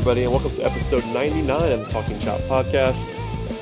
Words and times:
Everybody, 0.00 0.22
and 0.22 0.32
welcome 0.32 0.50
to 0.52 0.64
episode 0.64 1.04
99 1.08 1.72
of 1.72 1.80
the 1.80 1.84
Talking 1.84 2.18
Chop 2.20 2.40
podcast. 2.44 3.06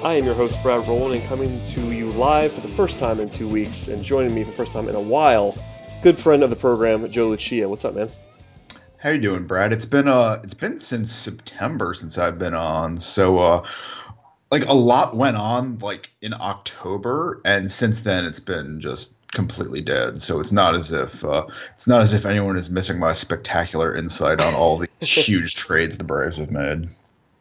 I 0.04 0.14
am 0.14 0.24
your 0.24 0.36
host, 0.36 0.62
Brad 0.62 0.86
Rowland, 0.86 1.16
and 1.16 1.28
coming 1.28 1.48
to 1.64 1.92
you 1.92 2.12
live 2.12 2.52
for 2.52 2.60
the 2.60 2.68
first 2.68 3.00
time 3.00 3.18
in 3.18 3.28
two 3.28 3.48
weeks, 3.48 3.88
and 3.88 4.04
joining 4.04 4.32
me 4.32 4.44
for 4.44 4.52
the 4.52 4.56
first 4.56 4.72
time 4.72 4.88
in 4.88 4.94
a 4.94 5.00
while, 5.00 5.58
good 6.00 6.16
friend 6.16 6.44
of 6.44 6.50
the 6.50 6.54
program, 6.54 7.10
Joe 7.10 7.30
Lucia. 7.30 7.68
What's 7.68 7.84
up, 7.84 7.96
man? 7.96 8.08
How 8.98 9.10
you 9.10 9.18
doing, 9.18 9.48
Brad? 9.48 9.72
It's 9.72 9.84
been 9.84 10.06
uh, 10.06 10.38
it's 10.44 10.54
been 10.54 10.78
since 10.78 11.10
September 11.10 11.92
since 11.92 12.18
I've 12.18 12.38
been 12.38 12.54
on, 12.54 12.98
so 12.98 13.38
uh, 13.40 13.66
like 14.52 14.64
a 14.64 14.74
lot 14.74 15.16
went 15.16 15.36
on 15.36 15.78
like 15.78 16.12
in 16.22 16.34
October, 16.34 17.40
and 17.44 17.68
since 17.68 18.02
then 18.02 18.24
it's 18.24 18.38
been 18.38 18.78
just 18.78 19.12
completely 19.32 19.80
dead. 19.80 20.16
So 20.16 20.40
it's 20.40 20.52
not 20.52 20.74
as 20.74 20.92
if 20.92 21.24
uh, 21.24 21.46
it's 21.70 21.88
not 21.88 22.00
as 22.00 22.14
if 22.14 22.26
anyone 22.26 22.56
is 22.56 22.70
missing 22.70 22.98
my 22.98 23.12
spectacular 23.12 23.94
insight 23.94 24.40
on 24.40 24.54
all 24.54 24.78
these 24.78 24.88
huge 25.00 25.54
trades 25.54 25.98
the 25.98 26.04
Braves 26.04 26.38
have 26.38 26.50
made. 26.50 26.88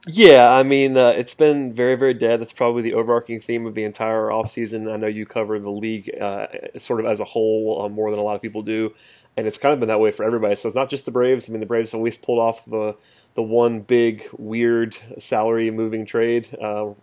Yeah, 0.10 0.50
I 0.50 0.64
mean, 0.64 0.96
uh, 0.96 1.10
it's 1.10 1.34
been 1.34 1.74
very, 1.74 1.96
very 1.96 2.14
dead. 2.14 2.40
That's 2.40 2.54
probably 2.54 2.82
the 2.82 2.94
overarching 2.94 3.42
theme 3.42 3.66
of 3.66 3.76
the 3.76 3.84
entire 3.84 4.28
offseason. 4.30 4.92
I 4.92 4.96
know 4.96 5.08
you 5.08 5.26
cover 5.26 5.60
the 5.60 5.70
league 5.70 6.10
uh, 6.20 6.48
sort 6.78 7.02
of 7.02 7.06
as 7.08 7.20
a 7.20 7.26
whole 7.26 7.82
uh, 7.84 7.90
more 7.90 8.10
than 8.10 8.20
a 8.20 8.24
lot 8.24 8.36
of 8.36 8.42
people 8.42 8.62
do, 8.62 8.94
and 9.36 9.48
it's 9.48 9.58
kind 9.58 9.74
of 9.74 9.82
been 9.82 9.90
that 9.90 10.00
way 10.00 10.12
for 10.12 10.24
everybody. 10.24 10.56
So 10.56 10.70
it's 10.70 10.78
not 10.78 10.90
just 10.90 11.06
the 11.06 11.12
Braves. 11.12 11.50
I 11.50 11.52
mean, 11.52 11.60
the 11.60 11.66
Braves 11.66 11.94
at 11.94 12.00
least 12.00 12.22
pulled 12.22 12.40
off 12.40 12.64
the 12.66 12.96
the 13.36 13.44
one 13.44 13.82
big 13.82 14.28
weird 14.36 14.98
salary 15.20 15.70
moving 15.70 16.06
trade 16.08 16.58
uh, 16.60 16.94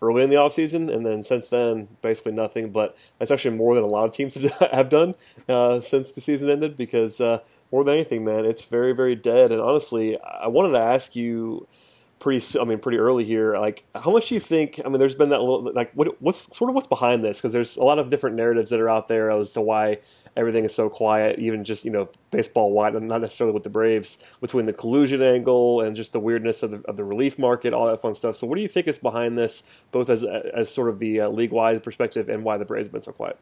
early 0.00 0.22
in 0.22 0.30
the 0.30 0.36
offseason, 0.36 0.92
and 0.92 1.04
then 1.04 1.22
since 1.22 1.48
then, 1.48 1.88
basically 2.02 2.32
nothing. 2.32 2.70
But 2.70 2.96
that's 3.18 3.30
actually 3.30 3.56
more 3.56 3.74
than 3.74 3.84
a 3.84 3.88
lot 3.88 4.04
of 4.04 4.14
teams 4.14 4.34
have 4.72 4.88
done 4.88 5.14
uh, 5.48 5.80
since 5.80 6.12
the 6.12 6.20
season 6.20 6.50
ended 6.50 6.76
because 6.76 7.20
uh, 7.20 7.40
more 7.72 7.84
than 7.84 7.94
anything, 7.94 8.24
man, 8.24 8.44
it's 8.44 8.64
very, 8.64 8.92
very 8.92 9.14
dead. 9.14 9.52
And 9.52 9.60
honestly, 9.60 10.18
I 10.20 10.48
wanted 10.48 10.72
to 10.72 10.80
ask 10.80 11.16
you 11.16 11.66
pretty, 12.18 12.58
I 12.58 12.64
mean, 12.64 12.78
pretty 12.78 12.98
early 12.98 13.24
here, 13.24 13.58
like 13.58 13.84
how 13.94 14.12
much 14.12 14.28
do 14.28 14.34
you 14.34 14.40
think? 14.40 14.80
I 14.84 14.88
mean, 14.88 14.98
there's 14.98 15.14
been 15.14 15.28
that 15.30 15.40
little, 15.40 15.72
like, 15.72 15.92
what, 15.92 16.20
what's 16.20 16.56
sort 16.56 16.70
of 16.70 16.74
what's 16.74 16.86
behind 16.86 17.24
this? 17.24 17.38
Because 17.38 17.52
there's 17.52 17.76
a 17.76 17.82
lot 17.82 17.98
of 17.98 18.10
different 18.10 18.36
narratives 18.36 18.70
that 18.70 18.80
are 18.80 18.88
out 18.88 19.08
there 19.08 19.30
as 19.30 19.50
to 19.52 19.60
why 19.60 19.98
everything 20.38 20.64
is 20.64 20.74
so 20.74 20.88
quiet, 20.88 21.38
even 21.38 21.64
just 21.64 21.84
you 21.84 21.90
know 21.90 22.08
baseball 22.30 22.72
wide, 22.72 22.94
not 22.94 23.20
necessarily 23.20 23.52
with 23.52 23.64
the 23.64 23.70
Braves, 23.70 24.18
between 24.40 24.64
the 24.64 24.72
collusion 24.72 25.20
angle 25.20 25.80
and 25.80 25.96
just 25.96 26.12
the 26.12 26.20
weirdness 26.20 26.62
of 26.62 26.70
the, 26.70 26.82
of 26.88 26.96
the 26.96 27.04
relief 27.04 27.38
market, 27.38 27.74
all 27.74 27.86
that 27.86 28.00
fun 28.00 28.14
stuff. 28.14 28.36
So, 28.36 28.46
what 28.46 28.56
do 28.56 28.62
you 28.62 28.68
think 28.68 28.86
is 28.86 28.98
behind 28.98 29.36
this, 29.36 29.64
both 29.90 30.08
as 30.08 30.24
as 30.24 30.72
sort 30.72 30.88
of 30.88 31.00
the 31.00 31.22
uh, 31.22 31.28
league 31.28 31.52
wide 31.52 31.82
perspective 31.82 32.28
and 32.28 32.44
why 32.44 32.56
the 32.56 32.64
Braves 32.64 32.86
have 32.86 32.92
been 32.92 33.02
so 33.02 33.12
quiet? 33.12 33.38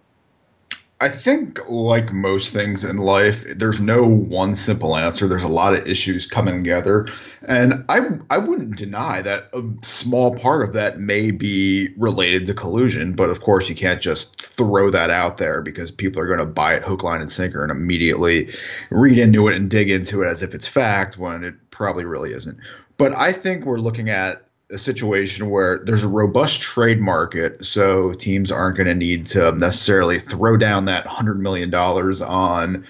I 0.98 1.10
think, 1.10 1.68
like 1.68 2.10
most 2.10 2.54
things 2.54 2.86
in 2.86 2.96
life, 2.96 3.44
there's 3.58 3.78
no 3.78 4.08
one 4.08 4.54
simple 4.54 4.96
answer. 4.96 5.28
There's 5.28 5.44
a 5.44 5.48
lot 5.48 5.74
of 5.74 5.86
issues 5.86 6.26
coming 6.26 6.62
together, 6.62 7.06
and 7.46 7.84
I 7.90 8.12
I 8.30 8.38
wouldn't 8.38 8.78
deny 8.78 9.20
that 9.20 9.50
a 9.54 9.62
small 9.84 10.34
part 10.34 10.62
of 10.62 10.72
that 10.72 10.98
may 10.98 11.32
be 11.32 11.88
related 11.98 12.46
to 12.46 12.54
collusion. 12.54 13.12
But 13.12 13.28
of 13.28 13.40
course, 13.40 13.68
you 13.68 13.74
can't 13.74 14.00
just 14.00 14.40
throw 14.40 14.88
that 14.88 15.10
out 15.10 15.36
there 15.36 15.60
because 15.60 15.90
people 15.90 16.22
are 16.22 16.26
going 16.26 16.38
to 16.38 16.46
buy 16.46 16.76
it 16.76 16.84
hook, 16.84 17.02
line, 17.02 17.20
and 17.20 17.30
sinker, 17.30 17.62
and 17.62 17.70
immediately 17.70 18.48
read 18.90 19.18
into 19.18 19.48
it 19.48 19.56
and 19.56 19.68
dig 19.68 19.90
into 19.90 20.22
it 20.22 20.28
as 20.28 20.42
if 20.42 20.54
it's 20.54 20.66
fact 20.66 21.18
when 21.18 21.44
it 21.44 21.70
probably 21.70 22.06
really 22.06 22.30
isn't. 22.30 22.58
But 22.96 23.14
I 23.14 23.32
think 23.32 23.66
we're 23.66 23.76
looking 23.76 24.08
at 24.08 24.45
a 24.70 24.78
situation 24.78 25.48
where 25.48 25.78
there's 25.78 26.04
a 26.04 26.08
robust 26.08 26.60
trade 26.60 27.00
market, 27.00 27.62
so 27.62 28.12
teams 28.12 28.50
aren't 28.50 28.76
going 28.76 28.88
to 28.88 28.94
need 28.94 29.24
to 29.24 29.52
necessarily 29.52 30.18
throw 30.18 30.56
down 30.56 30.86
that 30.86 31.06
hundred 31.06 31.38
million 31.38 31.70
dollars 31.70 32.20
on 32.20 32.82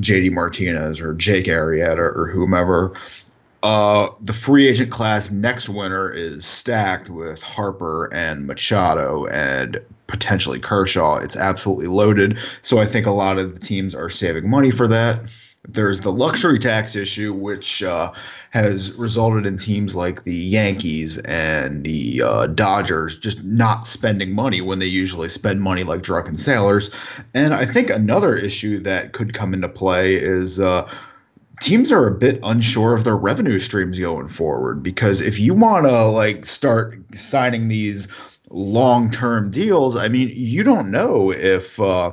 JD 0.00 0.32
Martinez 0.32 1.00
or 1.00 1.14
Jake 1.14 1.46
Arrieta 1.46 1.98
or 1.98 2.28
whomever. 2.28 2.92
Uh, 3.64 4.08
the 4.20 4.32
free 4.32 4.68
agent 4.68 4.90
class 4.90 5.30
next 5.30 5.68
winter 5.68 6.10
is 6.10 6.44
stacked 6.44 7.08
with 7.08 7.42
Harper 7.42 8.12
and 8.12 8.46
Machado 8.46 9.24
and 9.24 9.80
potentially 10.06 10.60
Kershaw. 10.60 11.16
It's 11.16 11.36
absolutely 11.36 11.86
loaded. 11.86 12.38
So 12.60 12.78
I 12.78 12.84
think 12.84 13.06
a 13.06 13.10
lot 13.10 13.38
of 13.38 13.54
the 13.54 13.60
teams 13.60 13.94
are 13.94 14.10
saving 14.10 14.48
money 14.48 14.70
for 14.70 14.88
that. 14.88 15.20
There's 15.66 16.00
the 16.00 16.12
luxury 16.12 16.58
tax 16.58 16.94
issue, 16.94 17.32
which 17.32 17.82
uh, 17.82 18.12
has 18.50 18.92
resulted 18.92 19.46
in 19.46 19.56
teams 19.56 19.96
like 19.96 20.22
the 20.22 20.34
Yankees 20.34 21.16
and 21.18 21.82
the 21.82 22.22
uh, 22.22 22.46
Dodgers 22.48 23.18
just 23.18 23.42
not 23.42 23.86
spending 23.86 24.34
money 24.34 24.60
when 24.60 24.78
they 24.78 24.86
usually 24.86 25.30
spend 25.30 25.62
money 25.62 25.82
like 25.82 26.02
drunken 26.02 26.34
sailors. 26.34 27.22
And 27.34 27.54
I 27.54 27.64
think 27.64 27.88
another 27.88 28.36
issue 28.36 28.80
that 28.80 29.12
could 29.12 29.32
come 29.32 29.54
into 29.54 29.68
play 29.68 30.14
is. 30.14 30.60
Uh, 30.60 30.90
teams 31.60 31.92
are 31.92 32.08
a 32.08 32.18
bit 32.18 32.40
unsure 32.42 32.94
of 32.94 33.04
their 33.04 33.16
revenue 33.16 33.58
streams 33.58 33.98
going 33.98 34.28
forward 34.28 34.82
because 34.82 35.20
if 35.20 35.38
you 35.38 35.54
want 35.54 35.86
to 35.86 36.06
like 36.06 36.44
start 36.44 37.14
signing 37.14 37.68
these 37.68 38.38
long-term 38.50 39.50
deals 39.50 39.96
i 39.96 40.08
mean 40.08 40.28
you 40.32 40.64
don't 40.64 40.90
know 40.90 41.32
if 41.32 41.80
uh, 41.80 42.10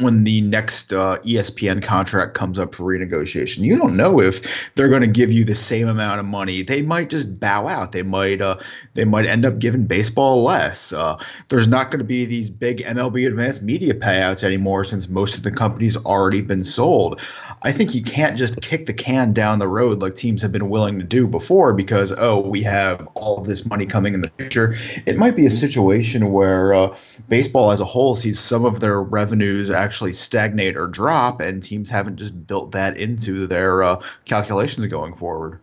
when 0.00 0.24
the 0.24 0.40
next 0.40 0.92
uh, 0.92 1.18
ESPN 1.18 1.82
contract 1.82 2.34
comes 2.34 2.58
up 2.58 2.74
for 2.74 2.84
renegotiation. 2.84 3.60
You 3.60 3.76
don't 3.76 3.96
know 3.96 4.20
if 4.20 4.74
they're 4.74 4.88
going 4.88 5.02
to 5.02 5.08
give 5.08 5.32
you 5.32 5.44
the 5.44 5.54
same 5.54 5.88
amount 5.88 6.20
of 6.20 6.26
money. 6.26 6.62
They 6.62 6.82
might 6.82 7.10
just 7.10 7.38
bow 7.40 7.66
out. 7.66 7.92
They 7.92 8.02
might 8.02 8.40
uh, 8.40 8.56
they 8.94 9.04
might 9.04 9.26
end 9.26 9.44
up 9.44 9.58
giving 9.58 9.86
baseball 9.86 10.42
less. 10.42 10.92
Uh, 10.92 11.18
there's 11.48 11.68
not 11.68 11.90
going 11.90 11.98
to 11.98 12.04
be 12.04 12.24
these 12.24 12.50
big 12.50 12.78
MLB 12.78 13.26
advanced 13.26 13.62
media 13.62 13.94
payouts 13.94 14.44
anymore 14.44 14.84
since 14.84 15.08
most 15.08 15.36
of 15.36 15.42
the 15.42 15.50
companies 15.50 15.96
already 15.96 16.42
been 16.42 16.64
sold. 16.64 17.20
I 17.60 17.72
think 17.72 17.94
you 17.94 18.02
can't 18.02 18.36
just 18.36 18.60
kick 18.60 18.86
the 18.86 18.94
can 18.94 19.32
down 19.32 19.58
the 19.58 19.68
road 19.68 20.02
like 20.02 20.14
teams 20.14 20.42
have 20.42 20.52
been 20.52 20.68
willing 20.68 20.98
to 20.98 21.04
do 21.04 21.26
before 21.26 21.74
because 21.74 22.14
oh 22.16 22.48
we 22.48 22.62
have 22.62 23.08
all 23.14 23.42
this 23.42 23.66
money 23.66 23.86
coming 23.86 24.14
in 24.14 24.20
the 24.20 24.30
future. 24.38 24.74
It 25.06 25.16
might 25.16 25.36
be 25.36 25.46
a 25.46 25.50
situation 25.50 26.32
where 26.32 26.74
uh, 26.74 26.96
baseball 27.28 27.70
as 27.70 27.80
a 27.80 27.84
whole 27.84 28.14
sees 28.14 28.38
some 28.38 28.64
of 28.64 28.80
their 28.80 29.02
revenues 29.02 29.70
actually 29.82 30.12
stagnate 30.12 30.76
or 30.76 30.86
drop, 30.86 31.40
and 31.40 31.62
teams 31.62 31.90
haven't 31.90 32.16
just 32.16 32.46
built 32.46 32.72
that 32.72 32.96
into 32.96 33.46
their 33.46 33.82
uh, 33.82 34.02
calculations 34.24 34.86
going 34.86 35.14
forward. 35.14 35.60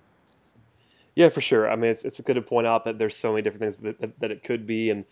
Yeah, 1.16 1.30
for 1.30 1.42
sure. 1.42 1.70
I 1.70 1.76
mean, 1.76 1.92
it's, 1.92 2.06
it's 2.06 2.22
good 2.22 2.36
to 2.36 2.42
point 2.42 2.68
out 2.68 2.86
that 2.86 2.98
there's 2.98 3.16
so 3.16 3.32
many 3.32 3.42
different 3.42 3.62
things 3.62 3.78
that, 3.78 4.00
that, 4.00 4.20
that 4.20 4.32
it 4.32 4.44
could 4.44 4.66
be, 4.66 4.90
and 4.90 5.06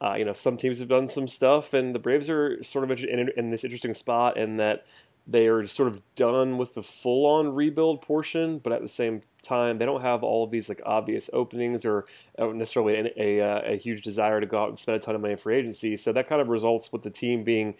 uh, 0.00 0.14
you 0.14 0.24
know, 0.24 0.32
some 0.32 0.56
teams 0.56 0.78
have 0.78 0.88
done 0.88 1.08
some 1.08 1.28
stuff, 1.28 1.74
and 1.74 1.94
the 1.94 1.98
Braves 1.98 2.30
are 2.30 2.62
sort 2.62 2.90
of 2.90 3.02
in, 3.04 3.30
in 3.36 3.50
this 3.50 3.64
interesting 3.64 3.94
spot 3.94 4.36
in 4.36 4.56
that 4.56 4.86
they 5.26 5.46
are 5.46 5.66
sort 5.66 5.88
of 5.88 6.02
done 6.14 6.58
with 6.58 6.74
the 6.74 6.82
full-on 6.82 7.54
rebuild 7.54 8.02
portion, 8.02 8.58
but 8.58 8.72
at 8.72 8.80
the 8.80 8.88
same 8.88 9.22
time, 9.42 9.78
they 9.78 9.84
don't 9.84 10.00
have 10.00 10.22
all 10.22 10.44
of 10.44 10.50
these 10.50 10.68
like 10.68 10.80
obvious 10.84 11.30
openings 11.32 11.84
or 11.84 12.06
uh, 12.38 12.46
necessarily 12.46 12.94
a, 12.94 13.12
a, 13.16 13.40
uh, 13.40 13.72
a 13.72 13.76
huge 13.76 14.02
desire 14.02 14.40
to 14.40 14.46
go 14.46 14.62
out 14.62 14.68
and 14.68 14.78
spend 14.78 14.96
a 14.96 14.98
ton 14.98 15.14
of 15.14 15.20
money 15.20 15.36
for 15.36 15.52
agency. 15.52 15.96
So 15.96 16.12
that 16.12 16.28
kind 16.28 16.40
of 16.40 16.48
results 16.48 16.92
with 16.92 17.02
the 17.02 17.10
team 17.10 17.44
being 17.44 17.74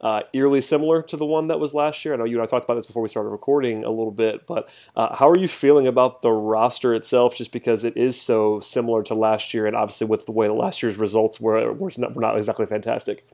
uh, 0.00 0.22
eerily 0.32 0.60
similar 0.60 1.02
to 1.02 1.16
the 1.16 1.24
one 1.24 1.48
that 1.48 1.60
was 1.60 1.74
last 1.74 2.04
year. 2.04 2.14
I 2.14 2.16
know 2.16 2.24
you 2.24 2.36
and 2.36 2.42
I 2.42 2.46
talked 2.46 2.64
about 2.64 2.74
this 2.74 2.86
before 2.86 3.02
we 3.02 3.08
started 3.08 3.30
recording 3.30 3.84
a 3.84 3.90
little 3.90 4.10
bit, 4.10 4.46
but 4.46 4.68
uh, 4.94 5.14
how 5.14 5.28
are 5.28 5.38
you 5.38 5.48
feeling 5.48 5.86
about 5.86 6.22
the 6.22 6.30
roster 6.30 6.94
itself? 6.94 7.36
Just 7.36 7.52
because 7.52 7.84
it 7.84 7.96
is 7.96 8.20
so 8.20 8.60
similar 8.60 9.02
to 9.04 9.14
last 9.14 9.54
year, 9.54 9.66
and 9.66 9.76
obviously 9.76 10.06
with 10.06 10.26
the 10.26 10.32
way 10.32 10.46
the 10.46 10.52
last 10.52 10.82
year's 10.82 10.96
results 10.96 11.40
were, 11.40 11.72
were 11.72 11.90
not, 11.96 12.14
were 12.14 12.22
not 12.22 12.36
exactly 12.36 12.66
fantastic. 12.66 13.26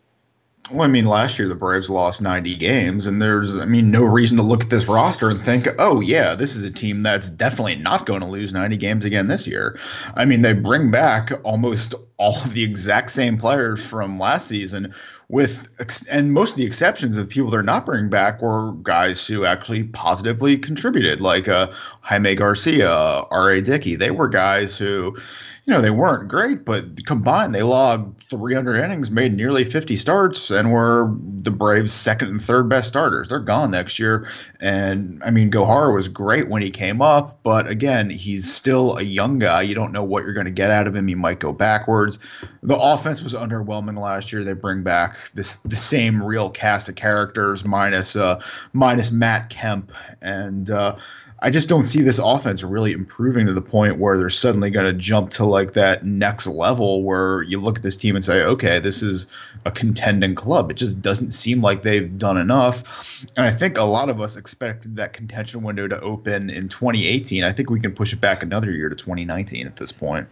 Well, 0.71 0.83
I 0.83 0.87
mean, 0.87 1.07
last 1.07 1.39
year 1.39 1.49
the 1.49 1.57
Braves 1.57 1.91
lost 1.91 2.23
90 2.23 2.55
games, 2.55 3.07
and 3.07 3.21
there's, 3.21 3.59
I 3.59 3.65
mean, 3.65 3.91
no 3.91 4.05
reason 4.05 4.37
to 4.37 4.45
look 4.45 4.63
at 4.63 4.71
this 4.71 4.87
roster 4.87 5.29
and 5.29 5.41
think, 5.41 5.67
oh, 5.79 6.01
yeah, 6.01 6.37
this 6.37 6.55
is 6.55 6.65
a 6.65 6.71
team 6.71 7.03
that's 7.03 7.29
definitely 7.29 7.75
not 7.75 8.07
going 8.07 8.21
to 8.21 8.27
lose 8.27 8.53
90 8.53 8.77
games 8.77 9.05
again 9.05 9.27
this 9.27 9.49
year. 9.49 9.77
I 10.17 10.25
mean, 10.25 10.43
they 10.43 10.53
bring 10.53 10.93
back 10.93 11.33
almost 11.43 11.97
all 12.17 12.37
of 12.37 12.53
the 12.53 12.63
exact 12.63 13.11
same 13.11 13.39
players 13.39 13.85
from 13.85 14.21
last 14.21 14.47
season, 14.47 14.95
with 15.33 16.07
and 16.11 16.31
most 16.35 16.53
of 16.53 16.57
the 16.59 16.67
exceptions 16.67 17.17
of 17.17 17.31
people 17.31 17.49
they're 17.49 17.63
not 17.63 17.87
bringing 17.87 18.11
back 18.11 18.43
were 18.43 18.73
guys 18.83 19.27
who 19.27 19.47
actually 19.47 19.83
positively 19.83 20.59
contributed, 20.59 21.23
like 21.23 21.49
uh, 21.49 21.69
Jaime 22.03 22.35
Garcia, 22.35 22.91
R.A. 22.91 23.63
Dickey. 23.63 23.97
They 23.97 24.11
were 24.11 24.29
guys 24.29 24.77
who, 24.77 25.17
you 25.65 25.73
know, 25.73 25.81
they 25.81 25.91
weren't 25.91 26.29
great, 26.29 26.67
but 26.67 27.07
combined 27.07 27.55
they 27.55 27.63
logged 27.63 28.25
300 28.25 28.85
innings, 28.85 29.11
made 29.11 29.33
nearly 29.33 29.65
50 29.65 29.97
starts, 29.97 30.51
and 30.51 30.71
were 30.71 31.11
the 31.17 31.51
Braves' 31.51 31.95
second 31.95 32.29
and 32.29 32.43
third 32.43 32.69
best 32.69 32.89
starters. 32.89 33.31
They're 33.31 33.41
gone 33.41 33.71
next 33.71 33.99
year, 33.99 34.29
and 34.61 35.23
I 35.25 35.31
mean 35.31 35.51
Gohara 35.51 35.95
was 35.95 36.09
great 36.09 36.47
when 36.49 36.61
he 36.61 36.71
came 36.71 37.01
up, 37.01 37.43
but 37.43 37.69
again, 37.69 38.11
he's 38.11 38.53
still 38.53 38.99
a 38.99 39.03
young 39.03 39.39
guy. 39.39 39.63
You 39.63 39.75
don't 39.75 39.93
know 39.93 40.05
what 40.05 40.25
you're 40.25 40.35
going 40.35 40.45
to 40.45 40.53
get 40.53 40.71
out 40.71 40.89
of 40.89 40.95
him. 40.95 41.09
He 41.09 41.15
might 41.15 41.41
go 41.41 41.55
backwards. 41.55 42.19
The 42.63 42.77
offense 42.77 43.23
was 43.23 43.33
underwhelming 43.33 43.97
last 43.97 44.31
year. 44.31 44.45
They 44.45 44.53
bring 44.53 44.83
back 44.83 45.22
this 45.31 45.57
the 45.57 45.77
same 45.77 46.23
real 46.23 46.51
cast 46.51 46.89
of 46.89 46.95
characters 46.95 47.67
minus 47.67 48.17
uh, 48.17 48.41
minus 48.73 49.11
Matt 49.11 49.51
Kemp 49.51 49.93
and 50.23 50.69
uh, 50.71 50.97
I 51.45 51.51
just 51.51 51.69
don't 51.69 51.83
see 51.83 52.03
this 52.03 52.21
offense 52.21 52.63
really 52.63 52.93
improving 52.93 53.47
to 53.47 53.53
the 53.53 53.63
point 53.63 53.99
where 53.99 54.17
they're 54.17 54.31
suddenly 54.31 54.71
going 54.71 54.87
to 54.87 54.93
jump 54.93 55.31
to 55.31 55.45
like 55.45 55.73
that 55.73 56.05
next 56.05 56.47
level 56.47 57.03
where 57.03 57.43
you 57.43 57.59
look 57.59 57.79
at 57.79 57.83
this 57.83 57.97
team 57.97 58.15
and 58.15 58.25
say, 58.25 58.45
okay, 58.45 58.79
this 58.79 59.03
is 59.03 59.27
a 59.65 59.73
contending 59.73 60.37
club. 60.37 60.71
It 60.71 60.75
just 60.75 61.03
doesn't 61.03 61.33
seem 61.33 61.61
like 61.61 61.83
they've 61.83 62.17
done 62.17 62.39
enough. 62.39 63.27
And 63.37 63.45
I 63.45 63.51
think 63.51 63.77
a 63.77 63.83
lot 63.83 64.09
of 64.09 64.21
us 64.21 64.37
expected 64.37 64.97
that 64.97 65.15
contention 65.15 65.65
window 65.65 65.89
to 65.89 66.01
open 66.01 66.49
in 66.49 66.69
2018. 66.69 67.43
I 67.43 67.51
think 67.51 67.71
we 67.71 67.81
can 67.81 67.93
push 67.93 68.13
it 68.13 68.21
back 68.21 68.45
another 68.45 68.71
year 68.71 68.89
to 68.89 68.95
2019 68.95 69.67
at 69.67 69.75
this 69.75 69.91
point. 69.91 70.29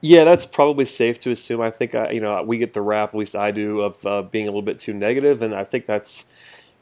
Yeah, 0.00 0.24
that's 0.24 0.46
probably 0.46 0.84
safe 0.84 1.18
to 1.20 1.30
assume. 1.32 1.60
I 1.60 1.70
think 1.70 1.94
I, 1.94 2.10
you 2.10 2.20
know 2.20 2.42
we 2.44 2.58
get 2.58 2.72
the 2.72 2.82
rap, 2.82 3.10
at 3.10 3.18
least 3.18 3.34
I 3.34 3.50
do, 3.50 3.80
of 3.80 4.06
uh, 4.06 4.22
being 4.22 4.46
a 4.46 4.50
little 4.50 4.62
bit 4.62 4.78
too 4.78 4.94
negative, 4.94 5.42
and 5.42 5.54
I 5.54 5.64
think 5.64 5.86
that's 5.86 6.26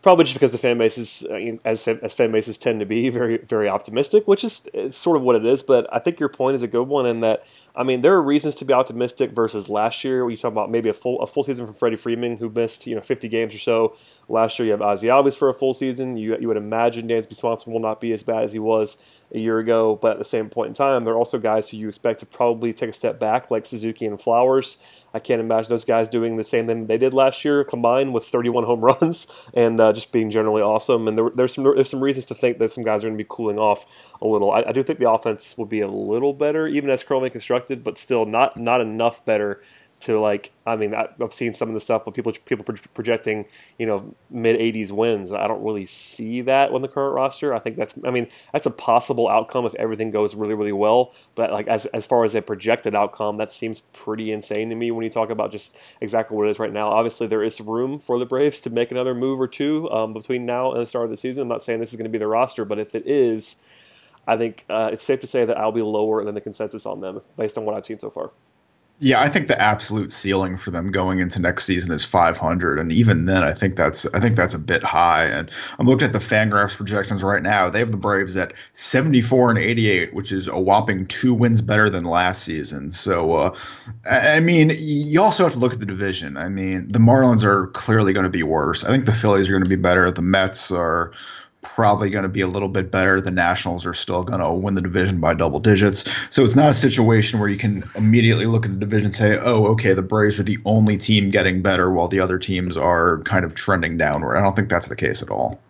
probably 0.07 0.25
just 0.25 0.35
because 0.35 0.53
the 0.53 0.59
fan 0.59 0.79
bases, 0.79 1.27
uh, 1.29 1.35
as 1.65 1.89
as 1.89 2.15
fan 2.15 2.31
bases 2.31 2.57
tend 2.57 2.79
to 2.79 2.87
be, 2.87 3.09
very 3.09 3.39
very 3.39 3.69
optimistic, 3.69 4.29
which 4.29 4.45
is, 4.45 4.65
sort 4.91 5.17
of 5.17 5.25
what 5.25 5.35
it 5.35 5.45
is. 5.45 5.65
But 5.65 5.93
I 5.93 5.99
think 5.99 6.21
your 6.21 6.29
point 6.29 6.55
is 6.55 6.63
a 6.63 6.69
good 6.69 6.85
one 6.85 7.07
in 7.07 7.23
that 7.23 7.45
I 7.75 7.83
mean 7.83 8.03
there 8.03 8.15
are 8.15 8.23
reasons 8.23 8.55
to 8.57 8.65
be 8.65 8.73
optimistic 8.73 9.33
versus 9.33 9.69
last 9.69 10.05
year. 10.05 10.25
We 10.25 10.37
talk 10.37 10.53
about 10.53 10.71
maybe 10.71 10.89
a 10.89 10.93
full 10.93 11.21
a 11.23 11.27
full 11.27 11.43
season 11.43 11.67
from 11.67 11.75
Freddie 11.75 11.97
Freeman 11.97 12.37
who 12.37 12.49
missed 12.49 12.87
you 12.87 12.95
know 12.95 13.01
50 13.01 13.27
games 13.27 13.53
or 13.53 13.59
so 13.59 13.97
last 14.29 14.57
year. 14.61 14.67
You 14.67 14.73
have 14.73 14.81
Ozzie 14.81 15.09
Albies 15.09 15.37
for 15.37 15.49
a 15.49 15.55
full 15.55 15.75
season. 15.75 16.17
You 16.17 16.39
you 16.39 16.47
would 16.47 16.57
imagine 16.57 17.09
Dansby 17.09 17.35
Swanson 17.35 17.73
will 17.73 17.81
not 17.81 18.01
be 18.01 18.13
as 18.13 18.23
bad 18.23 18.45
as 18.45 18.53
he 18.53 18.61
was 18.61 18.99
a 19.35 19.41
year 19.41 19.59
ago, 19.59 19.97
but 19.97 20.13
at 20.13 20.19
the 20.19 20.25
same 20.25 20.49
point 20.49 20.69
in 20.69 20.75
time, 20.75 21.03
there 21.03 21.15
are 21.15 21.19
also 21.19 21.37
guys 21.41 21.69
who 21.69 21.79
you 21.79 21.89
expect 21.89 22.21
to 22.21 22.27
probably 22.27 22.73
take 22.73 22.91
a 22.91 22.93
step 22.93 23.19
back, 23.19 23.51
like 23.51 23.67
Suzuki 23.67 24.07
and 24.07 24.21
Flowers. 24.21 24.79
I 25.17 25.19
can't 25.19 25.41
imagine 25.41 25.71
those 25.71 25.87
guys 25.87 26.11
doing 26.11 26.37
the 26.37 26.45
same 26.45 26.67
thing 26.67 26.89
they 26.89 26.99
did 26.99 27.15
last 27.15 27.43
year, 27.43 27.65
combined 27.65 28.13
with 28.13 28.27
31 28.27 28.65
home 28.65 28.81
runs 28.85 29.27
and 29.55 29.81
uh, 29.81 29.95
just 29.95 30.13
being 30.13 30.31
generally 30.31 30.61
awesome. 30.61 31.09
And 31.09 31.17
there, 31.17 31.31
there's 31.35 31.55
some 31.55 31.65
there's 31.65 31.89
some 31.89 32.03
reasons 32.03 32.27
to 32.27 32.35
think 32.35 32.59
that 32.59 32.71
some 32.71 32.85
guys 32.85 33.03
are 33.03 33.09
going 33.09 33.17
to 33.17 33.25
be 33.25 33.27
cooling 33.29 33.59
off 33.59 33.87
a 34.21 34.27
little. 34.27 34.53
I, 34.53 34.65
I 34.65 34.73
do 34.73 34.83
think 34.83 34.99
the 34.99 35.11
offense 35.11 35.57
will 35.57 35.65
be 35.65 35.81
a 35.81 35.89
little 35.89 36.35
better, 36.35 36.67
even 36.67 36.91
as 36.91 37.03
currently 37.03 37.31
constructed, 37.31 37.83
but 37.83 37.97
still 37.97 38.27
not 38.27 38.59
not 38.59 38.83
enough 38.83 39.25
better 39.25 39.63
to 40.07 40.19
like 40.19 40.53
I 40.65 40.77
mean 40.77 40.95
I've 40.95 41.33
seen 41.33 41.53
some 41.53 41.69
of 41.69 41.75
the 41.75 41.81
stuff 41.81 42.07
with 42.07 42.15
people 42.15 42.33
people 42.45 42.65
projecting 42.95 43.45
you 43.79 43.87
know 43.87 44.15
mid 44.31 44.59
80s 44.59 44.91
wins. 44.91 45.33
I 45.33 45.47
don't 45.47 45.63
really 45.63 45.87
see 45.87 46.41
that 46.43 46.71
on 46.71 46.83
the 46.83 46.89
current 46.89 47.15
roster. 47.15 47.53
I 47.53 47.59
think 47.59 47.77
that's 47.77 47.99
I 48.05 48.11
mean 48.11 48.29
that's 48.53 48.67
a 48.67 48.71
possible 48.71 49.29
outcome 49.29 49.67
if 49.67 49.75
everything 49.75 50.11
goes 50.11 50.35
really 50.35 50.55
really 50.55 50.73
well. 50.73 51.13
But 51.35 51.53
like 51.53 51.67
as 51.69 51.87
as 51.87 52.07
far 52.07 52.25
as 52.25 52.35
a 52.35 52.43
projected 52.43 52.95
outcome 52.95 53.37
that 53.37 53.53
seems 53.53 53.81
pretty 53.93 54.33
insane 54.33 54.71
to 54.71 54.75
me 54.75 54.91
when 54.91 55.05
you 55.05 55.11
talk 55.11 55.31
about 55.31 55.53
just 55.53 55.77
exactly 56.01 56.37
what 56.37 56.47
it 56.47 56.51
is 56.51 56.59
right 56.59 56.73
now. 56.73 56.89
Obviously 56.89 57.27
there 57.27 57.43
is 57.43 57.61
room 57.61 57.99
for 57.99 58.19
the 58.19 58.27
Braves 58.27 58.61
to 58.63 58.71
make 58.71 58.91
another 58.91 59.15
move 59.15 59.41
or 59.41 59.49
two 59.49 59.91
um, 59.91 60.13
between 60.13 60.47
now 60.47 60.73
and 60.73 60.83
the 60.83 60.87
start 60.87 61.05
of 61.05 61.11
the 61.11 61.17
season. 61.17 61.43
I'm 61.43 61.49
not 61.49 61.63
saying 61.63 61.81
this 61.81 61.91
is 61.91 61.97
going 61.97 62.05
to 62.05 62.11
be 62.11 62.19
the 62.19 62.27
roster 62.27 62.65
but 62.65 62.79
if 62.79 62.95
it 62.95 63.07
is 63.07 63.57
I 64.27 64.37
think 64.37 64.65
uh, 64.69 64.91
it's 64.93 65.05
safe 65.05 65.21
to 65.21 65.27
say 65.27 65.45
that 65.45 65.57
I'll 65.57 65.73
be 65.73 65.83
lower 65.83 66.25
than 66.25 66.35
the 66.35 66.41
consensus 66.41 66.85
on 66.85 67.01
them 67.01 67.21
based 67.37 67.57
on 67.57 67.65
what 67.65 67.75
I've 67.77 67.87
seen 67.87 67.99
so 67.99 68.11
far. 68.11 68.33
Yeah, 68.99 69.21
I 69.21 69.29
think 69.29 69.47
the 69.47 69.61
absolute 69.61 70.11
ceiling 70.11 70.57
for 70.57 70.71
them 70.71 70.91
going 70.91 71.19
into 71.19 71.39
next 71.39 71.65
season 71.65 71.93
is 71.93 72.03
500, 72.03 72.79
and 72.79 72.91
even 72.91 73.27
then, 73.27 73.45
I 73.45 73.53
think 73.53 73.77
that's 73.77 74.07
I 74.15 74.21
think 74.21 74.37
that's 74.37 74.55
a 74.55 74.59
bit 74.59 74.83
high. 74.83 75.25
And 75.25 75.51
I'm 75.79 75.87
looking 75.87 76.07
at 76.07 76.15
the 76.15 76.19
Fangraphs 76.19 76.79
projections 76.79 77.23
right 77.23 77.43
now. 77.43 77.69
They 77.69 77.81
have 77.81 77.93
the 77.93 77.99
Braves 77.99 78.39
at 78.39 78.57
74 78.73 79.51
and 79.51 79.59
88, 79.59 80.15
which 80.15 80.33
is 80.33 80.49
a 80.49 80.59
whopping 80.59 81.05
two 81.05 81.35
wins 81.35 81.61
better 81.61 81.91
than 81.91 82.05
last 82.05 82.43
season. 82.43 82.89
So, 82.89 83.33
uh, 83.37 83.57
I 84.11 84.41
mean, 84.41 84.71
you 84.75 85.21
also 85.21 85.43
have 85.45 85.53
to 85.53 85.59
look 85.59 85.75
at 85.75 85.81
the 85.81 85.87
division. 85.87 86.39
I 86.39 86.49
mean, 86.49 86.89
the 86.91 86.99
Marlins 86.99 87.45
are 87.45 87.67
clearly 87.67 88.15
going 88.15 88.25
to 88.25 88.31
be 88.31 88.45
worse. 88.45 88.83
I 88.83 88.89
think 88.89 89.05
the 89.05 89.13
Phillies 89.13 89.51
are 89.51 89.53
going 89.53 89.65
to 89.65 89.69
be 89.69 89.77
better. 89.77 90.11
The 90.11 90.23
Mets 90.23 90.73
are 90.73 91.13
probably 91.77 92.09
going 92.09 92.23
to 92.23 92.29
be 92.29 92.41
a 92.41 92.47
little 92.47 92.71
bit 92.71 92.91
better. 92.91 93.21
The 93.21 93.31
Nationals 93.31 93.85
are 93.85 93.93
still 93.93 94.25
going 94.25 94.43
to 94.43 94.51
win 94.51 94.73
the 94.73 94.81
division 94.81 95.21
by 95.21 95.35
double 95.35 95.61
digits. 95.61 96.11
So 96.35 96.43
it's 96.43 96.57
not 96.57 96.71
a 96.71 96.75
situation 96.75 97.39
where 97.39 97.51
you 97.51 97.59
can 97.59 97.85
immediately 97.95 98.47
look 98.47 98.65
at 98.65 98.73
the 98.73 98.79
division 98.79 99.07
and 99.07 99.15
say, 99.15 99.39
oh, 99.39 99.67
okay, 99.73 99.93
the 99.93 100.03
Braves 100.03 100.41
are 100.41 100.43
the 100.43 100.57
only 100.65 100.97
team 100.97 101.29
getting 101.29 101.61
better 101.61 101.93
while 101.93 102.09
the 102.09 102.19
other 102.19 102.39
teams 102.39 102.79
are 102.79 103.21
kind 103.25 103.45
of 103.45 103.55
trending 103.55 103.99
downward. 103.99 104.39
I 104.39 104.41
don't 104.43 104.57
think 104.57 104.71
that's 104.71 104.89
the 104.89 104.97
case 104.97 105.23
at 105.23 105.29
all. 105.29 105.61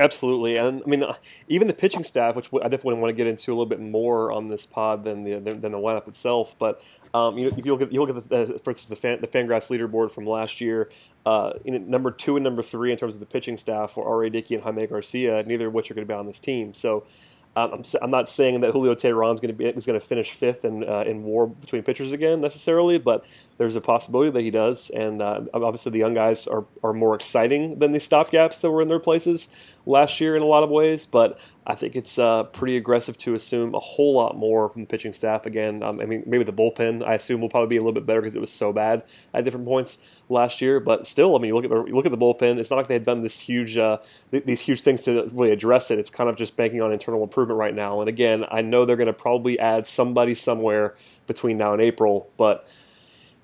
Absolutely, 0.00 0.56
and 0.56 0.80
I 0.86 0.88
mean, 0.88 1.02
uh, 1.02 1.14
even 1.48 1.66
the 1.66 1.74
pitching 1.74 2.04
staff, 2.04 2.36
which 2.36 2.48
I 2.52 2.68
definitely 2.68 3.00
want 3.00 3.10
to 3.10 3.16
get 3.16 3.26
into 3.26 3.50
a 3.50 3.54
little 3.54 3.66
bit 3.66 3.80
more 3.80 4.30
on 4.30 4.46
this 4.46 4.64
pod 4.64 5.02
than 5.02 5.24
the 5.24 5.40
than, 5.40 5.72
the 5.72 5.78
lineup 5.78 6.06
itself. 6.06 6.54
But 6.56 6.80
um, 7.12 7.36
you 7.36 7.48
if 7.48 7.66
you 7.66 7.72
look 7.72 7.82
at 7.82 7.92
you 7.92 8.00
look 8.00 8.16
at 8.16 8.28
the, 8.28 8.60
for 8.62 8.70
instance 8.70 8.86
the 8.86 8.94
fan, 8.94 9.20
the 9.20 9.26
Fangraphs 9.26 9.76
leaderboard 9.76 10.12
from 10.12 10.24
last 10.24 10.60
year, 10.60 10.88
uh, 11.28 11.52
in 11.66 11.90
number 11.90 12.10
two 12.10 12.36
and 12.36 12.44
number 12.44 12.62
three 12.62 12.90
in 12.90 12.96
terms 12.96 13.12
of 13.12 13.20
the 13.20 13.26
pitching 13.26 13.58
staff 13.58 13.98
were 13.98 14.08
R.A. 14.08 14.30
Dickey 14.30 14.54
and 14.54 14.64
Jaime 14.64 14.86
Garcia, 14.86 15.42
neither 15.42 15.66
of 15.66 15.74
which 15.74 15.90
are 15.90 15.94
going 15.94 16.06
to 16.06 16.10
be 16.10 16.16
on 16.16 16.24
this 16.24 16.40
team. 16.40 16.72
So 16.72 17.04
um, 17.54 17.70
I'm, 17.74 17.82
I'm 18.00 18.10
not 18.10 18.30
saying 18.30 18.62
that 18.62 18.72
Julio 18.72 18.94
Teheran 18.94 19.34
is 19.34 19.40
going 19.40 19.54
to 19.54 19.76
is 19.76 19.84
going 19.84 20.00
to 20.00 20.06
finish 20.06 20.30
fifth 20.30 20.64
in 20.64 20.88
uh, 20.88 21.04
in 21.06 21.24
WAR 21.24 21.46
between 21.46 21.82
pitchers 21.82 22.14
again 22.14 22.40
necessarily, 22.40 22.98
but 22.98 23.26
there's 23.58 23.76
a 23.76 23.80
possibility 23.80 24.30
that 24.30 24.40
he 24.42 24.50
does. 24.50 24.88
And 24.90 25.20
uh, 25.20 25.42
obviously, 25.52 25.92
the 25.92 25.98
young 25.98 26.14
guys 26.14 26.46
are 26.46 26.64
are 26.82 26.92
more 26.92 27.14
exciting 27.14 27.78
than 27.80 27.92
the 27.92 27.98
stopgaps 27.98 28.60
that 28.60 28.70
were 28.70 28.80
in 28.80 28.88
their 28.88 29.00
places 29.00 29.48
last 29.84 30.20
year 30.20 30.36
in 30.36 30.42
a 30.42 30.46
lot 30.46 30.62
of 30.62 30.70
ways. 30.70 31.06
But 31.06 31.38
I 31.66 31.74
think 31.74 31.96
it's 31.96 32.18
uh, 32.18 32.44
pretty 32.44 32.76
aggressive 32.76 33.16
to 33.18 33.34
assume 33.34 33.74
a 33.74 33.78
whole 33.78 34.14
lot 34.14 34.36
more 34.36 34.68
from 34.70 34.82
the 34.82 34.86
pitching 34.86 35.12
staff 35.12 35.44
again. 35.44 35.82
Um, 35.82 36.00
I 36.00 36.06
mean, 36.06 36.22
maybe 36.26 36.44
the 36.44 36.52
bullpen 36.52 37.04
I 37.04 37.14
assume 37.14 37.40
will 37.40 37.48
probably 37.48 37.68
be 37.68 37.76
a 37.76 37.80
little 37.80 37.92
bit 37.92 38.06
better 38.06 38.20
because 38.20 38.36
it 38.36 38.40
was 38.40 38.52
so 38.52 38.72
bad 38.72 39.02
at 39.34 39.44
different 39.44 39.66
points 39.66 39.98
last 40.28 40.62
year. 40.62 40.78
But 40.78 41.06
still, 41.06 41.34
I 41.34 41.40
mean, 41.40 41.48
you 41.48 41.54
look 41.54 41.64
at 41.64 41.70
the 41.70 41.76
look 41.76 42.06
at 42.06 42.12
the 42.12 42.18
bullpen. 42.18 42.58
It's 42.58 42.70
not 42.70 42.76
like 42.76 42.86
they 42.88 42.94
had 42.94 43.04
done 43.04 43.22
this 43.22 43.40
huge 43.40 43.76
uh, 43.76 43.98
these 44.30 44.60
huge 44.60 44.82
things 44.82 45.02
to 45.04 45.28
really 45.32 45.50
address 45.50 45.90
it. 45.90 45.98
It's 45.98 46.10
kind 46.10 46.30
of 46.30 46.36
just 46.36 46.56
banking 46.56 46.80
on 46.80 46.92
internal 46.92 47.24
improvement 47.24 47.58
right 47.58 47.74
now. 47.74 48.00
And 48.00 48.08
again, 48.08 48.44
I 48.50 48.62
know 48.62 48.84
they're 48.84 48.96
going 48.96 49.08
to 49.08 49.12
probably 49.12 49.58
add 49.58 49.86
somebody 49.86 50.36
somewhere 50.36 50.94
between 51.26 51.58
now 51.58 51.72
and 51.72 51.82
April, 51.82 52.30
but 52.36 52.66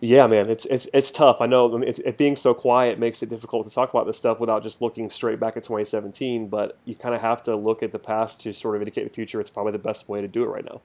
yeah, 0.04 0.26
man, 0.26 0.50
it's 0.50 0.66
it's 0.66 0.86
it's 0.92 1.10
tough. 1.10 1.38
I 1.40 1.46
know 1.46 1.74
I 1.74 1.78
mean, 1.78 1.88
it 1.88 2.18
being 2.18 2.36
so 2.36 2.52
quiet 2.52 2.98
makes 2.98 3.22
it 3.22 3.30
difficult 3.30 3.66
to 3.66 3.74
talk 3.74 3.88
about 3.88 4.06
this 4.06 4.18
stuff 4.18 4.38
without 4.38 4.62
just 4.62 4.82
looking 4.82 5.08
straight 5.08 5.40
back 5.40 5.56
at 5.56 5.62
2017. 5.62 6.48
But 6.48 6.76
you 6.84 6.94
kind 6.94 7.14
of 7.14 7.22
have 7.22 7.42
to 7.44 7.56
look 7.56 7.82
at 7.82 7.90
the 7.90 7.98
past 7.98 8.40
to 8.42 8.52
sort 8.52 8.76
of 8.76 8.82
indicate 8.82 9.04
the 9.04 9.10
future. 9.10 9.40
It's 9.40 9.48
probably 9.48 9.72
the 9.72 9.78
best 9.78 10.06
way 10.06 10.20
to 10.20 10.28
do 10.28 10.44
it 10.44 10.48
right 10.48 10.64
now. 10.64 10.82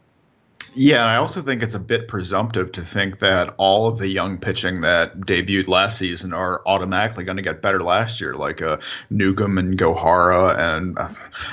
Yeah, 0.76 1.04
I 1.04 1.16
also 1.18 1.42
think 1.42 1.64
it's 1.64 1.76
a 1.76 1.80
bit 1.80 2.08
presumptive 2.08 2.72
to 2.74 2.82
think 2.82 3.20
that 3.20 3.54
all 3.58 3.88
of 3.88 3.98
the 3.98 4.08
young 4.08 4.38
pitching 4.38 4.82
that 4.82 5.20
debuted 5.20 5.68
last 5.68 5.98
season 5.98 6.32
are 6.32 6.62
automatically 6.66 7.24
going 7.24 7.38
to 7.38 7.44
get 7.44 7.62
better 7.62 7.82
last 7.82 8.22
year, 8.22 8.34
like 8.34 8.62
uh, 8.62 8.78
Newcomb 9.10 9.58
and 9.58 9.78
Gohara. 9.78 10.58
And 10.58 10.98
uh, 10.98 11.10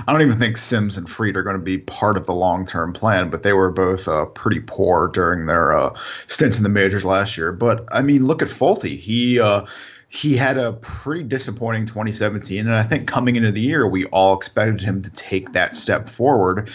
I 0.06 0.12
don't 0.12 0.22
even 0.22 0.38
think 0.38 0.56
Sims 0.56 0.98
and 0.98 1.08
Fried 1.08 1.36
are 1.36 1.42
going 1.42 1.56
to 1.56 1.62
be 1.62 1.78
part 1.78 2.16
of 2.16 2.26
the 2.26 2.34
long 2.34 2.66
term 2.66 2.92
plan, 2.92 3.30
but 3.30 3.42
they 3.42 3.52
were 3.52 3.72
both 3.72 4.06
uh, 4.06 4.26
pretty 4.26 4.60
poor 4.60 5.08
during 5.08 5.46
their 5.46 5.72
uh, 5.72 5.94
stints 5.94 6.58
in 6.58 6.62
the 6.62 6.68
majors 6.68 7.04
last 7.04 7.38
year. 7.38 7.52
But 7.52 7.88
I 7.92 8.02
mean, 8.02 8.26
look 8.26 8.42
at 8.42 8.48
Folty. 8.48 8.96
He 8.96 9.40
uh, 9.40 9.64
he 10.08 10.36
had 10.36 10.56
a 10.56 10.72
pretty 10.72 11.24
disappointing 11.24 11.82
2017 11.82 12.60
and 12.60 12.74
i 12.74 12.82
think 12.82 13.08
coming 13.08 13.34
into 13.34 13.50
the 13.50 13.60
year 13.60 13.86
we 13.86 14.04
all 14.06 14.36
expected 14.36 14.80
him 14.80 15.02
to 15.02 15.10
take 15.10 15.52
that 15.52 15.74
step 15.74 16.08
forward 16.08 16.70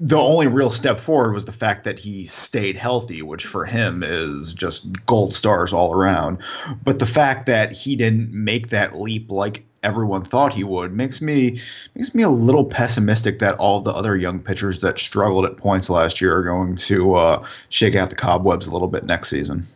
the 0.00 0.18
only 0.18 0.46
real 0.46 0.70
step 0.70 1.00
forward 1.00 1.32
was 1.32 1.44
the 1.44 1.52
fact 1.52 1.84
that 1.84 1.98
he 1.98 2.24
stayed 2.26 2.76
healthy, 2.76 3.22
which 3.22 3.44
for 3.44 3.64
him 3.64 4.02
is 4.04 4.54
just 4.54 5.06
gold 5.06 5.34
stars 5.34 5.72
all 5.72 5.92
around. 5.92 6.42
But 6.84 6.98
the 6.98 7.06
fact 7.06 7.46
that 7.46 7.72
he 7.72 7.96
didn't 7.96 8.32
make 8.32 8.68
that 8.68 8.98
leap 8.98 9.30
like 9.30 9.64
everyone 9.82 10.22
thought 10.22 10.54
he 10.54 10.64
would 10.64 10.92
makes 10.92 11.20
me 11.20 11.50
makes 11.94 12.14
me 12.14 12.22
a 12.22 12.28
little 12.28 12.64
pessimistic 12.64 13.40
that 13.40 13.56
all 13.56 13.80
the 13.80 13.92
other 13.92 14.16
young 14.16 14.40
pitchers 14.40 14.80
that 14.80 14.98
struggled 14.98 15.44
at 15.44 15.56
points 15.56 15.90
last 15.90 16.20
year 16.20 16.36
are 16.36 16.42
going 16.42 16.74
to 16.74 17.14
uh, 17.14 17.44
shake 17.68 17.94
out 17.94 18.10
the 18.10 18.16
cobwebs 18.16 18.66
a 18.66 18.72
little 18.72 18.88
bit 18.88 19.04
next 19.04 19.28
season. 19.28 19.66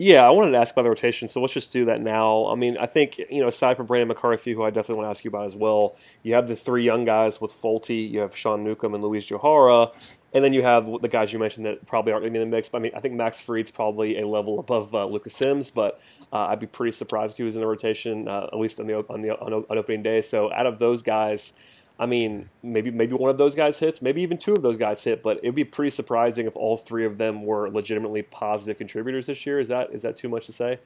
Yeah, 0.00 0.24
I 0.24 0.30
wanted 0.30 0.52
to 0.52 0.58
ask 0.58 0.72
about 0.72 0.82
the 0.82 0.90
rotation, 0.90 1.26
so 1.26 1.40
let's 1.40 1.52
just 1.52 1.72
do 1.72 1.86
that 1.86 2.00
now. 2.00 2.46
I 2.46 2.54
mean, 2.54 2.76
I 2.78 2.86
think, 2.86 3.18
you 3.18 3.40
know, 3.40 3.48
aside 3.48 3.76
from 3.76 3.86
Brandon 3.86 4.06
McCarthy, 4.06 4.52
who 4.52 4.62
I 4.62 4.70
definitely 4.70 5.02
want 5.02 5.06
to 5.06 5.10
ask 5.10 5.24
you 5.24 5.28
about 5.28 5.46
as 5.46 5.56
well, 5.56 5.96
you 6.22 6.34
have 6.34 6.46
the 6.46 6.54
three 6.54 6.84
young 6.84 7.04
guys 7.04 7.40
with 7.40 7.50
Folty, 7.50 8.08
you 8.08 8.20
have 8.20 8.36
Sean 8.36 8.62
Newcomb 8.62 8.94
and 8.94 9.02
Luiz 9.02 9.26
Gohara, 9.26 9.92
and 10.32 10.44
then 10.44 10.52
you 10.52 10.62
have 10.62 10.86
the 11.02 11.08
guys 11.08 11.32
you 11.32 11.40
mentioned 11.40 11.66
that 11.66 11.84
probably 11.84 12.12
aren't 12.12 12.22
going 12.22 12.32
to 12.32 12.38
be 12.38 12.42
in 12.44 12.48
the 12.48 12.56
mix. 12.56 12.70
I 12.72 12.78
mean, 12.78 12.92
I 12.94 13.00
think 13.00 13.14
Max 13.14 13.40
Fried's 13.40 13.72
probably 13.72 14.20
a 14.20 14.28
level 14.28 14.60
above 14.60 14.94
uh, 14.94 15.04
Lucas 15.06 15.34
Sims, 15.34 15.72
but 15.72 16.00
uh, 16.32 16.46
I'd 16.46 16.60
be 16.60 16.68
pretty 16.68 16.92
surprised 16.92 17.32
if 17.32 17.38
he 17.38 17.42
was 17.42 17.56
in 17.56 17.60
the 17.60 17.66
rotation, 17.66 18.28
uh, 18.28 18.50
at 18.52 18.58
least 18.58 18.78
on 18.78 18.86
the, 18.86 18.94
on 18.94 19.20
the 19.20 19.30
on 19.30 19.64
opening 19.68 20.04
day. 20.04 20.22
So 20.22 20.52
out 20.52 20.66
of 20.66 20.78
those 20.78 21.02
guys– 21.02 21.54
I 21.98 22.06
mean, 22.06 22.48
maybe 22.62 22.90
maybe 22.90 23.14
one 23.14 23.30
of 23.30 23.38
those 23.38 23.56
guys 23.56 23.78
hits, 23.78 24.00
maybe 24.00 24.22
even 24.22 24.38
two 24.38 24.52
of 24.52 24.62
those 24.62 24.76
guys 24.76 25.02
hit, 25.02 25.22
but 25.22 25.38
it'd 25.38 25.54
be 25.54 25.64
pretty 25.64 25.90
surprising 25.90 26.46
if 26.46 26.54
all 26.54 26.76
three 26.76 27.04
of 27.04 27.18
them 27.18 27.44
were 27.44 27.68
legitimately 27.70 28.22
positive 28.22 28.78
contributors 28.78 29.26
this 29.26 29.44
year. 29.44 29.58
Is 29.58 29.68
that 29.68 29.90
is 29.92 30.02
that 30.02 30.16
too 30.16 30.28
much 30.28 30.46
to 30.46 30.52
say? 30.52 30.78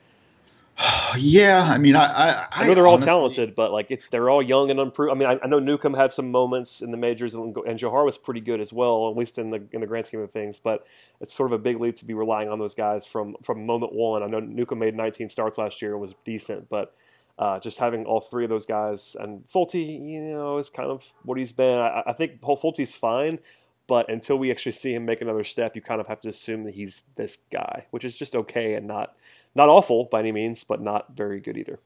yeah, 1.18 1.68
I 1.70 1.76
mean, 1.76 1.96
I 1.96 2.04
I, 2.04 2.46
I 2.50 2.66
know 2.66 2.74
they're 2.74 2.86
honestly, 2.86 3.10
all 3.10 3.18
talented, 3.18 3.54
but 3.54 3.72
like 3.72 3.88
it's 3.90 4.08
they're 4.08 4.30
all 4.30 4.42
young 4.42 4.70
and 4.70 4.80
unproven. 4.80 5.14
I 5.14 5.18
mean, 5.18 5.28
I, 5.28 5.44
I, 5.44 5.48
know 5.48 5.58
Newcomb 5.58 5.92
had 5.92 6.14
some 6.14 6.30
moments 6.30 6.80
in 6.80 6.90
the 6.92 6.96
majors, 6.96 7.34
and, 7.34 7.54
and 7.66 7.78
Johar 7.78 8.06
was 8.06 8.16
pretty 8.16 8.40
good 8.40 8.60
as 8.60 8.72
well, 8.72 9.10
at 9.10 9.16
least 9.16 9.38
in 9.38 9.50
the 9.50 9.62
in 9.72 9.82
the 9.82 9.86
grand 9.86 10.06
scheme 10.06 10.20
of 10.20 10.30
things. 10.30 10.60
But 10.60 10.86
it's 11.20 11.34
sort 11.34 11.52
of 11.52 11.60
a 11.60 11.62
big 11.62 11.78
leap 11.78 11.96
to 11.96 12.06
be 12.06 12.14
relying 12.14 12.48
on 12.48 12.58
those 12.58 12.74
guys 12.74 13.04
from 13.04 13.36
from 13.42 13.66
moment 13.66 13.92
one. 13.92 14.22
I 14.22 14.28
know 14.28 14.40
Newcomb 14.40 14.78
made 14.78 14.94
19 14.94 15.28
starts 15.28 15.58
last 15.58 15.82
year, 15.82 15.92
and 15.92 16.00
was 16.00 16.14
decent, 16.24 16.70
but 16.70 16.94
uh, 17.42 17.58
just 17.58 17.80
having 17.80 18.04
all 18.04 18.20
three 18.20 18.44
of 18.44 18.50
those 18.50 18.66
guys 18.66 19.16
and 19.18 19.44
Folty, 19.48 19.98
you 20.08 20.22
know, 20.22 20.58
is 20.58 20.70
kind 20.70 20.88
of 20.88 21.12
what 21.24 21.38
he's 21.38 21.50
been. 21.52 21.76
I, 21.76 22.04
I 22.06 22.12
think 22.12 22.40
Folty's 22.40 22.94
fine, 22.94 23.40
but 23.88 24.08
until 24.08 24.38
we 24.38 24.52
actually 24.52 24.70
see 24.70 24.94
him 24.94 25.04
make 25.04 25.20
another 25.20 25.42
step, 25.42 25.74
you 25.74 25.82
kind 25.82 26.00
of 26.00 26.06
have 26.06 26.20
to 26.20 26.28
assume 26.28 26.62
that 26.62 26.74
he's 26.74 27.02
this 27.16 27.38
guy, 27.50 27.86
which 27.90 28.04
is 28.04 28.16
just 28.16 28.36
okay 28.36 28.74
and 28.74 28.86
not 28.86 29.16
not 29.56 29.68
awful 29.68 30.04
by 30.04 30.20
any 30.20 30.30
means, 30.30 30.62
but 30.62 30.80
not 30.80 31.16
very 31.16 31.40
good 31.40 31.58
either. 31.58 31.80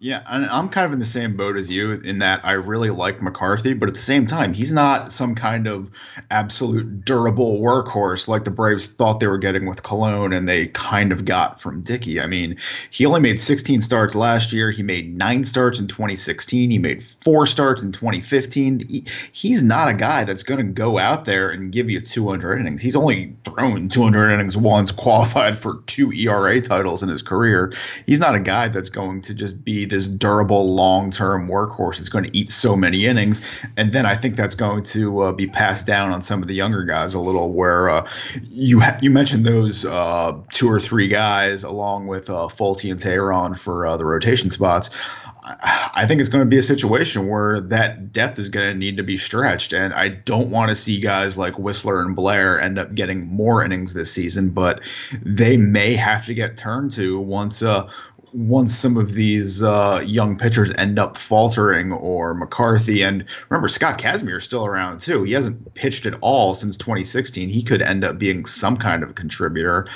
Yeah, 0.00 0.22
and 0.28 0.46
I'm 0.46 0.68
kind 0.68 0.84
of 0.84 0.92
in 0.92 1.00
the 1.00 1.04
same 1.04 1.36
boat 1.36 1.56
as 1.56 1.68
you 1.68 1.90
in 1.92 2.20
that 2.20 2.44
I 2.44 2.52
really 2.52 2.90
like 2.90 3.20
McCarthy, 3.20 3.74
but 3.74 3.88
at 3.88 3.96
the 3.96 4.00
same 4.00 4.28
time, 4.28 4.52
he's 4.52 4.72
not 4.72 5.10
some 5.10 5.34
kind 5.34 5.66
of 5.66 5.90
absolute 6.30 7.04
durable 7.04 7.60
workhorse 7.60 8.28
like 8.28 8.44
the 8.44 8.52
Braves 8.52 8.86
thought 8.86 9.18
they 9.18 9.26
were 9.26 9.38
getting 9.38 9.66
with 9.66 9.82
Colon 9.82 10.32
and 10.32 10.48
they 10.48 10.68
kind 10.68 11.10
of 11.10 11.24
got 11.24 11.60
from 11.60 11.82
Dickey. 11.82 12.20
I 12.20 12.26
mean, 12.26 12.58
he 12.92 13.06
only 13.06 13.20
made 13.20 13.40
16 13.40 13.80
starts 13.80 14.14
last 14.14 14.52
year. 14.52 14.70
He 14.70 14.84
made 14.84 15.12
nine 15.18 15.42
starts 15.42 15.80
in 15.80 15.88
2016. 15.88 16.70
He 16.70 16.78
made 16.78 17.02
four 17.02 17.46
starts 17.46 17.82
in 17.82 17.90
2015. 17.90 18.82
He, 18.88 19.00
he's 19.32 19.64
not 19.64 19.88
a 19.88 19.94
guy 19.94 20.22
that's 20.22 20.44
going 20.44 20.64
to 20.64 20.72
go 20.72 20.96
out 20.96 21.24
there 21.24 21.50
and 21.50 21.72
give 21.72 21.90
you 21.90 22.00
200 22.00 22.60
innings. 22.60 22.82
He's 22.82 22.94
only 22.94 23.34
thrown 23.42 23.88
200 23.88 24.30
innings 24.30 24.56
once, 24.56 24.92
qualified 24.92 25.58
for 25.58 25.82
two 25.86 26.12
ERA 26.12 26.60
titles 26.60 27.02
in 27.02 27.08
his 27.08 27.24
career. 27.24 27.72
He's 28.06 28.20
not 28.20 28.36
a 28.36 28.40
guy 28.40 28.68
that's 28.68 28.90
going 28.90 29.22
to 29.22 29.34
just 29.34 29.64
be 29.64 29.87
this 29.90 30.06
durable 30.06 30.74
long 30.74 31.10
term 31.10 31.48
workhorse. 31.48 32.00
It's 32.00 32.08
going 32.08 32.24
to 32.24 32.36
eat 32.36 32.48
so 32.48 32.76
many 32.76 33.06
innings, 33.06 33.64
and 33.76 33.92
then 33.92 34.06
I 34.06 34.14
think 34.14 34.36
that's 34.36 34.54
going 34.54 34.82
to 34.84 35.20
uh, 35.20 35.32
be 35.32 35.46
passed 35.46 35.86
down 35.86 36.12
on 36.12 36.22
some 36.22 36.42
of 36.42 36.48
the 36.48 36.54
younger 36.54 36.84
guys 36.84 37.14
a 37.14 37.20
little. 37.20 37.52
Where 37.52 37.88
uh, 37.88 38.08
you 38.50 38.80
ha- 38.80 38.98
you 39.00 39.10
mentioned 39.10 39.44
those 39.44 39.84
uh, 39.84 40.40
two 40.50 40.70
or 40.70 40.80
three 40.80 41.08
guys 41.08 41.64
along 41.64 42.06
with 42.06 42.30
uh, 42.30 42.48
Folty 42.48 42.90
and 42.90 42.98
Teheran 42.98 43.58
for 43.58 43.86
uh, 43.86 43.96
the 43.96 44.06
rotation 44.06 44.50
spots. 44.50 45.24
I 45.50 46.04
think 46.06 46.20
it's 46.20 46.28
going 46.28 46.44
to 46.44 46.50
be 46.50 46.58
a 46.58 46.62
situation 46.62 47.26
where 47.26 47.60
that 47.60 48.12
depth 48.12 48.38
is 48.38 48.50
going 48.50 48.70
to 48.72 48.78
need 48.78 48.98
to 48.98 49.02
be 49.02 49.16
stretched, 49.16 49.72
and 49.72 49.94
I 49.94 50.08
don't 50.08 50.50
want 50.50 50.70
to 50.70 50.74
see 50.74 51.00
guys 51.00 51.38
like 51.38 51.54
Wisler 51.54 52.00
and 52.04 52.14
Blair 52.14 52.60
end 52.60 52.78
up 52.78 52.94
getting 52.94 53.26
more 53.26 53.64
innings 53.64 53.94
this 53.94 54.12
season, 54.12 54.50
but 54.50 54.82
they 55.22 55.56
may 55.56 55.94
have 55.94 56.26
to 56.26 56.34
get 56.34 56.56
turned 56.56 56.92
to 56.92 57.18
once 57.18 57.62
uh, 57.62 57.90
once 58.32 58.74
some 58.74 58.96
of 58.96 59.12
these 59.12 59.62
uh, 59.62 60.02
young 60.04 60.36
pitchers 60.36 60.72
end 60.76 60.98
up 60.98 61.16
faltering 61.16 61.92
or 61.92 62.34
McCarthy 62.34 63.02
and 63.02 63.24
remember 63.48 63.68
Scott 63.68 63.98
Kazmir 63.98 64.36
is 64.36 64.44
still 64.44 64.64
around 64.64 65.00
too. 65.00 65.22
He 65.22 65.32
hasn't 65.32 65.74
pitched 65.74 66.06
at 66.06 66.14
all 66.22 66.54
since 66.54 66.76
2016. 66.76 67.48
He 67.48 67.62
could 67.62 67.82
end 67.82 68.04
up 68.04 68.18
being 68.18 68.44
some 68.44 68.76
kind 68.76 69.02
of 69.02 69.10
a 69.10 69.14
contributor, 69.14 69.86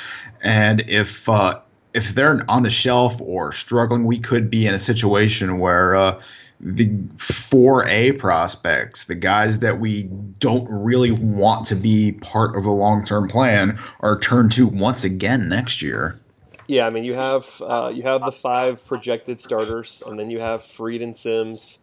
and 0.43 0.81
if 0.89 1.29
uh, 1.29 1.61
if 1.95 2.15
they're 2.15 2.43
on 2.49 2.63
the 2.63 2.71
shelf 2.71 3.21
or 3.21 3.53
struggling, 3.53 4.05
we 4.05 4.19
could 4.19 4.51
be 4.51 4.67
in 4.67 4.75
a 4.75 4.79
situation 4.79 5.59
where. 5.59 5.95
Uh, 5.95 6.21
the 6.65 6.87
4A 6.87 8.21
prospects, 8.21 9.07
the 9.07 9.17
guys 9.17 9.59
that 9.61 9.81
we 9.81 10.05
don't 10.05 10.69
really 10.71 11.11
want 11.11 11.67
to 11.67 11.75
be 11.75 12.13
part 12.13 12.57
of 12.57 12.67
a 12.67 12.71
long 12.71 13.05
term 13.05 13.27
plan, 13.27 13.81
are 13.99 14.21
turned 14.21 14.53
to 14.53 14.69
once 14.69 15.03
again 15.03 15.49
next 15.49 15.83
year. 15.83 16.22
Yeah, 16.69 16.87
I 16.87 16.91
mean 16.91 17.05
you 17.05 17.15
have 17.15 17.61
uh, 17.61 17.91
you 17.95 18.03
have 18.05 18.25
the 18.25 18.33
five 18.33 18.85
projected 18.87 19.41
starters, 19.41 20.03
and 20.07 20.19
then 20.19 20.31
you 20.31 20.41
have 20.41 20.65
Fried 20.65 21.03
and 21.03 21.17
Sims, 21.17 21.79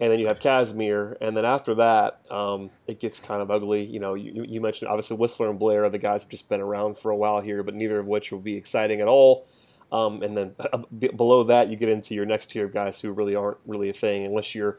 and 0.00 0.12
then 0.12 0.18
you 0.18 0.26
have 0.26 0.38
Kazmir, 0.38 1.16
and 1.20 1.36
then 1.36 1.44
after 1.44 1.74
that, 1.76 2.20
um, 2.30 2.70
it 2.86 3.00
gets 3.00 3.20
kind 3.20 3.42
of 3.42 3.50
ugly. 3.50 3.84
You 3.84 4.00
know, 4.00 4.14
you, 4.14 4.44
you 4.46 4.60
mentioned 4.60 4.88
obviously 4.90 5.16
Wisler 5.16 5.50
and 5.50 5.58
Blair 5.58 5.84
are 5.84 5.90
the 5.90 5.98
guys 5.98 6.22
who've 6.22 6.30
just 6.30 6.48
been 6.48 6.60
around 6.60 6.98
for 6.98 7.10
a 7.10 7.16
while 7.16 7.40
here, 7.40 7.62
but 7.62 7.74
neither 7.74 7.98
of 7.98 8.06
which 8.06 8.30
will 8.30 8.38
be 8.40 8.54
exciting 8.56 9.00
at 9.00 9.08
all. 9.08 9.46
Um, 9.90 10.22
and 10.22 10.36
then 10.36 10.54
uh, 10.72 10.78
below 11.16 11.44
that, 11.44 11.68
you 11.68 11.76
get 11.76 11.88
into 11.88 12.14
your 12.14 12.26
next 12.26 12.50
tier 12.50 12.66
of 12.66 12.74
guys 12.74 13.00
who 13.00 13.10
really 13.10 13.34
aren't 13.34 13.58
really 13.66 13.88
a 13.88 13.94
thing, 13.94 14.26
unless 14.26 14.54
you're 14.54 14.78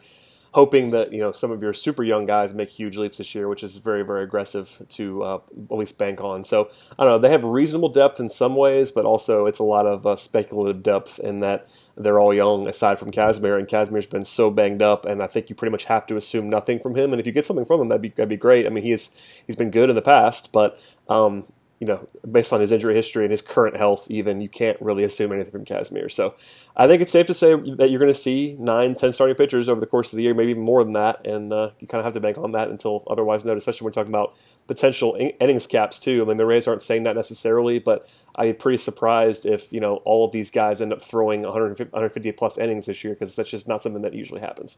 hoping 0.51 0.89
that 0.91 1.13
you 1.13 1.19
know 1.19 1.31
some 1.31 1.51
of 1.51 1.61
your 1.61 1.73
super 1.73 2.03
young 2.03 2.25
guys 2.25 2.53
make 2.53 2.69
huge 2.69 2.97
leaps 2.97 3.17
this 3.17 3.33
year, 3.35 3.47
which 3.47 3.63
is 3.63 3.77
very 3.77 4.03
very 4.03 4.23
aggressive 4.23 4.81
to 4.89 5.23
uh, 5.23 5.39
at 5.71 5.77
least 5.77 5.97
bank 5.97 6.21
on. 6.21 6.43
So 6.43 6.69
I 6.97 7.03
don't 7.03 7.13
know. 7.13 7.19
They 7.19 7.31
have 7.31 7.43
reasonable 7.43 7.89
depth 7.89 8.19
in 8.19 8.29
some 8.29 8.55
ways, 8.55 8.91
but 8.91 9.05
also 9.05 9.45
it's 9.45 9.59
a 9.59 9.63
lot 9.63 9.85
of 9.85 10.05
uh, 10.05 10.15
speculative 10.15 10.83
depth 10.83 11.19
in 11.19 11.39
that 11.41 11.67
they're 11.99 12.19
all 12.19 12.33
young 12.33 12.67
aside 12.67 12.97
from 12.97 13.11
Kazmir, 13.11 13.59
and 13.59 13.67
Kazmir's 13.67 14.05
been 14.05 14.23
so 14.23 14.49
banged 14.49 14.81
up, 14.81 15.05
and 15.05 15.21
I 15.21 15.27
think 15.27 15.49
you 15.49 15.55
pretty 15.55 15.71
much 15.71 15.83
have 15.85 16.07
to 16.07 16.15
assume 16.15 16.49
nothing 16.49 16.79
from 16.79 16.95
him. 16.95 17.11
And 17.11 17.19
if 17.19 17.27
you 17.27 17.33
get 17.33 17.45
something 17.45 17.65
from 17.65 17.81
him, 17.81 17.89
that'd 17.89 18.01
be 18.01 18.09
that'd 18.09 18.29
be 18.29 18.37
great. 18.37 18.65
I 18.65 18.69
mean, 18.69 18.83
he 18.83 18.93
is 18.93 19.11
he's 19.45 19.57
been 19.57 19.69
good 19.69 19.89
in 19.89 19.95
the 19.95 20.01
past, 20.01 20.51
but 20.53 20.79
um, 21.09 21.45
you 21.79 21.87
know, 21.87 22.07
based 22.29 22.51
on 22.51 22.59
his 22.59 22.71
injury 22.73 22.93
history 22.93 23.23
and 23.23 23.31
his 23.31 23.41
current 23.41 23.77
health, 23.77 24.05
even 24.11 24.41
you 24.41 24.49
can't 24.49 24.79
really 24.81 25.03
assume 25.03 25.31
anything 25.31 25.51
from 25.51 25.63
Kazmir. 25.63 26.11
So 26.11 26.35
I 26.75 26.87
think 26.87 27.01
it's 27.01 27.11
safe 27.11 27.27
to 27.27 27.33
say 27.33 27.55
that 27.77 27.89
you're 27.89 27.99
going 27.99 28.13
to 28.13 28.19
see 28.19 28.57
nine, 28.59 28.95
ten 28.95 29.13
starting 29.13 29.35
pitchers 29.35 29.69
over 29.69 29.79
the 29.79 29.87
course 29.87 30.11
of 30.11 30.17
the 30.17 30.23
year, 30.23 30.33
maybe 30.33 30.51
even 30.51 30.63
more 30.63 30.83
than 30.83 30.93
that, 30.93 31.25
and 31.25 31.53
uh, 31.53 31.71
you 31.79 31.87
kind 31.87 31.99
of 31.99 32.05
have 32.05 32.13
to 32.15 32.19
bank 32.19 32.37
on 32.37 32.51
that 32.51 32.67
until 32.67 33.03
otherwise 33.09 33.45
noted. 33.45 33.59
Especially 33.59 33.85
when 33.85 33.91
we're 33.91 34.01
talking 34.03 34.13
about 34.13 34.35
potential 34.67 35.15
in- 35.15 35.31
innings 35.41 35.67
caps 35.67 35.99
too. 35.99 36.21
I 36.21 36.25
mean, 36.25 36.37
the 36.37 36.45
Rays 36.45 36.67
aren't 36.67 36.81
saying 36.81 37.03
that 37.03 37.15
necessarily, 37.15 37.79
but 37.79 38.07
I'd 38.35 38.45
be 38.45 38.53
pretty 38.53 38.77
surprised 38.77 39.45
if 39.45 39.71
you 39.71 39.79
know 39.79 39.97
all 40.05 40.25
of 40.25 40.33
these 40.33 40.51
guys 40.51 40.81
end 40.81 40.91
up 40.91 41.01
throwing 41.01 41.43
150, 41.43 41.91
150 41.91 42.31
plus 42.33 42.57
innings 42.57 42.87
this 42.87 43.05
year 43.05 43.13
because 43.13 43.35
that's 43.35 43.49
just 43.49 43.69
not 43.69 43.81
something 43.81 44.01
that 44.01 44.13
usually 44.13 44.41
happens. 44.41 44.77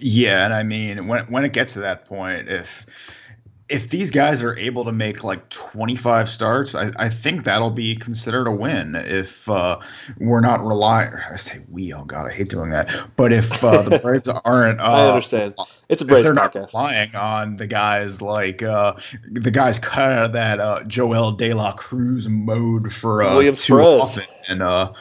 Yeah, 0.00 0.44
and 0.44 0.54
I 0.54 0.64
mean 0.64 1.06
when 1.06 1.24
when 1.26 1.44
it 1.44 1.52
gets 1.52 1.74
to 1.74 1.80
that 1.80 2.04
point, 2.04 2.48
if 2.48 3.29
if 3.70 3.88
these 3.88 4.10
guys 4.10 4.42
are 4.42 4.56
able 4.58 4.84
to 4.84 4.92
make 4.92 5.22
like 5.22 5.48
25 5.48 6.28
starts, 6.28 6.74
I, 6.74 6.90
I 6.98 7.08
think 7.08 7.44
that'll 7.44 7.70
be 7.70 7.94
considered 7.94 8.46
a 8.48 8.50
win. 8.50 8.94
If 8.96 9.48
uh, 9.48 9.78
we're 10.18 10.40
not 10.40 10.60
relying, 10.60 11.12
I 11.14 11.36
say 11.36 11.60
we, 11.70 11.92
oh 11.94 12.04
god, 12.04 12.28
I 12.28 12.32
hate 12.32 12.48
doing 12.48 12.70
that. 12.70 12.88
But 13.16 13.32
if 13.32 13.62
uh, 13.62 13.82
the 13.82 13.98
Braves 14.02 14.28
aren't, 14.28 14.80
uh, 14.80 14.82
I 14.82 15.08
understand. 15.08 15.54
It's 15.88 16.02
a 16.02 16.04
Braves 16.04 16.24
they're 16.26 16.34
podcast. 16.34 16.74
not 16.74 16.74
relying 16.74 17.14
on 17.14 17.56
the 17.56 17.66
guys 17.66 18.20
like 18.20 18.62
uh, 18.62 18.94
the 19.30 19.50
guys 19.50 19.78
cut 19.78 20.12
out 20.12 20.24
of 20.24 20.32
that 20.32 20.58
uh, 20.60 20.82
Joel 20.84 21.32
De 21.32 21.52
La 21.54 21.72
Cruz 21.72 22.28
mode 22.28 22.92
for 22.92 23.22
uh, 23.22 23.34
Williams 23.34 23.64
too 23.64 23.74
Perez. 23.74 24.00
often, 24.00 24.24
and 24.48 24.62
uh, 24.62 24.92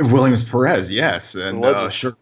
Williams 0.00 0.42
Perez, 0.48 0.90
yes, 0.90 1.34
and 1.34 1.64
uh, 1.64 1.88
Sugar, 1.90 2.16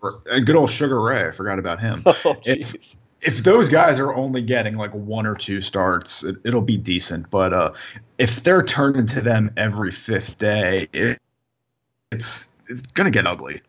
good 0.45 0.57
old 0.57 0.71
Sugar 0.71 1.01
Ray. 1.03 1.29
I 1.29 1.31
forgot 1.31 1.59
about 1.59 1.81
him. 1.81 2.03
Oh, 2.25 2.37
If-. 2.45 2.97
If 3.23 3.39
those 3.39 3.69
guys 3.69 3.99
are 3.99 4.15
only 4.15 4.43
getting 4.43 4.77
like 4.77 4.93
one 4.93 5.27
or 5.27 5.35
two 5.35 5.61
starts, 5.61 6.23
it, 6.23 6.37
it'll 6.45 6.61
be 6.61 6.77
decent. 6.77 7.31
But 7.31 7.53
uh, 7.53 7.73
if 8.19 8.43
they're 8.43 8.63
turning 8.63 9.07
to 9.07 9.21
them 9.21 9.51
every 9.57 9.91
fifth 9.91 10.39
day, 10.39 10.87
it, 10.93 11.19
it's 12.13 12.53
it's 12.69 12.83
gonna 12.83 13.11
get 13.11 13.27
ugly. 13.27 13.61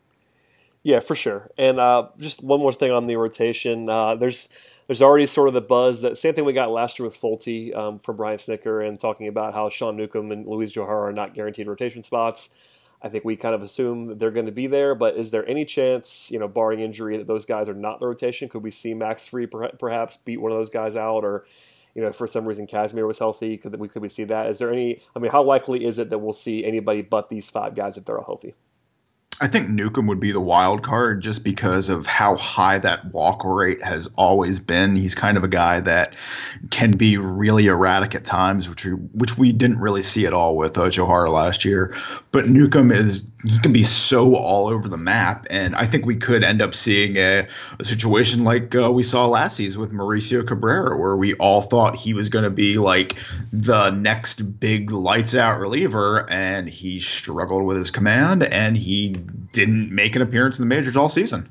Yeah, 0.84 1.00
for 1.00 1.16
sure. 1.16 1.50
And 1.58 1.80
uh, 1.80 2.10
just 2.18 2.44
one 2.44 2.60
more 2.60 2.74
thing 2.74 2.92
on 2.92 3.08
the 3.08 3.16
rotation. 3.16 3.90
Uh, 3.90 4.16
there's 4.16 4.50
there's 4.88 5.02
already 5.02 5.26
sort 5.26 5.50
of 5.50 5.54
the 5.54 5.62
buzz 5.62 6.02
that 6.02 6.18
same 6.18 6.34
thing 6.34 6.46
we 6.46 6.54
got 6.54 6.72
last 6.72 6.98
year 6.98 7.06
with 7.06 7.20
Folty 7.20 7.76
um, 7.76 8.00
from 8.00 8.16
Brian 8.16 8.38
Snitker 8.38 8.88
and 8.88 9.00
talking 9.00 9.28
about 9.28 9.54
how 9.54 9.70
Sean 9.70 9.98
Newcomb 9.98 10.32
and 10.32 10.48
Luis 10.48 10.72
Johar 10.72 11.10
are 11.10 11.14
not 11.14 11.34
guaranteed 11.34 11.68
rotation 11.68 12.04
spots. 12.04 12.50
I 13.02 13.10
think 13.10 13.24
we 13.24 13.36
kind 13.36 13.54
of 13.54 13.62
assume 13.62 14.08
that 14.08 14.20
they're 14.20 14.32
going 14.32 14.48
to 14.48 14.52
be 14.52 14.68
there, 14.68 14.96
but 14.96 15.16
is 15.16 15.30
there 15.30 15.48
any 15.48 15.66
chance, 15.66 16.32
you 16.32 16.40
know, 16.40 16.48
barring 16.48 16.80
injury, 16.80 17.18
that 17.18 17.28
those 17.28 17.46
guys 17.46 17.70
are 17.70 17.76
not 17.76 17.96
in 17.96 18.00
the 18.00 18.08
rotation? 18.08 18.50
Could 18.50 18.64
we 18.64 18.72
see 18.72 18.94
Max 18.94 19.28
Fried 19.28 19.52
perhaps 19.52 20.18
beat 20.18 20.38
one 20.38 20.52
of 20.52 20.58
those 20.58 20.72
guys 20.72 20.96
out, 20.96 21.24
or 21.24 21.46
you 21.94 22.02
know, 22.04 22.12
for 22.12 22.28
some 22.28 22.46
reason 22.46 22.68
Kazmir 22.68 23.08
was 23.08 23.20
healthy, 23.20 23.58
could 23.58 23.80
we 23.80 23.88
could 23.88 24.02
we 24.02 24.10
see 24.10 24.24
that? 24.26 24.48
Is 24.48 24.60
there 24.60 24.72
any? 24.72 25.02
I 25.16 25.20
mean, 25.20 25.32
how 25.32 25.44
likely 25.44 25.86
is 25.86 26.00
it 26.00 26.10
that 26.10 26.20
we'll 26.20 26.34
see 26.34 26.64
anybody 26.64 27.02
but 27.02 27.30
these 27.30 27.50
five 27.50 27.76
guys 27.76 27.98
if 27.98 28.06
they're 28.06 28.20
all 28.20 28.26
healthy? 28.26 28.56
I 29.40 29.48
think 29.48 29.70
Newcomb 29.70 30.08
would 30.08 30.20
be 30.20 30.32
the 30.32 30.42
wild 30.42 30.82
card 30.82 31.22
just 31.22 31.44
because 31.44 31.90
of 31.90 32.08
how 32.08 32.36
high 32.38 32.80
that 32.80 33.06
walk 33.06 33.44
rate 33.46 33.84
has 33.84 34.10
always 34.16 34.60
been. 34.60 34.96
He's 34.96 35.14
kind 35.14 35.38
of 35.38 35.44
a 35.44 35.48
guy 35.48 35.80
that 35.82 36.16
can 36.72 36.92
be 36.92 37.18
really 37.18 37.68
erratic 37.68 38.16
at 38.16 38.24
times, 38.24 38.68
which 38.68 38.84
we, 38.84 38.94
which 38.94 39.38
we 39.38 39.52
didn't 39.52 39.78
really 39.78 40.02
see 40.02 40.26
at 40.26 40.34
all 40.34 40.58
with 40.58 40.76
uh, 40.80 40.90
Johar 40.90 41.30
last 41.30 41.66
year. 41.66 41.96
But 42.32 42.48
Newcomb 42.48 42.92
is 42.92 43.32
he 43.44 43.60
can 43.60 43.74
be 43.74 43.84
so 43.84 44.36
all 44.36 44.70
over 44.70 44.90
the 44.90 44.98
map, 44.98 45.46
and 45.52 45.76
I 45.76 45.86
think 45.86 46.08
we 46.08 46.16
could 46.16 46.44
end 46.44 46.64
up 46.64 46.74
seeing 46.74 47.18
a, 47.18 47.46
a 47.80 47.84
situation 47.84 48.44
like 48.44 48.74
uh, 48.74 48.92
we 48.92 49.04
saw 49.04 49.28
last 49.28 49.56
season 49.56 49.80
with 49.82 49.92
Mauricio 49.92 50.48
Cabrera, 50.48 51.00
where 51.00 51.16
we 51.16 51.36
all 51.36 51.62
thought 51.62 51.96
he 51.96 52.16
was 52.16 52.30
going 52.30 52.44
to 52.44 52.50
be 52.50 52.80
like 52.80 53.16
the 53.54 53.92
next 53.92 54.60
big 54.60 54.92
lights 54.92 55.36
out 55.36 55.60
reliever, 55.60 56.26
and 56.28 56.68
he 56.68 57.00
struggled 57.00 57.64
with 57.64 57.78
his 57.78 57.92
command, 57.92 58.44
and 58.44 58.76
he 58.76 59.16
didn't 59.52 59.92
make 59.92 60.16
an 60.16 60.22
appearance 60.22 60.60
in 60.60 60.68
the 60.68 60.76
majors 60.76 60.98
all 60.98 61.10
season. 61.10 61.50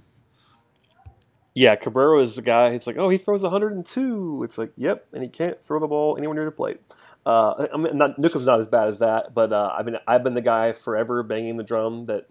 Yeah, 1.54 1.75
Cabrera 1.75 2.21
is 2.21 2.37
the 2.37 2.42
guy. 2.42 2.68
It's 2.68 2.87
like, 2.87 2.99
oh, 2.99 3.09
he 3.09 3.16
throws 3.16 3.42
102. 3.42 4.42
It's 4.45 4.59
like, 4.59 4.73
yep, 4.76 5.06
and 5.14 5.23
he 5.23 5.28
can't 5.28 5.62
throw 5.64 5.80
the 5.80 5.87
ball 5.87 6.16
anywhere 6.18 6.35
near 6.35 6.45
the 6.45 6.52
plate. 6.52 6.80
Uh, 7.25 7.66
I 7.73 7.76
mean, 7.76 7.97
not, 7.97 8.18
Newcomb's 8.18 8.47
not 8.47 8.61
as 8.61 8.68
bad 8.68 8.88
as 8.88 8.99
that, 8.99 9.35
but 9.35 9.52
uh, 9.52 9.75
I 9.76 9.83
mean, 9.83 9.97
I've 10.06 10.23
been 10.23 10.35
the 10.35 10.42
guy 10.42 10.73
forever 10.73 11.23
banging 11.23 11.56
the 11.56 11.64
drum 11.64 12.04
that 12.04 12.28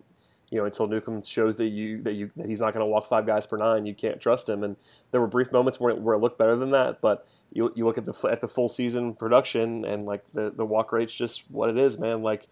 you 0.51 0.59
know 0.59 0.65
until 0.65 0.87
Newcomb 0.87 1.23
shows 1.23 1.57
that 1.57 1.65
you 1.65 2.01
that 2.03 2.13
you 2.13 2.31
that 2.37 2.47
he's 2.47 2.59
not 2.59 2.73
going 2.73 2.85
to 2.85 2.89
walk 2.89 3.07
five 3.07 3.25
guys 3.25 3.45
per 3.45 3.57
nine, 3.57 3.85
you 3.85 3.93
can't 3.93 4.21
trust 4.21 4.47
him. 4.47 4.63
And 4.63 4.77
there 5.11 5.19
were 5.19 5.27
brief 5.27 5.51
moments 5.51 5.79
where 5.79 5.91
it, 5.91 5.99
where 5.99 6.15
it 6.15 6.19
looked 6.19 6.37
better 6.37 6.55
than 6.55 6.71
that, 6.71 7.01
but 7.01 7.27
you 7.51 7.71
you 7.75 7.85
look 7.85 7.97
at 7.97 8.05
the 8.05 8.13
at 8.29 8.41
the 8.41 8.47
full 8.47 8.69
season 8.69 9.13
production 9.13 9.85
and 9.85 10.05
like 10.05 10.23
the 10.33 10.51
the 10.51 10.65
walk 10.65 10.91
rate's 10.91 11.13
just 11.13 11.49
what 11.49 11.69
it 11.69 11.77
is, 11.77 11.97
man. 11.97 12.21
Like 12.21 12.47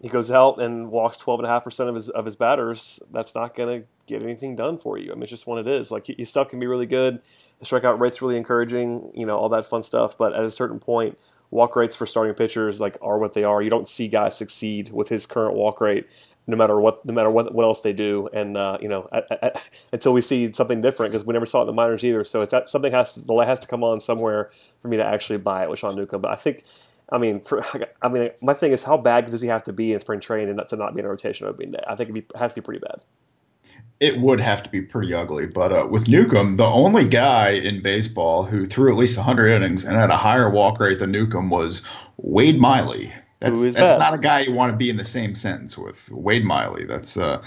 he 0.00 0.08
goes 0.08 0.30
out 0.30 0.60
and 0.60 0.90
walks 0.90 1.18
12.5% 1.18 1.88
of 1.88 1.94
his 1.94 2.08
of 2.10 2.24
his 2.24 2.36
batters, 2.36 3.00
that's 3.12 3.34
not 3.34 3.54
going 3.54 3.80
to 3.80 3.86
get 4.06 4.22
anything 4.22 4.54
done 4.56 4.78
for 4.78 4.96
you. 4.98 5.10
I 5.10 5.14
mean, 5.14 5.24
it's 5.24 5.30
just 5.30 5.46
what 5.46 5.58
it 5.58 5.66
is. 5.66 5.90
Like 5.90 6.06
his 6.06 6.28
stuff 6.28 6.48
can 6.48 6.60
be 6.60 6.66
really 6.66 6.86
good, 6.86 7.20
the 7.58 7.66
strikeout 7.66 7.98
rate's 7.98 8.22
really 8.22 8.36
encouraging, 8.36 9.10
you 9.14 9.26
know, 9.26 9.36
all 9.36 9.48
that 9.50 9.66
fun 9.66 9.82
stuff. 9.82 10.16
But 10.16 10.34
at 10.34 10.44
a 10.44 10.50
certain 10.50 10.78
point, 10.78 11.18
walk 11.50 11.74
rates 11.76 11.96
for 11.96 12.06
starting 12.06 12.34
pitchers 12.34 12.80
like 12.80 12.96
are 13.02 13.18
what 13.18 13.34
they 13.34 13.44
are. 13.44 13.62
You 13.62 13.70
don't 13.70 13.88
see 13.88 14.08
guys 14.08 14.36
succeed 14.36 14.90
with 14.92 15.08
his 15.08 15.26
current 15.26 15.54
walk 15.54 15.80
rate 15.80 16.06
no 16.48 16.56
matter 16.56 16.80
what 16.80 17.04
no 17.04 17.12
matter 17.12 17.30
what, 17.30 17.54
what 17.54 17.62
else 17.62 17.80
they 17.80 17.92
do. 17.92 18.28
And 18.32 18.56
uh, 18.56 18.78
you 18.80 18.88
know, 18.88 19.08
until 19.92 20.12
we 20.12 20.22
see 20.22 20.52
something 20.52 20.80
different, 20.80 21.12
because 21.12 21.26
we 21.26 21.34
never 21.34 21.46
saw 21.46 21.60
it 21.60 21.62
in 21.62 21.66
the 21.68 21.72
minors 21.74 22.04
either. 22.04 22.24
So 22.24 22.42
it's 22.42 22.72
something 22.72 22.90
has 22.92 23.14
to, 23.14 23.20
the 23.20 23.34
light 23.34 23.46
has 23.46 23.60
to 23.60 23.68
come 23.68 23.84
on 23.84 24.00
somewhere 24.00 24.50
for 24.82 24.88
me 24.88 24.96
to 24.96 25.04
actually 25.04 25.38
buy 25.38 25.62
it 25.62 25.70
with 25.70 25.78
Sean 25.78 25.94
Newcomb. 25.94 26.22
But 26.22 26.32
I 26.32 26.36
think. 26.36 26.64
I 27.10 27.16
mean, 27.16 27.40
for, 27.40 27.64
I 28.02 28.08
mean, 28.08 28.32
my 28.42 28.52
thing 28.52 28.72
is, 28.72 28.82
how 28.82 28.98
bad 28.98 29.30
does 29.30 29.40
he 29.40 29.48
have 29.48 29.62
to 29.62 29.72
be 29.72 29.94
in 29.94 30.00
spring 30.00 30.20
training 30.20 30.56
not 30.56 30.68
to 30.68 30.76
not 30.76 30.94
be 30.94 31.00
in 31.00 31.06
a 31.06 31.08
rotation 31.08 31.46
opening 31.46 31.70
day? 31.70 31.82
I 31.86 31.96
think 31.96 32.10
it'd 32.10 32.28
be, 32.28 32.38
have 32.38 32.50
to 32.50 32.54
be 32.54 32.60
pretty 32.60 32.80
bad 32.80 33.00
it 34.00 34.18
would 34.18 34.40
have 34.40 34.62
to 34.62 34.70
be 34.70 34.80
pretty 34.80 35.12
ugly. 35.12 35.46
But 35.46 35.72
uh, 35.72 35.88
with 35.90 36.08
Newcomb, 36.08 36.56
the 36.56 36.64
only 36.64 37.08
guy 37.08 37.50
in 37.50 37.82
baseball 37.82 38.44
who 38.44 38.64
threw 38.64 38.92
at 38.92 38.98
least 38.98 39.16
100 39.16 39.48
innings 39.48 39.84
and 39.84 39.96
had 39.96 40.10
a 40.10 40.16
higher 40.16 40.50
walk 40.50 40.78
rate 40.80 41.00
than 41.00 41.10
Newcomb 41.10 41.50
was 41.50 41.82
Wade 42.18 42.60
Miley. 42.60 43.12
That's, 43.40 43.74
that's 43.74 43.98
not 43.98 44.14
a 44.14 44.18
guy 44.18 44.40
you 44.40 44.52
want 44.52 44.72
to 44.72 44.76
be 44.76 44.90
in 44.90 44.96
the 44.96 45.04
same 45.04 45.34
sentence 45.34 45.78
with. 45.78 46.10
Wade 46.10 46.44
Miley. 46.44 46.84
That's 46.86 47.16
uh, 47.16 47.42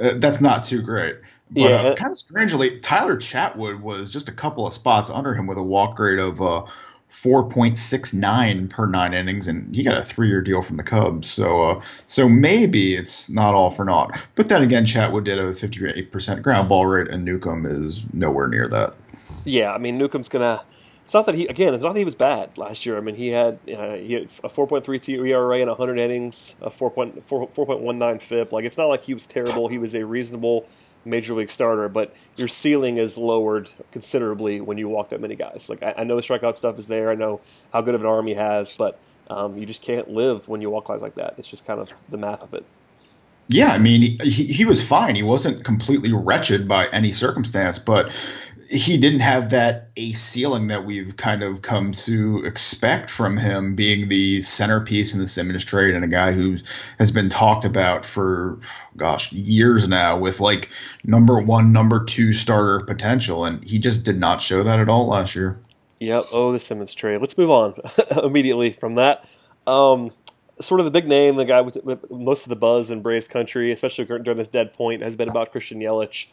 uh 0.00 0.14
that's 0.16 0.40
not 0.40 0.64
too 0.64 0.80
great. 0.80 1.16
But 1.50 1.60
yeah, 1.60 1.76
uh, 1.76 1.94
kind 1.94 2.10
of 2.10 2.18
strangely, 2.18 2.80
Tyler 2.80 3.16
Chatwood 3.16 3.80
was 3.80 4.12
just 4.12 4.28
a 4.28 4.32
couple 4.32 4.66
of 4.66 4.72
spots 4.72 5.10
under 5.10 5.34
him 5.34 5.46
with 5.46 5.58
a 5.58 5.62
walk 5.62 5.98
rate 5.98 6.18
of 6.18 6.40
uh, 6.40 6.64
4.69 7.10 8.70
per 8.70 8.86
nine 8.86 9.14
innings, 9.14 9.46
and 9.46 9.74
he 9.74 9.84
got 9.84 9.96
a 9.96 10.02
three-year 10.02 10.40
deal 10.40 10.62
from 10.62 10.78
the 10.78 10.82
Cubs. 10.82 11.30
So, 11.30 11.62
uh, 11.62 11.80
so 12.06 12.28
maybe 12.28 12.94
it's 12.94 13.30
not 13.30 13.54
all 13.54 13.70
for 13.70 13.84
naught. 13.84 14.26
But 14.34 14.48
then 14.48 14.62
again, 14.62 14.84
Chatwood 14.84 15.24
did 15.24 15.38
a 15.38 15.52
58% 15.52 16.42
ground 16.42 16.68
ball 16.68 16.86
rate, 16.86 17.10
and 17.10 17.24
Newcomb 17.24 17.66
is 17.66 18.02
nowhere 18.12 18.48
near 18.48 18.66
that. 18.68 18.94
Yeah, 19.44 19.72
I 19.72 19.78
mean 19.78 19.98
Newcomb's 19.98 20.28
gonna. 20.28 20.62
It's 21.04 21.12
not 21.12 21.26
that 21.26 21.34
he 21.34 21.46
again. 21.46 21.74
It's 21.74 21.84
not 21.84 21.92
that 21.92 21.98
he 21.98 22.04
was 22.04 22.14
bad 22.14 22.56
last 22.56 22.86
year. 22.86 22.96
I 22.96 23.00
mean, 23.00 23.14
he 23.14 23.28
had 23.28 23.58
uh, 23.68 23.96
he 23.96 24.14
had 24.14 24.22
a 24.42 24.48
4.3 24.48 25.26
ERA 25.26 25.58
in 25.58 25.68
100 25.68 25.98
innings, 25.98 26.56
a 26.62 26.70
4.4.19 26.70 28.22
FIP. 28.22 28.52
Like 28.52 28.64
it's 28.64 28.78
not 28.78 28.86
like 28.86 29.02
he 29.02 29.12
was 29.12 29.26
terrible. 29.26 29.68
He 29.68 29.76
was 29.76 29.94
a 29.94 30.06
reasonable 30.06 30.66
major 31.04 31.34
league 31.34 31.50
starter, 31.50 31.90
but 31.90 32.14
your 32.36 32.48
ceiling 32.48 32.96
is 32.96 33.18
lowered 33.18 33.68
considerably 33.92 34.62
when 34.62 34.78
you 34.78 34.88
walk 34.88 35.10
that 35.10 35.20
many 35.20 35.36
guys. 35.36 35.68
Like 35.68 35.82
I, 35.82 35.94
I 35.98 36.04
know 36.04 36.16
the 36.16 36.22
strikeout 36.22 36.56
stuff 36.56 36.78
is 36.78 36.86
there. 36.86 37.10
I 37.10 37.14
know 37.14 37.42
how 37.70 37.82
good 37.82 37.94
of 37.94 38.00
an 38.00 38.06
arm 38.06 38.26
he 38.26 38.34
has, 38.34 38.74
but 38.78 38.98
um, 39.28 39.58
you 39.58 39.66
just 39.66 39.82
can't 39.82 40.10
live 40.10 40.48
when 40.48 40.62
you 40.62 40.70
walk 40.70 40.86
guys 40.86 41.02
like 41.02 41.16
that. 41.16 41.34
It's 41.36 41.48
just 41.48 41.66
kind 41.66 41.80
of 41.80 41.92
the 42.08 42.16
math 42.16 42.42
of 42.42 42.54
it. 42.54 42.64
Yeah, 43.48 43.68
I 43.68 43.78
mean, 43.78 44.02
he, 44.02 44.44
he 44.44 44.64
was 44.64 44.86
fine. 44.86 45.16
He 45.16 45.22
wasn't 45.22 45.64
completely 45.64 46.12
wretched 46.12 46.66
by 46.66 46.86
any 46.86 47.10
circumstance, 47.10 47.78
but 47.78 48.10
he 48.70 48.96
didn't 48.96 49.20
have 49.20 49.50
that 49.50 49.90
ace 49.96 50.20
ceiling 50.20 50.68
that 50.68 50.84
we've 50.84 51.16
kind 51.16 51.42
of 51.42 51.60
come 51.60 51.92
to 51.92 52.42
expect 52.44 53.10
from 53.10 53.36
him 53.36 53.74
being 53.74 54.08
the 54.08 54.40
centerpiece 54.40 55.12
in 55.12 55.20
the 55.20 55.26
Simmons 55.26 55.64
trade 55.64 55.94
and 55.94 56.04
a 56.04 56.08
guy 56.08 56.32
who 56.32 56.56
has 56.98 57.10
been 57.10 57.28
talked 57.28 57.64
about 57.66 58.06
for, 58.06 58.58
gosh, 58.96 59.30
years 59.32 59.88
now 59.88 60.18
with 60.18 60.40
like 60.40 60.70
number 61.04 61.38
one, 61.38 61.72
number 61.72 62.04
two 62.04 62.32
starter 62.32 62.84
potential. 62.84 63.44
And 63.44 63.62
he 63.62 63.78
just 63.78 64.04
did 64.04 64.18
not 64.18 64.40
show 64.40 64.62
that 64.62 64.78
at 64.78 64.88
all 64.88 65.08
last 65.08 65.36
year. 65.36 65.58
Yep. 66.00 66.24
Oh, 66.32 66.52
the 66.52 66.58
Simmons 66.58 66.94
trade. 66.94 67.20
Let's 67.20 67.36
move 67.36 67.50
on 67.50 67.74
immediately 68.22 68.72
from 68.72 68.94
that. 68.94 69.28
Um, 69.66 70.10
sort 70.60 70.80
of 70.80 70.84
the 70.84 70.90
big 70.90 71.08
name, 71.08 71.36
the 71.36 71.44
guy 71.44 71.60
with, 71.60 71.78
most 72.10 72.44
of 72.44 72.48
the 72.48 72.56
buzz 72.56 72.90
in 72.90 73.02
Braves 73.02 73.28
country, 73.28 73.72
especially 73.72 74.04
during 74.04 74.36
this 74.36 74.48
dead 74.48 74.72
point, 74.72 75.02
has 75.02 75.16
been 75.16 75.28
about 75.28 75.52
Christian 75.52 75.80
Yelich. 75.80 76.26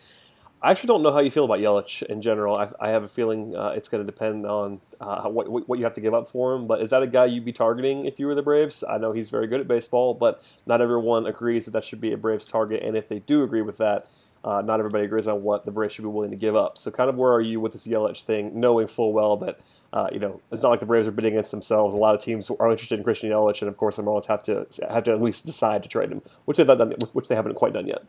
I 0.63 0.69
actually 0.69 0.87
don't 0.87 1.01
know 1.01 1.11
how 1.11 1.21
you 1.21 1.31
feel 1.31 1.45
about 1.45 1.57
Yelich 1.57 2.03
in 2.03 2.21
general. 2.21 2.55
I, 2.55 2.87
I 2.87 2.89
have 2.89 3.03
a 3.03 3.07
feeling 3.07 3.55
uh, 3.55 3.69
it's 3.69 3.89
going 3.89 4.03
to 4.03 4.09
depend 4.09 4.45
on 4.45 4.79
uh, 4.99 5.27
what, 5.27 5.67
what 5.67 5.79
you 5.79 5.85
have 5.85 5.95
to 5.95 6.01
give 6.01 6.13
up 6.13 6.29
for 6.29 6.53
him. 6.53 6.67
But 6.67 6.81
is 6.81 6.91
that 6.91 7.01
a 7.01 7.07
guy 7.07 7.25
you'd 7.25 7.45
be 7.45 7.51
targeting 7.51 8.05
if 8.05 8.19
you 8.19 8.27
were 8.27 8.35
the 8.35 8.43
Braves? 8.43 8.83
I 8.87 8.99
know 8.99 9.11
he's 9.11 9.29
very 9.29 9.47
good 9.47 9.59
at 9.59 9.67
baseball, 9.67 10.13
but 10.13 10.43
not 10.67 10.79
everyone 10.79 11.25
agrees 11.25 11.65
that 11.65 11.71
that 11.71 11.83
should 11.83 11.99
be 11.99 12.13
a 12.13 12.17
Braves 12.17 12.45
target. 12.45 12.83
And 12.83 12.95
if 12.95 13.07
they 13.07 13.19
do 13.19 13.41
agree 13.41 13.63
with 13.63 13.77
that, 13.77 14.07
uh, 14.43 14.61
not 14.61 14.79
everybody 14.79 15.05
agrees 15.05 15.27
on 15.27 15.41
what 15.41 15.65
the 15.65 15.71
Braves 15.71 15.95
should 15.95 16.03
be 16.03 16.09
willing 16.09 16.31
to 16.31 16.37
give 16.37 16.55
up. 16.55 16.77
So, 16.77 16.91
kind 16.91 17.09
of 17.09 17.15
where 17.15 17.31
are 17.31 17.41
you 17.41 17.59
with 17.59 17.73
this 17.73 17.87
Yelich 17.87 18.23
thing, 18.23 18.59
knowing 18.59 18.87
full 18.87 19.13
well 19.13 19.37
that 19.37 19.59
uh, 19.93 20.07
you 20.11 20.19
know, 20.19 20.39
it's 20.51 20.63
not 20.63 20.69
like 20.69 20.79
the 20.79 20.85
Braves 20.85 21.07
are 21.07 21.11
bidding 21.11 21.33
against 21.33 21.51
themselves. 21.51 21.93
A 21.93 21.97
lot 21.97 22.15
of 22.15 22.21
teams 22.21 22.49
are 22.49 22.71
interested 22.71 22.97
in 22.97 23.03
Christian 23.03 23.29
Yelich, 23.29 23.61
and 23.61 23.67
of 23.67 23.75
course, 23.75 23.97
the 23.97 24.03
Marlins 24.03 24.25
have 24.27 24.43
to 24.43 24.65
have 24.89 25.03
to 25.05 25.11
at 25.11 25.21
least 25.21 25.45
decide 25.45 25.83
to 25.83 25.89
trade 25.89 26.11
him, 26.11 26.21
which 26.45 26.57
they've 26.57 26.67
not 26.67 26.77
done, 26.77 26.93
which 27.13 27.27
they 27.27 27.35
haven't 27.35 27.55
quite 27.55 27.73
done 27.73 27.87
yet. 27.87 28.03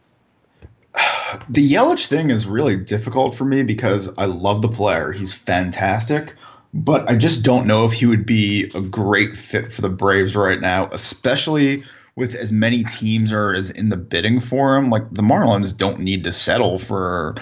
The 1.48 1.66
Yelich 1.66 2.06
thing 2.06 2.28
is 2.28 2.46
really 2.46 2.76
difficult 2.76 3.34
for 3.34 3.46
me 3.46 3.62
because 3.62 4.18
I 4.18 4.26
love 4.26 4.62
the 4.62 4.68
player; 4.68 5.12
he's 5.12 5.32
fantastic, 5.32 6.34
but 6.72 7.10
I 7.10 7.16
just 7.16 7.42
don't 7.42 7.66
know 7.66 7.86
if 7.86 7.92
he 7.92 8.06
would 8.06 8.26
be 8.26 8.70
a 8.74 8.80
great 8.80 9.36
fit 9.36 9.72
for 9.72 9.80
the 9.80 9.88
Braves 9.88 10.36
right 10.36 10.60
now, 10.60 10.88
especially 10.92 11.84
with 12.14 12.34
as 12.34 12.52
many 12.52 12.84
teams 12.84 13.32
are 13.32 13.54
as 13.54 13.70
in 13.70 13.88
the 13.88 13.96
bidding 13.96 14.40
for 14.40 14.76
him. 14.76 14.90
Like 14.90 15.10
the 15.10 15.22
Marlins 15.22 15.76
don't 15.76 16.00
need 16.00 16.24
to 16.24 16.32
settle 16.32 16.78
for 16.78 17.36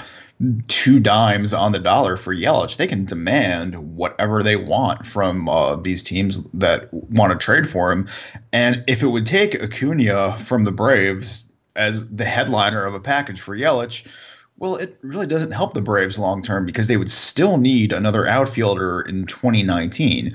two 0.66 1.00
dimes 1.00 1.53
on 1.53 1.72
the 1.72 1.79
dollar 1.79 2.16
for 2.16 2.35
Yelich. 2.35 2.76
They 2.76 2.87
can 2.87 3.05
demand 3.05 3.96
whatever 3.96 4.42
they 4.42 4.57
want 4.57 5.05
from 5.05 5.48
uh, 5.48 5.76
these 5.76 6.03
teams 6.03 6.42
that 6.55 6.92
want 6.92 7.33
to 7.33 7.44
trade 7.44 7.68
for 7.68 7.92
him. 7.92 8.07
And 8.53 8.85
if 8.88 9.03
it 9.03 9.07
would 9.07 9.26
take 9.26 9.62
Acuna 9.62 10.38
from 10.38 10.64
the 10.64 10.72
Braves 10.72 11.50
as 11.76 12.09
the 12.09 12.24
headliner 12.24 12.85
of 12.85 12.94
a 12.94 13.00
package 13.00 13.40
for 13.40 13.57
Yelich, 13.57 14.07
well, 14.57 14.76
it 14.76 14.98
really 15.03 15.26
doesn't 15.26 15.53
help 15.53 15.72
the 15.72 15.83
Braves 15.83 16.18
long 16.18 16.42
term 16.42 16.66
because 16.66 16.87
they 16.87 16.96
would 16.96 17.09
still 17.09 17.57
need 17.57 17.92
another 17.92 18.26
outfielder 18.26 19.00
in 19.00 19.24
2019. 19.26 20.33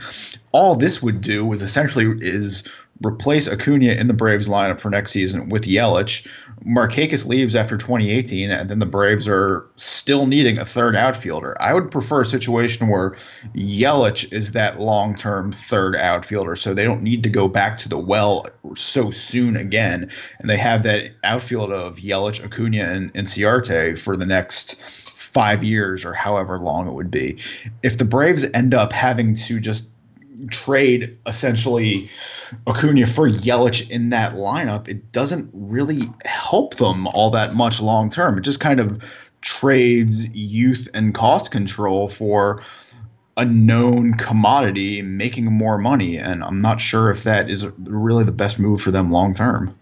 All 0.52 0.76
this 0.76 1.02
would 1.02 1.22
do 1.22 1.46
was 1.46 1.62
essentially 1.62 2.06
is 2.06 2.64
replace 3.04 3.52
Acuna 3.52 3.92
in 3.92 4.08
the 4.08 4.14
Braves 4.14 4.48
lineup 4.48 4.80
for 4.80 4.90
next 4.90 5.12
season 5.12 5.50
with 5.50 5.64
Yelich. 5.64 6.28
Markakis 6.66 7.28
leaves 7.28 7.56
after 7.56 7.78
2018, 7.78 8.50
and 8.50 8.70
then 8.70 8.80
the 8.80 8.86
Braves 8.86 9.28
are 9.28 9.66
still 9.76 10.26
needing 10.26 10.58
a 10.58 10.66
third 10.66 10.96
outfielder. 10.96 11.56
I 11.60 11.74
would 11.74 11.92
prefer 11.92 12.22
a 12.22 12.26
situation 12.26 12.88
where 12.88 13.12
Yelich 13.54 14.32
is 14.32 14.54
that 14.54 14.80
long 14.80 15.16
term 15.16 15.52
third 15.52 15.96
outfielder, 15.96 16.56
so 16.56 16.74
they 16.74 16.84
don't 16.84 17.02
need 17.02 17.24
to 17.24 17.30
go 17.30 17.48
back 17.48 17.80
to 17.80 17.90
the 17.90 18.00
well 18.00 18.46
so 18.76 19.10
soon 19.10 19.58
again, 19.58 20.08
and 20.40 20.50
they 20.50 20.58
have 20.58 20.84
that 20.84 21.12
outfield 21.24 21.72
of 21.72 21.98
Yelich, 21.98 22.44
Acuna, 22.44 22.84
and, 22.84 23.12
and 23.16 23.28
Ciarte 23.28 24.00
for 24.00 24.16
the 24.16 24.26
next 24.26 24.82
five 25.36 25.66
years 25.66 26.06
or 26.06 26.14
however 26.14 26.60
long 26.60 26.88
it 26.88 26.94
would 26.94 27.12
be. 27.12 27.38
If 27.84 27.98
the 27.98 28.06
Braves 28.06 28.50
end 28.54 28.74
up 28.74 28.94
having 28.94 29.34
to 29.34 29.60
just 29.60 29.90
trade 30.50 31.18
essentially 31.26 32.10
Acuna 32.68 33.08
for 33.08 33.30
Yelich 33.30 33.90
in 33.90 34.10
that 34.10 34.34
lineup, 34.34 34.88
it 34.88 35.12
doesn't 35.12 35.50
really 35.54 36.02
help 36.26 36.76
them 36.76 37.08
all 37.08 37.32
that 37.32 37.56
much 37.56 37.82
long 37.82 38.10
term. 38.10 38.38
It 38.38 38.42
just 38.42 38.60
kind 38.60 38.80
of 38.80 39.30
trades 39.42 40.36
youth 40.36 40.88
and 40.94 41.14
cost 41.14 41.52
control 41.52 42.08
for 42.08 42.62
a 43.38 43.46
known 43.46 44.14
commodity 44.14 45.02
making 45.02 45.46
more 45.46 45.78
money 45.78 46.18
and 46.18 46.44
I'm 46.44 46.62
not 46.62 46.80
sure 46.80 47.12
if 47.12 47.24
that 47.24 47.50
is 47.50 47.68
really 47.84 48.24
the 48.24 48.32
best 48.32 48.60
move 48.60 48.82
for 48.82 48.92
them 48.92 49.12
long 49.12 49.34
term. 49.34 49.76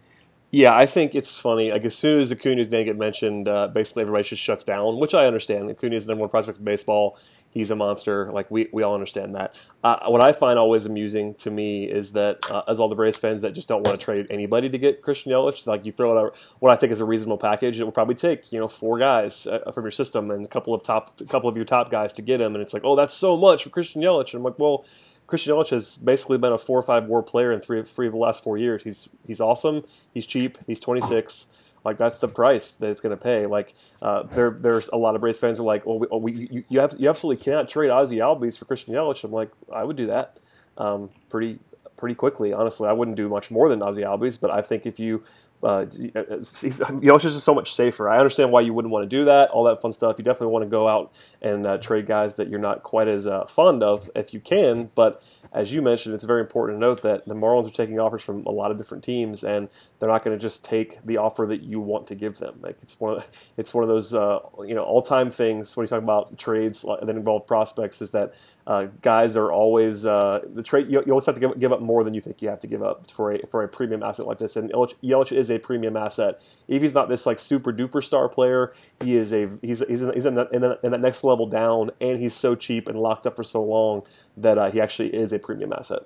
Yeah, 0.50 0.76
I 0.76 0.86
think 0.86 1.16
it's 1.16 1.39
funny. 1.39 1.72
Like 1.72 1.84
as 1.84 1.96
soon 1.96 2.22
as 2.22 2.30
Acuna's 2.32 2.70
name 2.70 2.86
get 2.86 2.98
mentioned, 2.98 3.48
uh, 3.48 3.70
basically 3.70 4.02
everybody 4.02 4.24
just 4.24 4.42
shuts 4.42 4.63
down, 4.63 5.00
which 5.00 5.16
I 5.16 5.26
understand. 5.26 5.70
Acuna 5.70 5.96
is 5.96 6.06
the 6.06 6.12
number 6.12 6.22
one 6.22 6.30
prospect 6.30 6.60
in 6.60 6.63
baseball 6.63 7.18
he's 7.54 7.72
a 7.72 7.76
monster. 7.76 8.32
Like 8.32 8.50
we, 8.50 8.68
we 8.74 8.84
all 8.84 8.94
understand 8.94 9.36
that. 9.36 9.62
Uh, 9.84 10.08
what 10.08 10.24
I 10.24 10.34
find 10.34 10.58
always 10.58 10.86
amusing 10.86 11.36
to 11.36 11.52
me 11.52 11.86
is 11.86 12.13
that 12.13 12.39
uh, 12.52 12.63
as 12.68 12.80
all 12.80 12.89
the 12.89 12.96
Braves 12.96 13.18
fans 13.18 13.42
that 13.42 13.54
just 13.54 13.68
don't 13.68 13.86
want 13.86 13.98
to 13.98 14.04
trade 14.04 14.28
anybody 14.30 14.70
to 14.70 14.78
get 14.78 15.02
Christian 15.02 15.32
Yelich, 15.32 15.68
like 15.68 15.86
you 15.86 15.92
throw 15.92 16.18
out 16.18 16.36
what 16.60 16.72
I 16.72 16.76
think 16.76 16.92
is 16.92 17.00
a 17.00 17.06
reasonable 17.06 17.38
package, 17.38 17.80
it 17.80 17.84
will 17.84 17.92
probably 17.92 18.16
take 18.16 18.52
you 18.52 18.60
know 18.60 18.68
four 18.68 18.98
guys 18.98 19.48
uh, 19.48 19.72
from 19.72 19.86
your 19.86 19.92
system 19.92 20.32
and 20.32 20.46
a 20.46 20.50
couple 20.50 20.74
of 20.74 20.84
top, 20.84 21.20
a 21.22 21.26
couple 21.26 21.50
of 21.50 21.56
your 21.56 21.66
top 21.66 21.92
guys 21.92 22.12
to 22.13 22.22
get 22.22 22.42
him, 22.42 22.56
and 22.56 22.62
it's 22.62 22.74
like 22.74 22.84
oh 22.84 22.96
that's 22.96 23.13
so 23.13 23.38
much 23.38 23.63
for 23.63 23.70
Christian 23.70 24.02
Yelich, 24.02 24.34
and 24.34 24.39
I'm 24.39 24.44
like 24.44 24.60
well. 24.60 24.86
Christian 25.26 25.56
Yelich 25.56 25.70
has 25.70 25.98
basically 25.98 26.38
been 26.38 26.52
a 26.52 26.58
four 26.58 26.78
or 26.78 26.84
five 26.84 27.06
WAR 27.06 27.24
player 27.24 27.54
in 27.54 27.62
three, 27.62 27.82
three 27.82 28.08
of 28.08 28.12
the 28.12 28.20
last 28.20 28.44
four 28.44 28.58
years. 28.58 28.84
He's 28.84 29.08
he's 29.26 29.39
awesome. 29.39 29.86
He's 30.13 30.26
cheap. 30.26 30.58
He's 30.68 30.82
26. 30.82 31.48
Like 31.84 31.98
that's 31.98 32.17
the 32.17 32.28
price 32.28 32.72
that 32.72 32.89
it's 32.89 33.02
going 33.02 33.15
to 33.15 33.22
pay. 33.22 33.46
Like 33.46 33.74
uh, 34.02 34.24
there, 34.24 34.52
there's 34.52 34.89
a 34.89 34.98
lot 34.98 35.15
of 35.15 35.22
Braves 35.22 35.38
fans 35.38 35.58
who 35.58 35.63
are 35.63 35.67
like, 35.67 35.86
well, 35.86 36.00
we, 36.00 36.08
oh, 36.12 36.17
we 36.17 36.32
you, 36.34 36.63
you, 36.69 36.80
have, 36.80 36.93
you, 36.98 37.10
absolutely 37.10 37.43
cannot 37.43 37.69
trade 37.69 37.89
Ozzie 37.89 38.17
Albies 38.17 38.58
for 38.58 38.65
Christian 38.65 38.93
Yelich. 38.93 39.24
I'm 39.24 39.32
like, 39.32 39.52
I 39.74 39.84
would 39.84 39.98
do 39.98 40.06
that 40.08 40.38
um, 40.78 41.10
pretty 41.30 41.60
pretty 41.98 42.15
quickly. 42.15 42.54
Honestly, 42.54 42.88
I 42.88 42.93
wouldn't 42.93 43.17
do 43.17 43.30
much 43.30 43.52
more 43.52 43.69
than 43.69 43.82
Ozzie 43.82 44.02
Albies, 44.02 44.39
but 44.39 44.52
I 44.52 44.62
think 44.62 44.86
if 44.86 45.00
you 45.00 45.24
uh, 45.63 45.86
Yelich 45.89 47.26
is 47.26 47.34
just 47.34 47.43
so 47.43 47.56
much 47.56 47.74
safer. 47.74 48.10
I 48.10 48.17
understand 48.17 48.52
why 48.52 48.62
you 48.62 48.74
wouldn't 48.74 48.91
want 48.91 49.10
to 49.10 49.10
do 49.10 49.26
that, 49.26 49.50
all 49.52 49.63
that 49.65 49.82
fun 49.82 49.93
stuff. 49.93 50.17
You 50.17 50.24
definitely 50.24 50.48
want 50.48 50.63
to 50.63 50.69
go 50.69 50.88
out 50.88 51.13
and 51.41 51.65
uh, 51.65 51.78
trade 51.78 52.06
guys 52.06 52.36
that 52.36 52.50
you're 52.50 52.60
not 52.60 52.84
quite 52.84 53.08
as 53.08 53.26
uh, 53.26 53.46
fond 53.46 53.82
of 53.82 54.10
if 54.15 54.34
you 54.34 54.41
can, 54.41 54.89
but 54.96 55.24
as 55.54 55.72
you 55.72 55.84
mentioned, 55.84 56.16
it's 56.16 56.24
very 56.24 56.42
important 56.42 56.78
to 56.78 56.80
note 56.80 57.04
that 57.04 57.28
the 57.28 57.36
Marlins 57.36 57.68
are 57.68 57.72
taking 57.72 58.00
offers 58.00 58.24
from 58.24 58.44
a 58.46 58.52
lot 58.52 58.72
of 58.72 58.78
different 58.78 59.04
teams, 59.04 59.44
and 59.44 59.70
they're 60.00 60.10
not 60.10 60.24
going 60.24 60.36
to 60.36 60.42
just 60.42 60.66
take 60.66 60.98
the 61.06 61.18
offer 61.18 61.46
that 61.46 61.62
you 61.62 61.80
want 61.80 62.08
to 62.08 62.16
give 62.16 62.39
them. 62.39 62.56
Like 62.62 62.78
it's 62.82 63.00
one 63.00 63.18
of 63.18 63.28
it's 63.56 63.74
one 63.74 63.84
of 63.84 63.88
those 63.88 64.16
uh, 64.16 64.39
you 64.66 64.74
know 64.74 64.84
all 64.84 65.04
time 65.04 65.30
things 65.30 65.78
when 65.78 65.84
you 65.84 65.88
talk 65.89 66.02
about 66.02 66.38
trades 66.39 66.82
that 66.82 67.08
involve 67.08 67.46
prospects 67.46 68.02
is 68.02 68.10
that 68.12 68.34
uh, 68.65 68.88
guys 69.02 69.36
are 69.36 69.52
always 69.52 70.06
uh, 70.06 70.41
the 70.54 70.63
trade. 70.63 70.88
You, 70.89 71.04
you, 71.06 71.12
always 71.12 71.26
have 71.26 71.36
to 71.36 71.41
give, 71.41 71.60
give, 71.60 71.73
up 71.73 71.82
more 71.82 72.04
than 72.04 72.13
you 72.13 72.21
think 72.21 72.41
you 72.41 72.49
have 72.49 72.62
to 72.62 72.67
give 72.67 72.82
up 72.82 73.12
for 73.12 73.34
a 73.34 73.45
for 73.47 73.63
a 73.63 73.67
premium 73.67 74.04
asset 74.04 74.26
like 74.26 74.38
this. 74.38 74.56
And 74.56 74.71
Yelich, 74.71 74.93
Yelich 75.04 75.32
is 75.36 75.52
a 75.52 75.60
premium 75.60 75.97
asset. 75.97 76.41
If 76.67 76.82
he's 76.82 76.93
not 76.93 77.10
this 77.10 77.26
like 77.26 77.39
super 77.39 77.73
duper 77.73 78.04
star 78.04 78.30
player, 78.30 78.73
he 79.02 79.17
is 79.17 79.34
a 79.34 79.49
he's 79.62 79.84
he's 79.88 80.02
in, 80.02 80.13
he's 80.13 80.26
in, 80.26 80.36
that, 80.36 80.54
in, 80.54 80.63
in 80.63 80.91
that 80.91 81.02
next 81.02 81.23
level 81.23 81.45
down, 81.45 81.91
and 81.99 82.19
he's 82.19 82.36
so 82.36 82.56
cheap 82.56 82.88
and 82.88 82.97
locked 82.97 83.28
up 83.28 83.36
for 83.36 83.43
so 83.43 83.62
long 83.62 84.04
that 84.38 84.58
uh, 84.58 84.71
he 84.71 84.80
actually 84.80 85.13
is 85.13 85.34
a 85.34 85.39
premium 85.39 85.73
asset. 85.73 86.04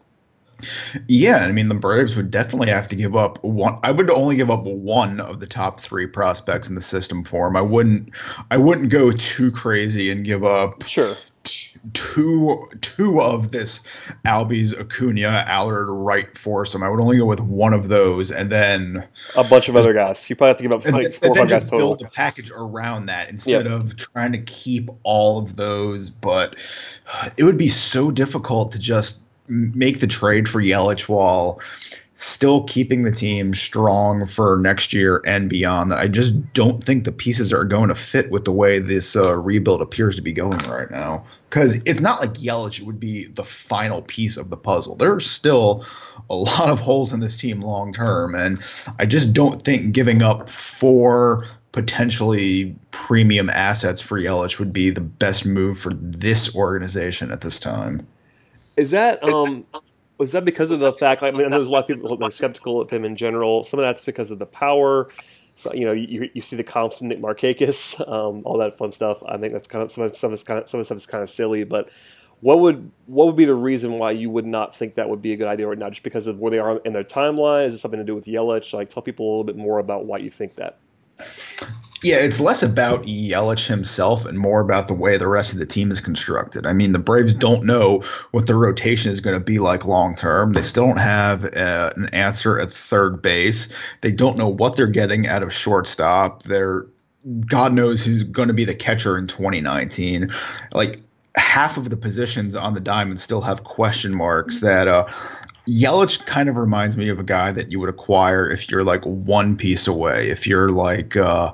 Yeah, 1.08 1.38
I 1.38 1.52
mean 1.52 1.70
the 1.70 1.76
Braves 1.76 2.18
would 2.18 2.32
definitely 2.32 2.70
have 2.70 2.88
to 2.88 2.96
give 2.96 3.16
up 3.16 3.44
one. 3.44 3.78
I 3.84 3.92
would 3.92 4.10
only 4.10 4.36
give 4.36 4.50
up 4.50 4.64
one 4.64 5.20
of 5.20 5.40
the 5.40 5.46
top 5.46 5.80
three 5.80 6.08
prospects 6.08 6.68
in 6.68 6.74
the 6.74 6.82
system 6.82 7.24
for 7.24 7.48
him. 7.48 7.56
I 7.56 7.62
wouldn't. 7.62 8.16
I 8.50 8.58
wouldn't 8.58 8.92
go 8.92 9.12
too 9.12 9.52
crazy 9.52 10.10
and 10.10 10.26
give 10.26 10.44
up. 10.44 10.88
Sure 10.88 11.14
two 11.94 12.68
two 12.82 13.22
of 13.22 13.52
this 13.52 13.82
Albies 14.26 14.80
Acuna 14.80 15.46
Allard 15.48 15.88
Wright 15.90 16.36
foursome. 16.36 16.84
I 16.84 16.90
would 16.90 17.00
only 17.00 17.18
go 17.18 17.26
with 17.26 17.42
one 17.42 17.74
of 17.74 17.90
those, 17.90 18.32
and 18.32 18.50
then 18.50 19.08
a 19.36 19.44
bunch 19.44 19.70
of 19.70 19.76
other 19.76 19.94
guys. 19.94 20.30
You 20.30 20.36
probably 20.36 20.50
have 20.50 20.58
to 20.58 20.64
give 20.64 20.72
up 20.74 20.86
like 20.92 21.14
four 21.14 21.34
then 21.36 21.48
just 21.48 21.70
build 21.70 22.02
a 22.02 22.08
package 22.08 22.52
around 22.52 23.08
that 23.08 23.30
instead 23.30 23.66
yep. 23.66 23.74
of 23.74 23.96
trying 23.96 24.34
to 24.34 24.40
keep 24.40 24.90
all 25.04 25.40
of 25.40 25.56
those. 25.56 26.10
But 26.10 26.56
it 27.38 27.44
would 27.44 27.58
be 27.58 27.68
so 27.68 28.12
difficult 28.12 28.74
to 28.74 28.80
just 28.80 29.22
make 29.48 30.00
the 30.00 30.08
trade 30.08 30.48
for 30.48 30.62
Yelich 30.62 31.08
while 31.08 31.62
still 32.20 32.64
keeping 32.64 33.04
the 33.04 33.12
team 33.12 33.54
strong 33.54 34.26
for 34.26 34.58
next 34.60 34.92
year 34.92 35.22
and 35.24 35.48
beyond. 35.48 35.92
That 35.92 36.00
I 36.00 36.08
just 36.08 36.52
don't 36.52 36.84
think 36.84 37.06
the 37.06 37.12
pieces 37.12 37.54
are 37.54 37.64
going 37.64 37.90
to 37.90 37.96
fit 37.96 38.32
with 38.32 38.44
the 38.44 38.52
way 38.52 38.80
this 38.80 39.16
uh, 39.16 39.38
rebuild 39.38 39.84
appears 39.84 40.16
to 40.16 40.24
be 40.24 40.34
going 40.34 40.58
right 40.68 40.90
now. 40.90 41.26
Because 41.48 41.76
it's 41.86 42.02
not 42.02 42.20
like 42.20 42.34
Yelich 42.34 42.82
would 42.82 43.00
be 43.00 43.26
the 43.26 43.44
final 43.44 44.02
piece 44.02 44.38
of 44.38 44.50
the 44.50 44.58
puzzle. 44.58 44.96
There's 44.96 45.30
still 45.30 45.86
a 46.28 46.36
lot 46.36 46.70
of 46.70 46.80
holes 46.80 47.14
in 47.14 47.20
this 47.20 47.38
team 47.38 47.62
long 47.62 47.94
term, 47.94 48.34
and 48.34 48.60
I 48.98 49.06
just 49.06 49.34
don't 49.34 49.62
think 49.62 49.94
giving 49.94 50.24
up 50.24 50.50
four 50.50 51.46
potentially 51.72 52.76
premium 52.90 53.52
assets 53.52 54.02
for 54.02 54.20
Yelich 54.20 54.58
would 54.58 54.74
be 54.74 54.90
the 54.90 55.02
best 55.02 55.46
move 55.46 55.78
for 55.78 55.94
this 55.94 56.56
organization 56.56 57.32
at 57.32 57.42
this 57.42 57.60
time. 57.60 58.08
Is 58.76 58.92
that 58.92 59.24
um 59.24 59.66
was 60.18 60.32
that 60.32 60.46
because 60.46 60.72
of 60.72 60.80
the 60.80 60.94
fact? 60.94 61.22
Like, 61.22 61.34
I 61.34 61.38
mean, 61.38 61.50
there's 61.50 61.68
a 61.68 61.72
lot 61.72 61.84
of 61.84 61.88
people 61.88 62.16
who 62.16 62.24
are 62.24 62.32
skeptical 62.32 62.82
of 62.82 62.90
him 62.90 63.06
in 63.06 63.16
general. 63.16 63.64
Some 63.64 63.80
of 63.80 63.86
that's 63.86 64.06
because 64.06 64.32
of 64.32 64.40
the 64.40 64.46
power. 64.46 65.10
So, 65.56 65.74
you 65.74 65.86
know, 65.86 65.92
you, 65.92 66.30
you 66.34 66.42
see 66.42 66.56
the 66.56 66.64
comps 66.64 67.02
Nick 67.02 67.20
Markakis, 67.20 68.00
um, 68.08 68.44
all 68.46 68.60
that 68.60 68.78
fun 68.78 68.92
stuff. 68.92 69.24
I 69.28 69.38
think 69.38 69.54
that's 69.54 69.68
kind 69.68 69.84
of 69.84 69.92
some 69.92 70.04
of 70.04 70.16
some 70.16 70.34
of 70.34 70.46
kind 70.46 70.60
of 70.60 70.70
some 70.70 70.80
of 70.80 70.82
the 70.82 70.86
stuff 70.86 70.98
is 70.98 71.06
kind 71.08 71.24
of 71.24 71.30
silly. 71.30 71.64
But 71.64 71.90
what 72.42 72.60
would 72.60 72.92
what 73.08 73.26
would 73.26 73.36
be 73.36 73.46
the 73.46 73.56
reason 73.56 73.94
why 73.94 74.12
you 74.12 74.30
would 74.30 74.46
not 74.46 74.76
think 74.76 74.96
that 74.96 75.10
would 75.10 75.22
be 75.22 75.34
a 75.34 75.36
good 75.36 75.48
idea 75.48 75.68
right 75.68 75.78
now? 75.78 75.90
Just 75.90 76.04
because 76.04 76.28
of 76.28 76.40
where 76.40 76.52
they 76.52 76.60
are 76.60 76.78
in 76.78 76.94
their 76.94 77.04
timeline? 77.04 77.66
Is 77.66 77.74
it 77.74 77.80
something 77.80 78.00
to 78.00 78.04
do 78.04 78.16
with 78.16 78.26
Yelich? 78.26 78.74
Like, 78.74 78.90
tell 78.90 79.02
people 79.02 79.26
a 79.26 79.30
little 79.30 79.44
bit 79.44 79.58
more 79.58 79.80
about 79.80 80.06
why 80.06 80.18
you 80.20 80.30
think 80.30 80.56
that. 80.56 80.78
Yeah, 82.08 82.20
it's 82.22 82.40
less 82.40 82.64
about 82.64 83.04
Yelich 83.04 83.68
himself 83.68 84.26
and 84.26 84.40
more 84.40 84.62
about 84.62 84.88
the 84.88 84.94
way 84.94 85.18
the 85.18 85.28
rest 85.28 85.52
of 85.52 85.60
the 85.60 85.66
team 85.66 85.92
is 85.92 86.00
constructed. 86.00 86.66
I 86.66 86.72
mean, 86.72 86.94
the 86.94 87.00
Braves 87.00 87.34
don't 87.34 87.66
know 87.66 88.02
what 88.32 88.48
the 88.48 88.56
rotation 88.56 89.12
is 89.12 89.20
going 89.20 89.38
to 89.38 89.44
be 89.44 89.60
like 89.60 89.84
long 89.84 90.16
term. 90.16 90.54
They 90.54 90.62
still 90.62 90.88
don't 90.88 91.00
have 91.00 91.44
uh, 91.44 91.92
an 91.98 92.10
answer 92.14 92.62
at 92.62 92.72
third 92.72 93.22
base. 93.22 93.98
They 94.00 94.14
don't 94.14 94.38
know 94.38 94.48
what 94.48 94.78
they're 94.78 94.88
getting 94.88 95.28
out 95.28 95.44
of 95.44 95.52
shortstop. 95.52 96.44
They're 96.44 96.86
God 97.46 97.74
knows 97.74 98.06
who's 98.06 98.24
going 98.24 98.48
to 98.48 98.54
be 98.54 98.64
the 98.64 98.76
catcher 98.76 99.18
in 99.18 99.28
2019. 99.28 100.30
Like 100.74 101.02
half 101.36 101.76
of 101.76 101.90
the 101.90 101.98
positions 101.98 102.56
on 102.56 102.74
the 102.74 102.80
diamond 102.80 103.20
still 103.20 103.42
have 103.42 103.66
question 103.66 104.16
marks 104.16 104.62
that 104.62 104.88
uh, 104.88 105.08
Yelich 105.68 106.26
kind 106.26 106.48
of 106.48 106.58
reminds 106.58 106.96
me 106.96 107.10
of 107.10 107.20
a 107.20 107.26
guy 107.26 107.52
that 107.52 107.74
you 107.74 107.82
would 107.82 107.90
acquire 107.90 108.50
if 108.50 108.72
you're 108.72 108.86
like 108.86 109.04
one 109.04 109.58
piece 109.58 109.88
away. 109.88 110.30
If 110.30 110.48
you're 110.48 110.70
like 110.70 111.18
uh, 111.18 111.54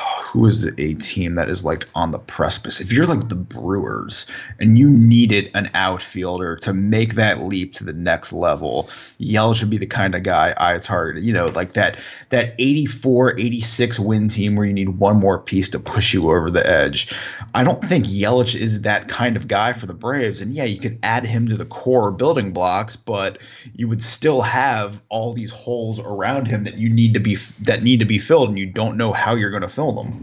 who 0.31 0.45
is 0.45 0.65
a 0.65 0.93
team 0.95 1.35
that 1.35 1.49
is 1.49 1.65
like 1.65 1.85
on 1.93 2.11
the 2.11 2.19
precipice? 2.19 2.79
If 2.79 2.93
you're 2.93 3.05
like 3.05 3.27
the 3.27 3.35
Brewers 3.35 4.27
and 4.59 4.79
you 4.79 4.89
needed 4.89 5.51
an 5.55 5.69
outfielder 5.73 6.55
to 6.57 6.71
make 6.73 7.15
that 7.15 7.41
leap 7.41 7.73
to 7.75 7.83
the 7.83 7.91
next 7.91 8.31
level, 8.31 8.83
Yelich 9.19 9.57
should 9.57 9.69
be 9.69 9.77
the 9.77 9.87
kind 9.87 10.15
of 10.15 10.23
guy 10.23 10.53
I 10.55 10.77
target. 10.79 11.23
You 11.23 11.33
know, 11.33 11.47
like 11.47 11.73
that 11.73 11.99
that 12.29 12.55
84, 12.57 13.39
86 13.39 13.99
win 13.99 14.29
team 14.29 14.55
where 14.55 14.65
you 14.65 14.71
need 14.71 14.87
one 14.87 15.19
more 15.19 15.37
piece 15.37 15.69
to 15.69 15.79
push 15.79 16.13
you 16.13 16.29
over 16.29 16.49
the 16.49 16.65
edge. 16.65 17.13
I 17.53 17.65
don't 17.65 17.83
think 17.83 18.05
Yelich 18.05 18.55
is 18.55 18.83
that 18.83 19.09
kind 19.09 19.35
of 19.35 19.49
guy 19.49 19.73
for 19.73 19.85
the 19.85 19.93
Braves. 19.93 20.41
And 20.41 20.53
yeah, 20.53 20.63
you 20.63 20.79
could 20.79 20.99
add 21.03 21.25
him 21.25 21.47
to 21.47 21.57
the 21.57 21.65
core 21.65 22.09
building 22.09 22.53
blocks, 22.53 22.95
but 22.95 23.41
you 23.75 23.89
would 23.89 24.01
still 24.01 24.41
have 24.41 25.01
all 25.09 25.33
these 25.33 25.51
holes 25.51 25.99
around 25.99 26.47
him 26.47 26.63
that 26.63 26.77
you 26.77 26.89
need 26.89 27.15
to 27.15 27.19
be 27.19 27.35
that 27.63 27.83
need 27.83 27.99
to 27.99 28.05
be 28.05 28.17
filled, 28.17 28.47
and 28.47 28.57
you 28.57 28.67
don't 28.67 28.95
know 28.95 29.11
how 29.11 29.35
you're 29.35 29.49
going 29.49 29.61
to 29.61 29.67
fill 29.67 29.91
them. 29.91 30.20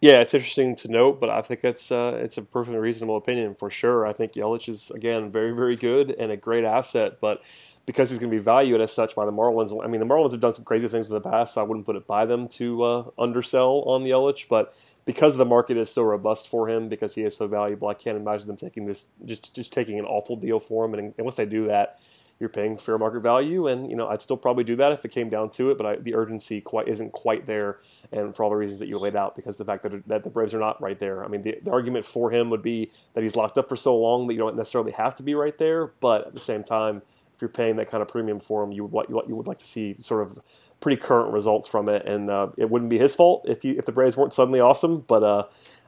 Yeah, 0.00 0.20
it's 0.20 0.34
interesting 0.34 0.76
to 0.76 0.88
note, 0.88 1.20
but 1.20 1.30
I 1.30 1.40
think 1.42 1.64
it's 1.64 1.90
uh, 1.90 2.18
it's 2.22 2.36
a 2.36 2.42
perfectly 2.42 2.78
reasonable 2.78 3.16
opinion 3.16 3.54
for 3.54 3.70
sure. 3.70 4.06
I 4.06 4.12
think 4.12 4.32
Yelich 4.32 4.68
is 4.68 4.90
again 4.90 5.30
very 5.32 5.52
very 5.52 5.74
good 5.74 6.10
and 6.12 6.30
a 6.30 6.36
great 6.36 6.64
asset, 6.64 7.18
but 7.20 7.42
because 7.86 8.10
he's 8.10 8.18
going 8.18 8.30
to 8.30 8.36
be 8.36 8.42
valued 8.42 8.80
as 8.80 8.92
such 8.92 9.14
by 9.14 9.24
the 9.24 9.32
Marlins. 9.32 9.72
I 9.82 9.86
mean, 9.88 10.00
the 10.00 10.06
Marlins 10.06 10.32
have 10.32 10.40
done 10.40 10.52
some 10.52 10.64
crazy 10.64 10.88
things 10.88 11.08
in 11.08 11.14
the 11.14 11.20
past, 11.20 11.54
so 11.54 11.60
I 11.60 11.64
wouldn't 11.64 11.86
put 11.86 11.96
it 11.96 12.06
by 12.06 12.26
them 12.26 12.48
to 12.48 12.82
uh, 12.82 13.04
undersell 13.18 13.84
on 13.86 14.02
Yelich, 14.02 14.48
but 14.48 14.74
because 15.06 15.36
the 15.36 15.44
market 15.44 15.76
is 15.76 15.88
so 15.88 16.02
robust 16.02 16.48
for 16.48 16.68
him, 16.68 16.88
because 16.88 17.14
he 17.14 17.22
is 17.22 17.36
so 17.36 17.46
valuable, 17.46 17.88
I 17.88 17.94
can't 17.94 18.18
imagine 18.18 18.48
them 18.48 18.56
taking 18.56 18.86
this 18.86 19.06
just 19.24 19.54
just 19.54 19.72
taking 19.72 19.98
an 19.98 20.04
awful 20.04 20.36
deal 20.36 20.60
for 20.60 20.84
him. 20.84 20.94
And, 20.94 21.14
and 21.16 21.24
once 21.24 21.36
they 21.36 21.46
do 21.46 21.68
that, 21.68 22.00
you're 22.38 22.50
paying 22.50 22.76
fair 22.76 22.98
market 22.98 23.20
value, 23.20 23.66
and 23.66 23.88
you 23.88 23.96
know 23.96 24.08
I'd 24.08 24.20
still 24.20 24.36
probably 24.36 24.64
do 24.64 24.76
that 24.76 24.92
if 24.92 25.04
it 25.04 25.10
came 25.10 25.30
down 25.30 25.50
to 25.50 25.70
it, 25.70 25.78
but 25.78 25.86
I, 25.86 25.96
the 25.96 26.14
urgency 26.14 26.60
quite 26.60 26.86
isn't 26.86 27.12
quite 27.12 27.46
there, 27.46 27.80
and 28.12 28.36
for 28.36 28.44
all 28.44 28.50
the 28.50 28.56
reasons 28.56 28.78
that 28.80 28.88
you 28.88 28.98
laid 28.98 29.16
out, 29.16 29.34
because 29.34 29.56
the 29.56 29.64
fact 29.64 29.82
that, 29.84 30.06
that 30.06 30.24
the 30.24 30.30
Braves 30.30 30.54
are 30.54 30.58
not 30.58 30.80
right 30.80 30.98
there. 30.98 31.24
I 31.24 31.28
mean, 31.28 31.42
the, 31.42 31.58
the 31.62 31.70
argument 31.70 32.04
for 32.04 32.30
him 32.30 32.50
would 32.50 32.62
be 32.62 32.90
that 33.14 33.22
he's 33.22 33.36
locked 33.36 33.56
up 33.56 33.68
for 33.68 33.76
so 33.76 33.96
long 33.96 34.26
that 34.26 34.34
you 34.34 34.38
don't 34.38 34.56
necessarily 34.56 34.92
have 34.92 35.14
to 35.16 35.22
be 35.22 35.34
right 35.34 35.56
there, 35.56 35.86
but 36.00 36.26
at 36.26 36.34
the 36.34 36.40
same 36.40 36.62
time, 36.62 37.02
if 37.34 37.40
you're 37.40 37.48
paying 37.48 37.76
that 37.76 37.90
kind 37.90 38.02
of 38.02 38.08
premium 38.08 38.40
for 38.40 38.62
him, 38.62 38.72
you 38.72 38.84
would 38.84 39.08
you, 39.08 39.22
you 39.28 39.34
would 39.34 39.46
like 39.46 39.58
to 39.58 39.66
see 39.66 39.96
sort 39.98 40.22
of 40.22 40.38
pretty 40.80 41.00
current 41.00 41.32
results 41.32 41.66
from 41.66 41.88
it, 41.88 42.04
and 42.06 42.28
uh, 42.28 42.48
it 42.58 42.68
wouldn't 42.68 42.90
be 42.90 42.98
his 42.98 43.14
fault 43.14 43.46
if 43.48 43.64
you 43.64 43.76
if 43.78 43.86
the 43.86 43.92
Braves 43.92 44.16
weren't 44.16 44.32
suddenly 44.32 44.60
awesome, 44.60 45.00
but. 45.00 45.22
Uh, 45.22 45.44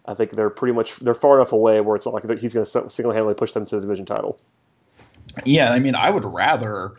I 0.07 0.15
think 0.15 0.31
they're 0.31 0.49
pretty 0.49 0.73
much 0.73 0.97
they're 1.01 1.13
far 1.13 1.39
enough 1.39 1.53
away 1.53 1.83
where 1.83 1.95
it's 1.95 2.07
not 2.07 2.15
like 2.15 2.25
he's 2.39 2.55
going 2.55 2.65
to 2.65 2.91
single 2.91 3.13
handedly 3.13 3.35
push 3.35 3.53
them 3.53 3.67
to 3.67 3.75
the 3.75 3.83
division 3.83 4.07
title. 4.07 4.39
Yeah, 5.45 5.71
I 5.71 5.79
mean, 5.79 5.95
I 5.95 6.11
would 6.11 6.25
rather 6.25 6.93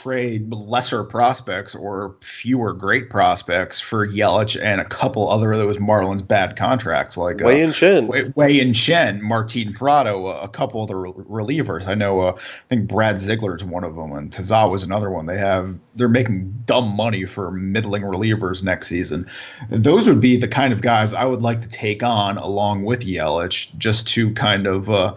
trade 0.00 0.52
lesser 0.52 1.04
prospects 1.04 1.74
or 1.74 2.16
fewer 2.22 2.72
great 2.72 3.10
prospects 3.10 3.80
for 3.80 4.06
Yelich 4.06 4.60
and 4.60 4.80
a 4.80 4.84
couple 4.84 5.28
other 5.28 5.52
of 5.52 5.58
those 5.58 5.78
Marlins 5.78 6.26
bad 6.26 6.56
contracts 6.56 7.16
like 7.16 7.40
Wei 7.40 7.60
uh, 7.60 7.64
and 7.66 7.74
Chen, 7.74 8.10
Wei-Yin 8.34 8.72
Chen, 8.72 9.22
Martin 9.22 9.72
Prado, 9.72 10.26
a 10.28 10.48
couple 10.48 10.82
of 10.82 10.88
the 10.88 10.94
relievers. 10.94 11.88
I 11.88 11.94
know. 11.94 12.20
Uh, 12.20 12.32
I 12.36 12.40
think 12.68 12.88
Brad 12.88 13.18
Ziegler 13.18 13.54
is 13.54 13.64
one 13.64 13.84
of 13.84 13.94
them, 13.94 14.12
and 14.12 14.30
Taza 14.30 14.70
was 14.70 14.84
another 14.84 15.10
one. 15.10 15.26
They 15.26 15.38
have 15.38 15.78
they're 15.94 16.08
making 16.08 16.62
dumb 16.64 16.96
money 16.96 17.24
for 17.26 17.50
middling 17.50 18.02
relievers 18.02 18.64
next 18.64 18.86
season. 18.86 19.26
Those 19.68 20.08
would 20.08 20.20
be 20.20 20.38
the 20.38 20.48
kind 20.48 20.72
of 20.72 20.80
guys 20.80 21.12
I 21.12 21.24
would 21.24 21.42
like 21.42 21.60
to 21.60 21.68
take 21.68 22.02
on 22.02 22.38
along 22.38 22.84
with 22.84 23.04
Yelich, 23.04 23.76
just 23.76 24.08
to 24.08 24.32
kind 24.32 24.66
of 24.66 24.88
uh, 24.88 25.14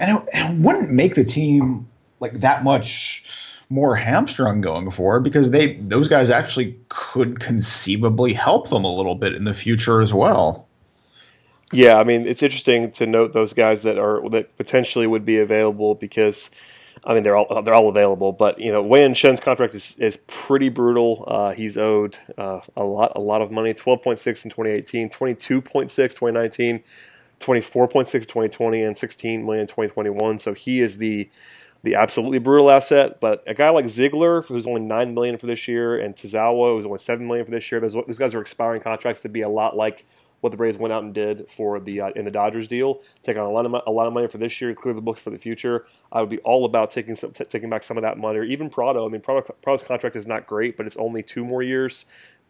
and 0.00 0.16
it, 0.16 0.28
it 0.32 0.64
wouldn't 0.64 0.92
make 0.92 1.16
the 1.16 1.24
team 1.24 1.88
like 2.20 2.32
that 2.40 2.62
much 2.62 3.49
more 3.70 3.94
hamstrung 3.94 4.60
going 4.60 4.90
forward 4.90 5.20
because 5.20 5.52
they 5.52 5.74
those 5.74 6.08
guys 6.08 6.28
actually 6.28 6.78
could 6.88 7.38
conceivably 7.38 8.32
help 8.32 8.68
them 8.68 8.84
a 8.84 8.94
little 8.94 9.14
bit 9.14 9.34
in 9.34 9.44
the 9.44 9.54
future 9.54 10.00
as 10.00 10.12
well. 10.12 10.68
Yeah, 11.72 11.96
I 11.98 12.04
mean 12.04 12.26
it's 12.26 12.42
interesting 12.42 12.90
to 12.90 13.06
note 13.06 13.32
those 13.32 13.52
guys 13.52 13.82
that 13.82 13.96
are 13.96 14.28
that 14.30 14.56
potentially 14.56 15.06
would 15.06 15.24
be 15.24 15.38
available 15.38 15.94
because 15.94 16.50
I 17.04 17.14
mean 17.14 17.22
they're 17.22 17.36
all 17.36 17.62
they're 17.62 17.72
all 17.74 17.88
available, 17.88 18.32
but 18.32 18.58
you 18.58 18.72
know 18.72 18.82
Wei 18.82 19.10
Chen's 19.14 19.38
contract 19.38 19.72
is, 19.74 19.96
is 20.00 20.16
pretty 20.26 20.68
brutal. 20.68 21.24
Uh, 21.28 21.52
he's 21.52 21.78
owed 21.78 22.18
uh, 22.36 22.60
a 22.76 22.82
lot 22.82 23.12
a 23.14 23.20
lot 23.20 23.40
of 23.40 23.52
money, 23.52 23.72
twelve 23.72 24.02
point 24.02 24.18
six 24.18 24.44
in 24.44 24.50
2018, 24.50 25.10
22.6 25.10 25.94
2019, 25.94 26.82
24.6 27.38 28.10
2020, 28.12 28.82
and 28.82 28.98
16 28.98 29.44
million 29.44 29.60
in 29.60 29.66
2021. 29.68 30.38
So 30.38 30.54
he 30.54 30.80
is 30.80 30.98
the 30.98 31.30
the 31.82 31.94
absolutely 31.94 32.38
brutal 32.38 32.70
asset. 32.70 33.20
But 33.20 33.42
a 33.46 33.54
guy 33.54 33.70
like 33.70 33.88
Ziegler, 33.88 34.42
who's 34.42 34.66
only 34.66 34.82
nine 34.82 35.14
million 35.14 35.38
for 35.38 35.46
this 35.46 35.66
year, 35.68 35.98
and 35.98 36.14
Tazawa, 36.14 36.76
who's 36.76 36.86
only 36.86 36.98
seven 36.98 37.26
million 37.26 37.44
for 37.44 37.52
this 37.52 37.70
year, 37.70 37.80
those, 37.80 37.94
those 37.94 38.18
guys 38.18 38.34
are 38.34 38.40
expiring 38.40 38.82
contracts 38.82 39.22
to 39.22 39.28
be 39.28 39.42
a 39.42 39.48
lot 39.48 39.76
like 39.76 40.04
what 40.40 40.50
the 40.50 40.56
Braves 40.56 40.78
went 40.78 40.92
out 40.92 41.02
and 41.02 41.12
did 41.12 41.50
for 41.50 41.78
the 41.80 42.00
uh, 42.00 42.10
in 42.16 42.24
the 42.24 42.30
Dodgers 42.30 42.66
deal, 42.66 43.00
taking 43.22 43.42
on 43.42 43.46
a 43.46 43.50
lot 43.50 43.66
of 43.66 43.74
a 43.86 43.90
lot 43.90 44.06
of 44.06 44.12
money 44.12 44.26
for 44.26 44.38
this 44.38 44.60
year, 44.60 44.74
clear 44.74 44.94
the 44.94 45.02
books 45.02 45.20
for 45.20 45.30
the 45.30 45.38
future. 45.38 45.86
I 46.10 46.20
would 46.20 46.30
be 46.30 46.38
all 46.38 46.64
about 46.64 46.90
taking 46.90 47.14
some, 47.14 47.32
t- 47.32 47.44
taking 47.44 47.68
back 47.68 47.82
some 47.82 47.96
of 47.96 48.02
that 48.02 48.18
money. 48.18 48.38
Or 48.38 48.42
even 48.44 48.70
Prado. 48.70 49.06
I 49.06 49.10
mean, 49.10 49.20
Prado, 49.20 49.42
Prado's 49.62 49.82
contract 49.82 50.16
is 50.16 50.26
not 50.26 50.46
great, 50.46 50.76
but 50.76 50.86
it's 50.86 50.96
only 50.96 51.22
two 51.22 51.44
more 51.44 51.62
years. 51.62 52.06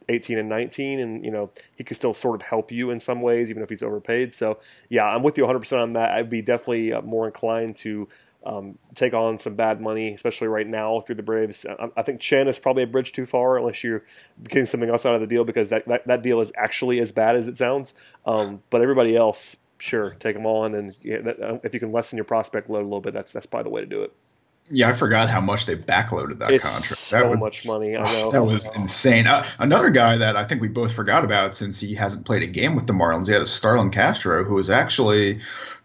18 0.09 0.39
and 0.39 0.49
19, 0.49 0.99
and 0.99 1.25
you 1.25 1.31
know 1.31 1.51
he 1.77 1.85
could 1.85 1.97
still 1.97 2.15
sort 2.15 2.35
of 2.35 2.43
help 2.43 2.73
you 2.73 2.91
in 2.91 2.99
some 2.99 3.21
ways, 3.21 3.51
even 3.51 3.63
if 3.63 3.69
he's 3.69 3.83
overpaid. 3.83 4.33
So 4.35 4.59
yeah, 4.89 5.05
I'm 5.05 5.23
with 5.23 5.37
you 5.37 5.45
100 5.45 5.61
percent 5.61 5.83
on 5.83 5.93
that. 5.93 6.13
I'd 6.13 6.31
be 6.31 6.43
definitely 6.43 6.93
uh, 6.93 7.03
more 7.03 7.27
inclined 7.27 7.77
to 7.77 8.09
um, 8.45 8.79
take 8.95 9.13
on 9.13 9.37
some 9.37 9.55
bad 9.55 9.81
money, 9.81 10.15
especially 10.15 10.49
right 10.49 10.67
now 10.67 11.03
you're 11.09 11.17
the 11.17 11.23
Braves. 11.23 11.67
I, 11.67 11.91
I, 11.97 12.03
think 12.03 12.21
Chen 12.21 12.49
is 12.49 12.59
probably 12.59 12.83
a 12.83 12.87
bridge 12.87 13.13
too 13.13 13.27
far 13.27 13.59
unless 13.59 13.85
you're 13.85 14.05
getting 14.45 14.67
something 14.67 14.89
else 14.89 15.05
out 15.05 15.15
of 15.15 15.21
the 15.21 15.27
deal 15.27 15.45
because 15.45 15.69
that, 15.69 15.87
that, 15.89 16.07
that 16.07 16.23
deal 16.23 16.41
is 16.41 16.51
actually 16.57 17.01
as 17.01 17.13
bad 17.13 17.37
as 17.37 17.49
it 17.49 17.59
sounds. 17.59 17.95
Um, 18.25 18.63
but 18.71 18.81
everybody 18.81 19.15
else, 19.15 19.57
sure, 19.79 20.15
take 20.19 20.37
them 20.37 20.47
on, 20.47 20.75
and 20.75 20.97
yeah, 21.03 21.19
that, 21.19 21.41
uh, 21.41 21.59
if 21.63 21.75
you 21.75 21.81
can 21.81 21.93
lessen 21.93 22.17
your 22.17 22.25
prospect 22.25 22.71
load 22.71 22.81
a 22.81 22.85
little 22.85 23.01
bit, 23.01 23.13
that's 23.13 23.33
that's 23.33 23.47
probably 23.47 23.69
the 23.69 23.75
way 23.75 23.81
to 23.83 23.87
do 23.87 24.03
it. 24.03 24.13
Yeah, 24.73 24.89
I 24.89 24.93
forgot 24.93 25.29
how 25.29 25.41
much 25.41 25.67
they 25.67 25.75
backloaded 25.75 26.39
that 26.39 26.53
it's 26.53 26.63
contract. 26.63 27.01
So 27.01 27.19
that 27.19 27.31
was, 27.31 27.41
much 27.41 27.67
money. 27.67 27.97
I 27.97 28.05
know. 28.05 28.31
That 28.31 28.45
was 28.45 28.75
insane. 28.77 29.27
Uh, 29.27 29.45
another 29.59 29.91
guy 29.91 30.19
that 30.19 30.37
I 30.37 30.45
think 30.45 30.63
we 30.63 30.69
both 30.69 30.95
forgot 30.95 31.25
about 31.25 31.57
since 31.57 31.81
he 31.81 31.95
hasn't 31.95 32.25
played 32.25 32.45
a 32.45 32.47
game 32.47 32.77
with 32.77 32.87
the 32.87 32.93
Marlins, 32.93 33.27
he 33.27 33.33
had 33.33 33.43
a 33.43 33.47
Starlin 33.47 33.91
Castro, 33.91 34.45
who 34.45 34.55
was 34.55 34.71
actually 34.71 35.41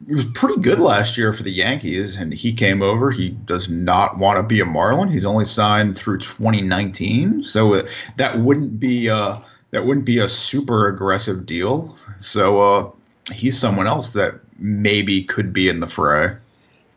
he 0.07 0.13
was 0.13 0.25
pretty 0.25 0.61
good 0.61 0.79
last 0.79 1.17
year 1.17 1.33
for 1.33 1.43
the 1.43 1.51
Yankees, 1.51 2.17
and 2.17 2.33
he 2.33 2.53
came 2.53 2.81
over. 2.81 3.11
He 3.11 3.29
does 3.29 3.69
not 3.69 4.17
want 4.17 4.37
to 4.37 4.43
be 4.43 4.59
a 4.59 4.65
Marlin. 4.65 5.09
He's 5.09 5.25
only 5.25 5.45
signed 5.45 5.97
through 5.97 6.19
2019, 6.19 7.43
so 7.43 7.73
uh, 7.73 7.81
that 8.17 8.37
wouldn't 8.37 8.79
be 8.79 9.09
uh, 9.09 9.39
that 9.71 9.85
wouldn't 9.85 10.05
be 10.05 10.19
a 10.19 10.27
super 10.27 10.89
aggressive 10.89 11.45
deal. 11.45 11.97
So 12.19 12.61
uh, 12.61 12.91
he's 13.33 13.57
someone 13.57 13.87
else 13.87 14.13
that 14.13 14.35
maybe 14.59 15.23
could 15.23 15.53
be 15.53 15.69
in 15.69 15.79
the 15.79 15.87
fray. 15.87 16.35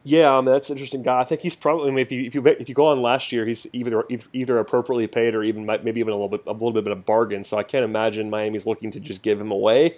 Yeah, 0.05 0.33
I 0.33 0.41
mean, 0.41 0.47
that's 0.53 0.71
an 0.71 0.77
interesting 0.77 1.03
guy. 1.03 1.21
I 1.21 1.25
think 1.25 1.43
he's 1.43 1.57
probably. 1.57 1.89
I 1.89 1.91
mean, 1.91 1.99
if 1.99 2.13
you 2.13 2.25
if 2.25 2.35
you 2.35 2.47
if 2.47 2.69
you 2.69 2.75
go 2.75 2.87
on 2.87 3.03
last 3.03 3.33
year, 3.33 3.45
he's 3.45 3.67
either 3.73 4.05
either 4.33 4.59
appropriately 4.59 5.07
paid 5.07 5.35
or 5.35 5.43
even 5.43 5.67
maybe 5.67 6.01
even 6.01 6.13
a 6.13 6.17
little 6.17 6.29
bit 6.29 6.43
a 6.47 6.53
little 6.53 6.73
bit 6.73 6.87
of 6.87 6.99
a 6.99 7.01
bargain. 7.01 7.45
So 7.45 7.59
I 7.59 7.63
can't 7.63 7.85
imagine 7.85 8.31
Miami's 8.31 8.65
looking 8.65 8.91
to 8.93 9.01
just 9.01 9.23
give 9.23 9.41
him 9.41 9.51
away. 9.51 9.97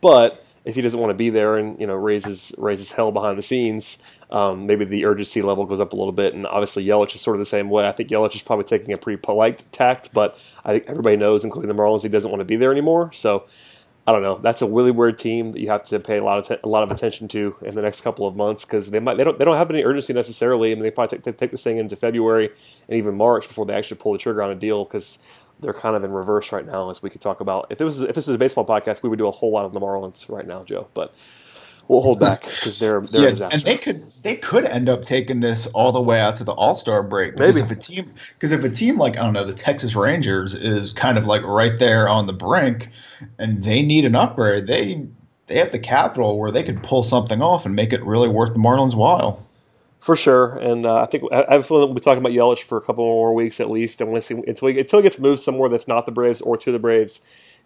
But 0.00 0.44
if 0.64 0.74
he 0.74 0.82
doesn't 0.82 1.00
want 1.00 1.10
to 1.10 1.14
be 1.14 1.30
there 1.30 1.56
and 1.56 1.80
you 1.80 1.86
know 1.86 1.94
raises 1.94 2.52
raises 2.58 2.92
hell 2.92 3.12
behind 3.12 3.38
the 3.38 3.42
scenes, 3.42 3.98
um, 4.30 4.66
maybe 4.66 4.84
the 4.84 5.04
urgency 5.06 5.42
level 5.42 5.64
goes 5.64 5.80
up 5.80 5.92
a 5.94 5.96
little 5.96 6.12
bit. 6.12 6.34
And 6.34 6.46
obviously 6.46 6.84
Yelich 6.84 7.14
is 7.14 7.20
sort 7.20 7.36
of 7.36 7.40
the 7.40 7.46
same 7.46 7.70
way. 7.70 7.86
I 7.86 7.92
think 7.92 8.10
Yelich 8.10 8.36
is 8.36 8.42
probably 8.42 8.66
taking 8.66 8.92
a 8.92 8.98
pretty 8.98 9.20
polite 9.20 9.64
tact, 9.72 10.12
but 10.12 10.38
I 10.64 10.72
think 10.74 10.84
everybody 10.86 11.16
knows, 11.16 11.44
including 11.44 11.74
the 11.74 11.80
Marlins, 11.82 12.02
he 12.02 12.08
doesn't 12.08 12.30
want 12.30 12.40
to 12.40 12.44
be 12.44 12.56
there 12.56 12.72
anymore. 12.72 13.10
So 13.12 13.46
I 14.10 14.12
don't 14.12 14.22
know. 14.22 14.38
That's 14.38 14.60
a 14.60 14.66
really 14.66 14.90
weird 14.90 15.20
team 15.20 15.52
that 15.52 15.60
you 15.60 15.68
have 15.68 15.84
to 15.84 16.00
pay 16.00 16.16
a 16.16 16.24
lot 16.24 16.36
of 16.36 16.48
te- 16.48 16.60
a 16.64 16.68
lot 16.68 16.82
of 16.82 16.90
attention 16.90 17.28
to 17.28 17.54
in 17.62 17.76
the 17.76 17.80
next 17.80 18.00
couple 18.00 18.26
of 18.26 18.34
months 18.34 18.64
because 18.64 18.90
they 18.90 18.98
might 18.98 19.16
they 19.18 19.22
don't 19.22 19.38
they 19.38 19.44
don't 19.44 19.56
have 19.56 19.70
any 19.70 19.84
urgency 19.84 20.12
necessarily. 20.12 20.72
I 20.72 20.74
mean, 20.74 20.82
they 20.82 20.90
probably 20.90 21.18
take, 21.18 21.38
take 21.38 21.52
this 21.52 21.62
thing 21.62 21.76
into 21.78 21.94
February 21.94 22.46
and 22.88 22.96
even 22.96 23.16
March 23.16 23.46
before 23.46 23.66
they 23.66 23.72
actually 23.72 23.98
pull 23.98 24.10
the 24.12 24.18
trigger 24.18 24.42
on 24.42 24.50
a 24.50 24.56
deal 24.56 24.84
because 24.84 25.20
they're 25.60 25.72
kind 25.72 25.94
of 25.94 26.02
in 26.02 26.10
reverse 26.10 26.50
right 26.50 26.66
now. 26.66 26.90
As 26.90 27.04
we 27.04 27.08
could 27.08 27.20
talk 27.20 27.40
about, 27.40 27.68
if 27.70 27.78
this 27.78 27.84
was 27.84 28.00
if 28.00 28.16
this 28.16 28.26
was 28.26 28.34
a 28.34 28.38
baseball 28.38 28.66
podcast, 28.66 29.04
we 29.04 29.08
would 29.08 29.18
do 29.20 29.28
a 29.28 29.30
whole 29.30 29.52
lot 29.52 29.64
of 29.64 29.72
the 29.74 29.80
Marlins 29.80 30.28
right 30.28 30.44
now, 30.46 30.64
Joe. 30.64 30.88
But 30.92 31.14
we'll 31.88 32.00
hold 32.00 32.20
back 32.20 32.42
because 32.42 32.78
they're 32.78 33.00
they're 33.00 33.22
yeah, 33.22 33.28
a 33.28 33.30
disaster. 33.30 33.56
and 33.56 33.64
they 33.64 33.76
could 33.76 34.10
they 34.22 34.36
could 34.36 34.64
end 34.64 34.88
up 34.88 35.04
taking 35.04 35.40
this 35.40 35.66
all 35.68 35.92
the 35.92 36.02
way 36.02 36.20
out 36.20 36.36
to 36.36 36.44
the 36.44 36.52
All 36.52 36.76
Star 36.76 37.02
break. 37.02 37.36
Because 37.36 37.56
Maybe. 37.56 37.66
if 37.66 37.70
a 37.70 37.80
team 37.80 38.04
because 38.34 38.52
if 38.52 38.64
a 38.64 38.70
team 38.70 38.96
like 38.96 39.16
I 39.18 39.22
don't 39.22 39.32
know 39.32 39.44
the 39.44 39.54
Texas 39.54 39.94
Rangers 39.94 40.54
is 40.54 40.92
kind 40.92 41.18
of 41.18 41.26
like 41.26 41.42
right 41.42 41.78
there 41.78 42.08
on 42.08 42.26
the 42.26 42.32
brink, 42.32 42.88
and 43.38 43.62
they 43.62 43.82
need 43.82 44.04
an 44.04 44.14
upgrade, 44.14 44.66
they 44.66 45.06
they 45.46 45.56
have 45.56 45.72
the 45.72 45.78
capital 45.78 46.38
where 46.38 46.50
they 46.50 46.62
could 46.62 46.82
pull 46.82 47.02
something 47.02 47.42
off 47.42 47.66
and 47.66 47.74
make 47.74 47.92
it 47.92 48.04
really 48.04 48.28
worth 48.28 48.52
the 48.52 48.60
Marlins' 48.60 48.94
while. 48.94 49.44
For 49.98 50.16
sure, 50.16 50.56
and 50.56 50.86
uh, 50.86 51.02
I 51.02 51.06
think 51.06 51.24
I 51.30 51.44
have 51.50 51.60
a 51.60 51.62
feeling 51.62 51.88
we'll 51.88 51.94
be 51.94 52.00
talking 52.00 52.20
about 52.20 52.32
Yelich 52.32 52.62
for 52.62 52.78
a 52.78 52.80
couple 52.80 53.04
more 53.04 53.34
weeks 53.34 53.60
at 53.60 53.68
least, 53.68 54.00
and 54.00 54.10
we'll 54.10 54.22
see 54.22 54.34
until 54.34 54.68
he, 54.68 54.80
until 54.80 55.00
he 55.00 55.02
gets 55.02 55.18
moved 55.18 55.40
somewhere 55.40 55.68
that's 55.68 55.86
not 55.86 56.06
the 56.06 56.12
Braves 56.12 56.40
or 56.40 56.56
to 56.56 56.72
the 56.72 56.78
Braves. 56.78 57.20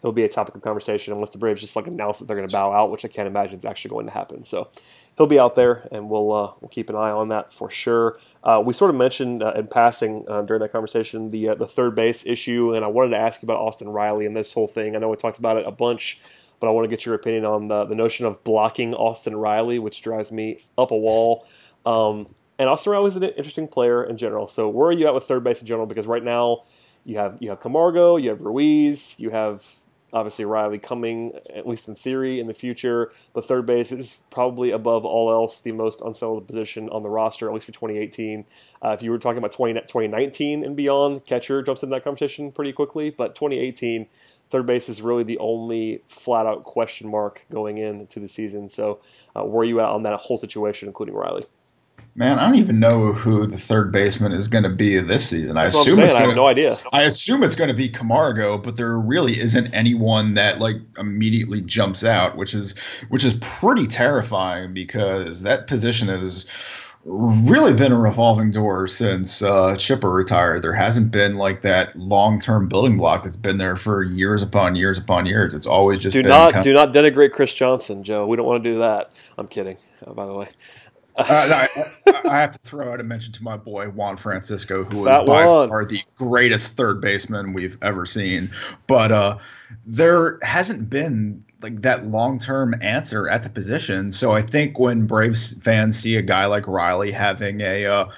He'll 0.04 0.12
be 0.12 0.24
a 0.24 0.28
topic 0.28 0.54
of 0.54 0.60
conversation 0.60 1.14
unless 1.14 1.30
the 1.30 1.38
Braves 1.38 1.62
just 1.62 1.76
like 1.76 1.86
announce 1.86 2.18
that 2.18 2.26
they're 2.26 2.36
going 2.36 2.46
to 2.46 2.52
bow 2.52 2.70
out, 2.70 2.90
which 2.90 3.06
I 3.06 3.08
can't 3.08 3.26
imagine 3.26 3.56
is 3.56 3.64
actually 3.64 3.88
going 3.88 4.04
to 4.04 4.12
happen. 4.12 4.44
So 4.44 4.68
he'll 5.16 5.26
be 5.26 5.38
out 5.38 5.54
there, 5.54 5.88
and 5.90 6.10
we'll 6.10 6.30
uh, 6.30 6.52
we'll 6.60 6.68
keep 6.68 6.90
an 6.90 6.94
eye 6.94 7.10
on 7.10 7.28
that 7.28 7.50
for 7.50 7.70
sure. 7.70 8.18
Uh, 8.42 8.62
we 8.62 8.74
sort 8.74 8.90
of 8.90 8.96
mentioned 8.96 9.42
uh, 9.42 9.54
in 9.56 9.66
passing 9.66 10.26
uh, 10.28 10.42
during 10.42 10.60
that 10.60 10.72
conversation 10.72 11.30
the 11.30 11.48
uh, 11.48 11.54
the 11.54 11.66
third 11.66 11.94
base 11.94 12.26
issue, 12.26 12.74
and 12.74 12.84
I 12.84 12.88
wanted 12.88 13.12
to 13.12 13.16
ask 13.16 13.40
you 13.40 13.46
about 13.46 13.62
Austin 13.62 13.88
Riley 13.88 14.26
and 14.26 14.36
this 14.36 14.52
whole 14.52 14.66
thing. 14.66 14.94
I 14.94 14.98
know 14.98 15.08
we 15.08 15.16
talked 15.16 15.38
about 15.38 15.56
it 15.56 15.66
a 15.66 15.72
bunch, 15.72 16.20
but 16.60 16.68
I 16.68 16.70
want 16.70 16.84
to 16.84 16.94
get 16.94 17.06
your 17.06 17.14
opinion 17.14 17.46
on 17.46 17.68
the 17.68 17.86
the 17.86 17.94
notion 17.94 18.26
of 18.26 18.44
blocking 18.44 18.92
Austin 18.92 19.34
Riley, 19.34 19.78
which 19.78 20.02
drives 20.02 20.30
me 20.30 20.58
up 20.76 20.90
a 20.90 20.96
wall. 20.98 21.46
Um, 21.86 22.34
and 22.58 22.68
Austin 22.68 22.92
Riley 22.92 23.06
is 23.06 23.16
an 23.16 23.22
interesting 23.22 23.68
player 23.68 24.04
in 24.04 24.18
general. 24.18 24.48
So 24.48 24.68
where 24.68 24.88
are 24.88 24.92
you 24.92 25.06
at 25.06 25.14
with 25.14 25.24
third 25.24 25.42
base 25.42 25.62
in 25.62 25.66
general? 25.66 25.86
Because 25.86 26.06
right 26.06 26.22
now 26.22 26.64
you 27.04 27.16
have 27.16 27.38
you 27.40 27.48
have 27.48 27.60
Camargo, 27.60 28.16
you 28.16 28.28
have 28.28 28.42
Ruiz, 28.42 29.18
you 29.18 29.30
have 29.30 29.64
obviously 30.14 30.44
Riley 30.44 30.78
coming 30.78 31.32
at 31.52 31.66
least 31.66 31.88
in 31.88 31.94
theory 31.94 32.40
in 32.40 32.46
the 32.46 32.54
future. 32.54 33.12
But 33.34 33.46
third 33.46 33.66
base 33.66 33.92
is 33.92 34.18
probably 34.30 34.70
above 34.70 35.04
all 35.04 35.30
else 35.30 35.60
the 35.60 35.72
most 35.72 36.00
unsettled 36.00 36.46
position 36.46 36.88
on 36.88 37.02
the 37.02 37.10
roster, 37.10 37.48
at 37.48 37.52
least 37.52 37.66
for 37.66 37.72
2018. 37.72 38.46
Uh, 38.82 38.90
if 38.90 39.02
you 39.02 39.10
were 39.10 39.18
talking 39.18 39.38
about 39.38 39.52
20, 39.52 39.74
2019 39.74 40.64
and 40.64 40.76
beyond, 40.76 41.26
catcher 41.26 41.62
jumps 41.62 41.82
into 41.82 41.94
that 41.94 42.04
competition 42.04 42.52
pretty 42.52 42.72
quickly. 42.72 43.10
But 43.10 43.34
2018. 43.34 44.06
Third 44.50 44.66
base 44.66 44.88
is 44.88 45.02
really 45.02 45.24
the 45.24 45.38
only 45.38 46.02
flat 46.06 46.46
out 46.46 46.62
question 46.62 47.10
mark 47.10 47.44
going 47.50 47.78
into 47.78 48.20
the 48.20 48.28
season. 48.28 48.68
So, 48.68 49.00
uh, 49.34 49.42
where 49.42 49.62
are 49.62 49.64
you 49.64 49.80
at 49.80 49.88
on 49.88 50.04
that 50.04 50.16
whole 50.20 50.38
situation, 50.38 50.86
including 50.86 51.14
Riley? 51.14 51.46
Man, 52.16 52.38
I 52.38 52.46
don't 52.46 52.58
even 52.58 52.78
know 52.78 53.12
who 53.12 53.44
the 53.44 53.56
third 53.56 53.90
baseman 53.90 54.30
is 54.30 54.46
going 54.46 54.62
to 54.62 54.70
be 54.70 54.98
this 54.98 55.28
season. 55.28 55.56
I 55.56 55.64
That's 55.64 55.80
assume 55.80 55.98
it's 55.98 56.12
going 56.12 56.26
have 56.26 56.36
no 56.36 56.46
idea. 56.46 56.76
I 56.92 57.02
assume 57.02 57.42
it's 57.42 57.56
going 57.56 57.68
to 57.68 57.74
be 57.74 57.88
Camargo, 57.88 58.56
but 58.56 58.76
there 58.76 58.96
really 58.96 59.32
isn't 59.32 59.74
anyone 59.74 60.34
that 60.34 60.60
like 60.60 60.76
immediately 60.96 61.60
jumps 61.60 62.04
out, 62.04 62.36
which 62.36 62.54
is 62.54 62.78
which 63.08 63.24
is 63.24 63.34
pretty 63.34 63.86
terrifying 63.88 64.74
because 64.74 65.42
that 65.42 65.66
position 65.66 66.06
has 66.06 66.46
really 67.04 67.74
been 67.74 67.92
a 67.92 67.98
revolving 67.98 68.50
door 68.50 68.86
since 68.86 69.42
uh, 69.42 69.76
Chipper 69.76 70.10
retired. 70.10 70.62
There 70.62 70.72
hasn't 70.72 71.10
been 71.10 71.36
like 71.36 71.62
that 71.62 71.96
long 71.96 72.38
term 72.38 72.68
building 72.68 72.96
block 72.96 73.24
that's 73.24 73.36
been 73.36 73.58
there 73.58 73.76
for 73.76 74.02
years 74.02 74.42
upon 74.42 74.76
years 74.76 74.98
upon 74.98 75.26
years. 75.26 75.54
It's 75.54 75.66
always 75.66 75.98
just 75.98 76.14
Do 76.14 76.22
not 76.22 76.62
do 76.62 76.72
not 76.72 76.92
denigrate 76.92 77.32
Chris 77.32 77.52
Johnson, 77.54 78.04
Joe. 78.04 78.26
We 78.26 78.36
don't 78.36 78.46
want 78.46 78.62
to 78.62 78.70
do 78.70 78.78
that. 78.78 79.10
I'm 79.36 79.48
kidding. 79.48 79.76
by 80.14 80.26
the 80.26 80.32
way, 80.32 80.48
Uh, 81.16 81.46
no, 81.48 81.54
I, 81.56 82.28
I 82.28 82.40
have 82.40 82.52
to 82.52 82.58
throw 82.58 82.92
out 82.92 83.00
a 83.00 83.04
mention 83.04 83.32
to 83.34 83.44
my 83.44 83.56
boy 83.56 83.88
Juan 83.88 84.16
Francisco, 84.16 84.82
who 84.82 85.00
is 85.00 85.04
by 85.26 85.44
Juan. 85.44 85.70
far 85.70 85.84
the 85.84 86.02
greatest 86.16 86.76
third 86.76 87.00
baseman 87.00 87.52
we've 87.52 87.78
ever 87.82 88.04
seen. 88.04 88.50
But 88.88 89.12
uh, 89.12 89.38
there 89.86 90.38
hasn't 90.42 90.90
been 90.90 91.44
like 91.62 91.82
that 91.82 92.04
long 92.04 92.38
term 92.38 92.74
answer 92.82 93.28
at 93.28 93.42
the 93.42 93.50
position. 93.50 94.12
So 94.12 94.32
I 94.32 94.42
think 94.42 94.78
when 94.78 95.06
Braves 95.06 95.54
fans 95.62 95.98
see 95.98 96.16
a 96.16 96.22
guy 96.22 96.46
like 96.46 96.66
Riley 96.66 97.12
having 97.12 97.60
a 97.60 97.86
uh, 97.86 98.10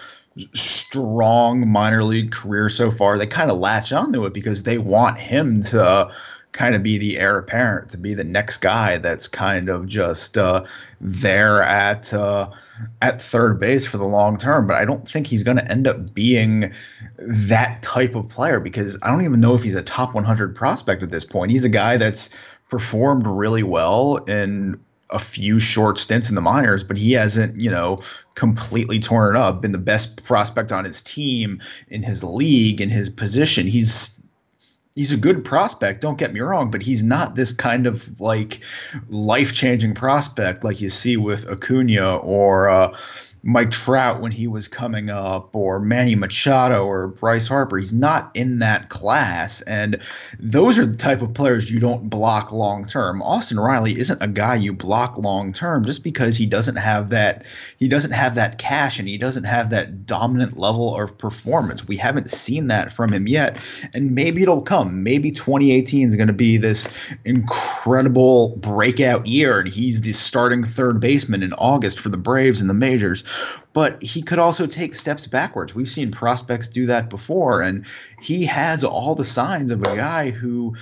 strong 0.52 1.70
minor 1.70 2.02
league 2.02 2.32
career 2.32 2.68
so 2.68 2.90
far, 2.90 3.18
they 3.18 3.26
kind 3.26 3.50
of 3.50 3.58
latch 3.58 3.92
onto 3.92 4.24
it 4.24 4.34
because 4.34 4.62
they 4.62 4.78
want 4.78 5.18
him 5.18 5.62
to. 5.62 6.10
Kind 6.56 6.74
of 6.74 6.82
be 6.82 6.96
the 6.98 7.18
heir 7.18 7.38
apparent 7.38 7.90
to 7.90 7.98
be 7.98 8.14
the 8.14 8.24
next 8.24 8.58
guy 8.58 8.96
that's 8.96 9.28
kind 9.28 9.68
of 9.68 9.86
just 9.86 10.38
uh, 10.38 10.64
there 11.00 11.62
at 11.62 12.14
uh, 12.14 12.50
at 13.02 13.20
third 13.20 13.60
base 13.60 13.86
for 13.86 13.98
the 13.98 14.06
long 14.06 14.38
term. 14.38 14.66
But 14.66 14.76
I 14.76 14.86
don't 14.86 15.06
think 15.06 15.26
he's 15.26 15.42
going 15.42 15.58
to 15.58 15.70
end 15.70 15.86
up 15.86 16.14
being 16.14 16.72
that 17.18 17.82
type 17.82 18.14
of 18.14 18.30
player 18.30 18.58
because 18.58 18.98
I 19.02 19.10
don't 19.10 19.24
even 19.24 19.40
know 19.40 19.54
if 19.54 19.62
he's 19.62 19.74
a 19.74 19.82
top 19.82 20.14
100 20.14 20.56
prospect 20.56 21.02
at 21.02 21.10
this 21.10 21.26
point. 21.26 21.50
He's 21.50 21.66
a 21.66 21.70
guy 21.70 21.98
that's 21.98 22.30
performed 22.70 23.26
really 23.26 23.62
well 23.62 24.16
in 24.16 24.80
a 25.10 25.18
few 25.18 25.58
short 25.58 25.98
stints 25.98 26.30
in 26.30 26.34
the 26.34 26.40
minors, 26.40 26.82
but 26.82 26.98
he 26.98 27.12
hasn't, 27.12 27.60
you 27.60 27.70
know, 27.70 28.00
completely 28.34 28.98
torn 28.98 29.36
it 29.36 29.38
up, 29.38 29.62
been 29.62 29.72
the 29.72 29.78
best 29.78 30.24
prospect 30.24 30.72
on 30.72 30.84
his 30.84 31.02
team, 31.02 31.60
in 31.88 32.02
his 32.02 32.24
league, 32.24 32.80
in 32.80 32.88
his 32.88 33.10
position. 33.10 33.66
He's 33.66 34.15
he's 34.96 35.12
a 35.12 35.18
good 35.18 35.44
prospect, 35.44 36.00
don't 36.00 36.18
get 36.18 36.32
me 36.32 36.40
wrong, 36.40 36.70
but 36.70 36.82
he's 36.82 37.04
not 37.04 37.34
this 37.36 37.52
kind 37.52 37.86
of 37.86 38.18
like 38.18 38.64
life 39.08 39.52
changing 39.52 39.94
prospect 39.94 40.64
like 40.64 40.80
you 40.80 40.88
see 40.88 41.18
with 41.18 41.48
Acuna 41.48 42.16
or 42.16 42.68
uh, 42.68 42.96
Mike 43.46 43.70
Trout 43.70 44.20
when 44.20 44.32
he 44.32 44.48
was 44.48 44.66
coming 44.66 45.08
up, 45.08 45.54
or 45.54 45.78
Manny 45.78 46.16
Machado 46.16 46.84
or 46.84 47.06
Bryce 47.06 47.46
Harper. 47.46 47.78
He's 47.78 47.92
not 47.92 48.36
in 48.36 48.58
that 48.58 48.88
class, 48.88 49.62
and 49.62 50.02
those 50.40 50.80
are 50.80 50.86
the 50.86 50.96
type 50.96 51.22
of 51.22 51.32
players 51.32 51.70
you 51.70 51.78
don't 51.78 52.10
block 52.10 52.52
long 52.52 52.84
term. 52.86 53.22
Austin 53.22 53.60
Riley 53.60 53.92
isn't 53.92 54.20
a 54.20 54.26
guy 54.26 54.56
you 54.56 54.72
block 54.72 55.16
long 55.16 55.52
term 55.52 55.84
just 55.84 56.02
because 56.02 56.36
he 56.36 56.46
doesn't 56.46 56.76
have 56.76 57.10
that 57.10 57.46
he 57.78 57.86
doesn't 57.86 58.10
have 58.10 58.34
that 58.34 58.58
cash 58.58 58.98
and 58.98 59.08
he 59.08 59.16
doesn't 59.16 59.44
have 59.44 59.70
that 59.70 60.06
dominant 60.06 60.56
level 60.56 61.00
of 61.00 61.16
performance. 61.16 61.86
We 61.86 61.98
haven't 61.98 62.28
seen 62.28 62.68
that 62.68 62.90
from 62.90 63.12
him 63.12 63.28
yet, 63.28 63.64
and 63.94 64.16
maybe 64.16 64.42
it'll 64.42 64.62
come. 64.62 65.04
Maybe 65.04 65.30
2018 65.30 66.08
is 66.08 66.16
going 66.16 66.26
to 66.26 66.32
be 66.32 66.56
this 66.56 67.16
incredible 67.24 68.56
breakout 68.56 69.28
year, 69.28 69.60
and 69.60 69.68
he's 69.68 70.00
the 70.00 70.12
starting 70.12 70.64
third 70.64 70.98
baseman 71.00 71.44
in 71.44 71.52
August 71.52 72.00
for 72.00 72.08
the 72.08 72.16
Braves 72.16 72.60
in 72.60 72.66
the 72.66 72.74
majors. 72.74 73.22
But 73.72 74.02
he 74.02 74.22
could 74.22 74.38
also 74.38 74.66
take 74.66 74.94
steps 74.94 75.26
backwards. 75.26 75.74
We've 75.74 75.86
seen 75.86 76.10
prospects 76.10 76.68
do 76.68 76.86
that 76.86 77.10
before, 77.10 77.60
and 77.60 77.84
he 78.20 78.46
has 78.46 78.84
all 78.84 79.14
the 79.14 79.22
signs 79.24 79.70
of 79.70 79.82
a 79.82 79.94
guy 79.94 80.30
who 80.30 80.76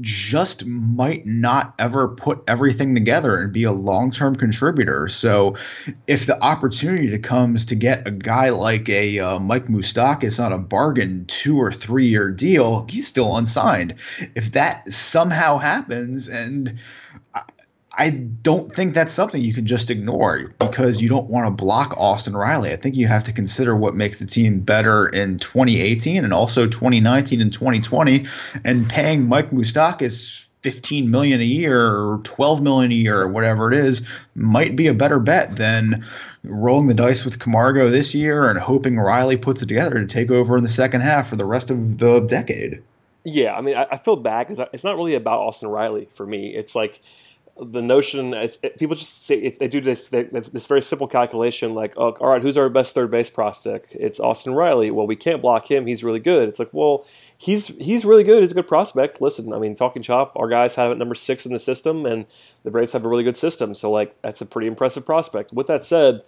just 0.00 0.64
might 0.64 1.26
not 1.26 1.74
ever 1.78 2.08
put 2.08 2.44
everything 2.48 2.94
together 2.94 3.36
and 3.36 3.52
be 3.52 3.64
a 3.64 3.72
long-term 3.72 4.36
contributor. 4.36 5.08
So, 5.08 5.56
if 6.06 6.24
the 6.24 6.42
opportunity 6.42 7.18
comes 7.18 7.66
to 7.66 7.74
get 7.74 8.08
a 8.08 8.10
guy 8.10 8.48
like 8.48 8.88
a 8.88 9.18
uh, 9.18 9.38
Mike 9.38 9.66
Moustakas 9.66 10.42
on 10.42 10.52
a 10.52 10.58
bargain 10.58 11.26
two 11.26 11.58
or 11.58 11.70
three 11.70 12.06
year 12.06 12.30
deal, 12.30 12.86
he's 12.88 13.06
still 13.06 13.36
unsigned. 13.36 13.92
If 14.34 14.52
that 14.52 14.88
somehow 14.88 15.58
happens, 15.58 16.28
and 16.28 16.80
I, 17.94 18.10
don't 18.10 18.72
think 18.72 18.94
that's 18.94 19.12
something 19.12 19.40
you 19.40 19.54
can 19.54 19.66
just 19.66 19.90
ignore 19.90 20.52
because 20.58 21.00
you 21.00 21.08
don't 21.08 21.30
want 21.30 21.46
to 21.46 21.50
block 21.50 21.94
Austin 21.96 22.34
Riley. 22.34 22.72
I 22.72 22.76
think 22.76 22.96
you 22.96 23.06
have 23.06 23.24
to 23.24 23.32
consider 23.32 23.76
what 23.76 23.94
makes 23.94 24.18
the 24.18 24.26
team 24.26 24.60
better 24.60 25.06
in 25.06 25.38
2018 25.38 26.24
and 26.24 26.32
also 26.32 26.66
2019 26.66 27.40
and 27.40 27.52
2020. 27.52 28.24
And 28.64 28.88
paying 28.88 29.28
Mike 29.28 29.50
Moustakas 29.50 30.50
15 30.62 31.10
million 31.10 31.40
a 31.40 31.44
year 31.44 31.78
or 31.78 32.20
12 32.24 32.62
million 32.62 32.92
a 32.92 32.94
year 32.94 33.20
or 33.20 33.28
whatever 33.28 33.70
it 33.70 33.76
is 33.76 34.26
might 34.34 34.76
be 34.76 34.86
a 34.86 34.94
better 34.94 35.18
bet 35.18 35.56
than 35.56 36.04
rolling 36.44 36.86
the 36.86 36.94
dice 36.94 37.24
with 37.24 37.38
Camargo 37.38 37.88
this 37.88 38.14
year 38.14 38.48
and 38.48 38.58
hoping 38.58 38.96
Riley 38.96 39.36
puts 39.36 39.62
it 39.62 39.66
together 39.66 40.00
to 40.00 40.06
take 40.06 40.30
over 40.30 40.56
in 40.56 40.62
the 40.62 40.68
second 40.68 41.00
half 41.00 41.28
for 41.28 41.36
the 41.36 41.44
rest 41.44 41.70
of 41.70 41.98
the 41.98 42.20
decade. 42.20 42.82
Yeah, 43.24 43.54
I 43.54 43.60
mean, 43.60 43.76
I, 43.76 43.86
I 43.92 43.96
feel 43.98 44.16
bad 44.16 44.48
because 44.48 44.66
it's 44.72 44.84
not 44.84 44.96
really 44.96 45.14
about 45.14 45.40
Austin 45.40 45.68
Riley 45.68 46.08
for 46.14 46.26
me. 46.26 46.54
It's 46.54 46.74
like 46.74 47.00
the 47.60 47.82
notion 47.82 48.32
it, 48.34 48.78
people 48.78 48.96
just 48.96 49.26
say 49.26 49.50
they 49.50 49.68
do 49.68 49.80
this 49.80 50.08
they, 50.08 50.22
this 50.22 50.66
very 50.66 50.80
simple 50.80 51.06
calculation 51.06 51.74
like 51.74 51.92
oh, 51.96 52.12
all 52.12 52.28
right 52.28 52.42
who's 52.42 52.56
our 52.56 52.68
best 52.68 52.94
third 52.94 53.10
base 53.10 53.30
prospect? 53.30 53.94
It's 53.94 54.18
Austin 54.18 54.54
Riley. 54.54 54.90
Well 54.90 55.06
we 55.06 55.16
can't 55.16 55.42
block 55.42 55.70
him. 55.70 55.86
He's 55.86 56.02
really 56.02 56.20
good. 56.20 56.48
It's 56.48 56.58
like 56.58 56.70
well 56.72 57.06
he's 57.36 57.66
he's 57.66 58.04
really 58.04 58.24
good. 58.24 58.42
He's 58.42 58.52
a 58.52 58.54
good 58.54 58.68
prospect. 58.68 59.20
Listen 59.20 59.52
I 59.52 59.58
mean 59.58 59.74
talking 59.74 60.02
chop 60.02 60.32
our 60.36 60.48
guys 60.48 60.74
have 60.76 60.92
it 60.92 60.98
number 60.98 61.14
six 61.14 61.44
in 61.44 61.52
the 61.52 61.58
system 61.58 62.06
and 62.06 62.26
the 62.62 62.70
Braves 62.70 62.92
have 62.92 63.04
a 63.04 63.08
really 63.08 63.24
good 63.24 63.36
system. 63.36 63.74
So 63.74 63.90
like 63.90 64.20
that's 64.22 64.40
a 64.40 64.46
pretty 64.46 64.66
impressive 64.66 65.04
prospect. 65.04 65.52
With 65.52 65.66
that 65.66 65.84
said 65.84 66.22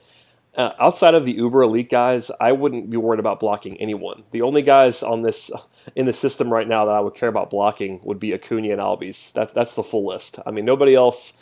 uh, 0.57 0.73
outside 0.79 1.15
of 1.15 1.27
the 1.27 1.33
uber 1.33 1.63
elite 1.63 1.91
guys, 1.91 2.31
I 2.41 2.53
wouldn't 2.53 2.91
be 2.91 2.97
worried 2.97 3.19
about 3.19 3.41
blocking 3.41 3.81
anyone. 3.81 4.25
The 4.31 4.43
only 4.43 4.63
guys 4.63 5.03
on 5.03 5.23
this 5.23 5.51
in 5.95 6.07
the 6.07 6.13
system 6.13 6.53
right 6.53 6.67
now 6.67 6.85
that 6.87 6.95
I 6.95 7.01
would 7.01 7.15
care 7.15 7.29
about 7.29 7.51
blocking 7.51 8.01
would 8.03 8.21
be 8.21 8.33
Acuna 8.33 8.71
and 8.71 8.81
Albies. 8.81 9.33
That's 9.33 9.53
that's 9.53 9.75
the 9.75 9.83
full 9.83 10.07
list. 10.07 10.39
I 10.47 10.51
mean, 10.51 10.65
nobody 10.65 10.95
else. 10.95 11.35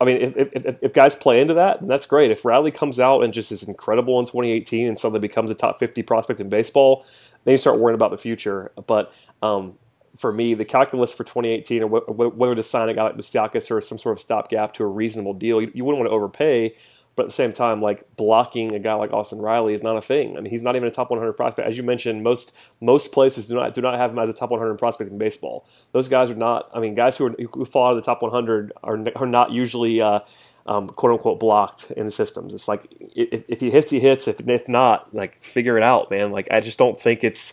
I 0.00 0.04
mean, 0.04 0.16
if, 0.20 0.36
if, 0.36 0.78
if 0.82 0.92
guys 0.92 1.14
play 1.14 1.40
into 1.40 1.54
that, 1.54 1.78
then 1.78 1.88
that's 1.88 2.06
great. 2.06 2.32
If 2.32 2.44
Riley 2.44 2.72
comes 2.72 2.98
out 2.98 3.22
and 3.22 3.32
just 3.32 3.52
is 3.52 3.62
incredible 3.62 4.18
in 4.18 4.26
2018 4.26 4.88
and 4.88 4.98
suddenly 4.98 5.20
becomes 5.20 5.48
a 5.48 5.54
top 5.54 5.78
50 5.78 6.02
prospect 6.02 6.40
in 6.40 6.48
baseball, 6.48 7.06
then 7.44 7.52
you 7.52 7.58
start 7.58 7.78
worrying 7.78 7.94
about 7.94 8.10
the 8.10 8.18
future. 8.18 8.72
But 8.88 9.12
um, 9.42 9.78
for 10.16 10.32
me, 10.32 10.54
the 10.54 10.64
calculus 10.64 11.14
for 11.14 11.22
2018 11.22 11.84
or 11.84 11.86
whether 11.88 12.54
to 12.56 12.64
sign 12.64 12.88
a 12.88 12.94
guy 12.94 13.04
like 13.04 13.16
Moustakas 13.16 13.70
or 13.70 13.80
some 13.80 13.98
sort 13.98 14.16
of 14.16 14.20
stopgap 14.20 14.74
to 14.74 14.82
a 14.82 14.88
reasonable 14.88 15.34
deal, 15.34 15.62
you, 15.62 15.70
you 15.72 15.84
wouldn't 15.84 16.00
want 16.00 16.10
to 16.10 16.14
overpay 16.14 16.74
but 17.14 17.24
at 17.24 17.28
the 17.28 17.34
same 17.34 17.52
time, 17.52 17.80
like 17.80 18.04
blocking 18.16 18.74
a 18.74 18.78
guy 18.78 18.94
like 18.94 19.12
Austin 19.12 19.40
Riley 19.40 19.74
is 19.74 19.82
not 19.82 19.96
a 19.96 20.00
thing. 20.00 20.36
I 20.36 20.40
mean, 20.40 20.50
he's 20.50 20.62
not 20.62 20.76
even 20.76 20.88
a 20.88 20.90
top 20.90 21.10
100 21.10 21.34
prospect. 21.34 21.68
As 21.68 21.76
you 21.76 21.82
mentioned, 21.82 22.22
most 22.22 22.52
most 22.80 23.12
places 23.12 23.46
do 23.46 23.54
not 23.54 23.74
do 23.74 23.80
not 23.80 23.94
have 23.94 24.12
him 24.12 24.18
as 24.18 24.28
a 24.28 24.32
top 24.32 24.50
100 24.50 24.78
prospect 24.78 25.10
in 25.10 25.18
baseball. 25.18 25.66
Those 25.92 26.08
guys 26.08 26.30
are 26.30 26.34
not. 26.34 26.70
I 26.72 26.80
mean, 26.80 26.94
guys 26.94 27.16
who, 27.16 27.26
are, 27.26 27.36
who 27.52 27.64
fall 27.64 27.88
out 27.88 27.96
of 27.96 27.96
the 27.96 28.02
top 28.02 28.22
100 28.22 28.72
are 28.82 28.98
are 29.16 29.26
not 29.26 29.52
usually. 29.52 30.00
Uh, 30.00 30.20
um, 30.64 30.86
quote 30.86 31.10
unquote 31.10 31.40
blocked 31.40 31.90
in 31.90 32.06
the 32.06 32.12
systems. 32.12 32.54
It's 32.54 32.68
like 32.68 32.86
if, 33.00 33.42
if 33.48 33.58
he 33.58 33.72
hits, 33.72 33.90
he 33.90 33.98
hits. 33.98 34.28
If, 34.28 34.48
if 34.48 34.68
not, 34.68 35.12
like 35.12 35.42
figure 35.42 35.76
it 35.76 35.82
out, 35.82 36.08
man. 36.08 36.30
Like 36.30 36.46
I 36.52 36.60
just 36.60 36.78
don't 36.78 37.00
think 37.00 37.24
it's 37.24 37.52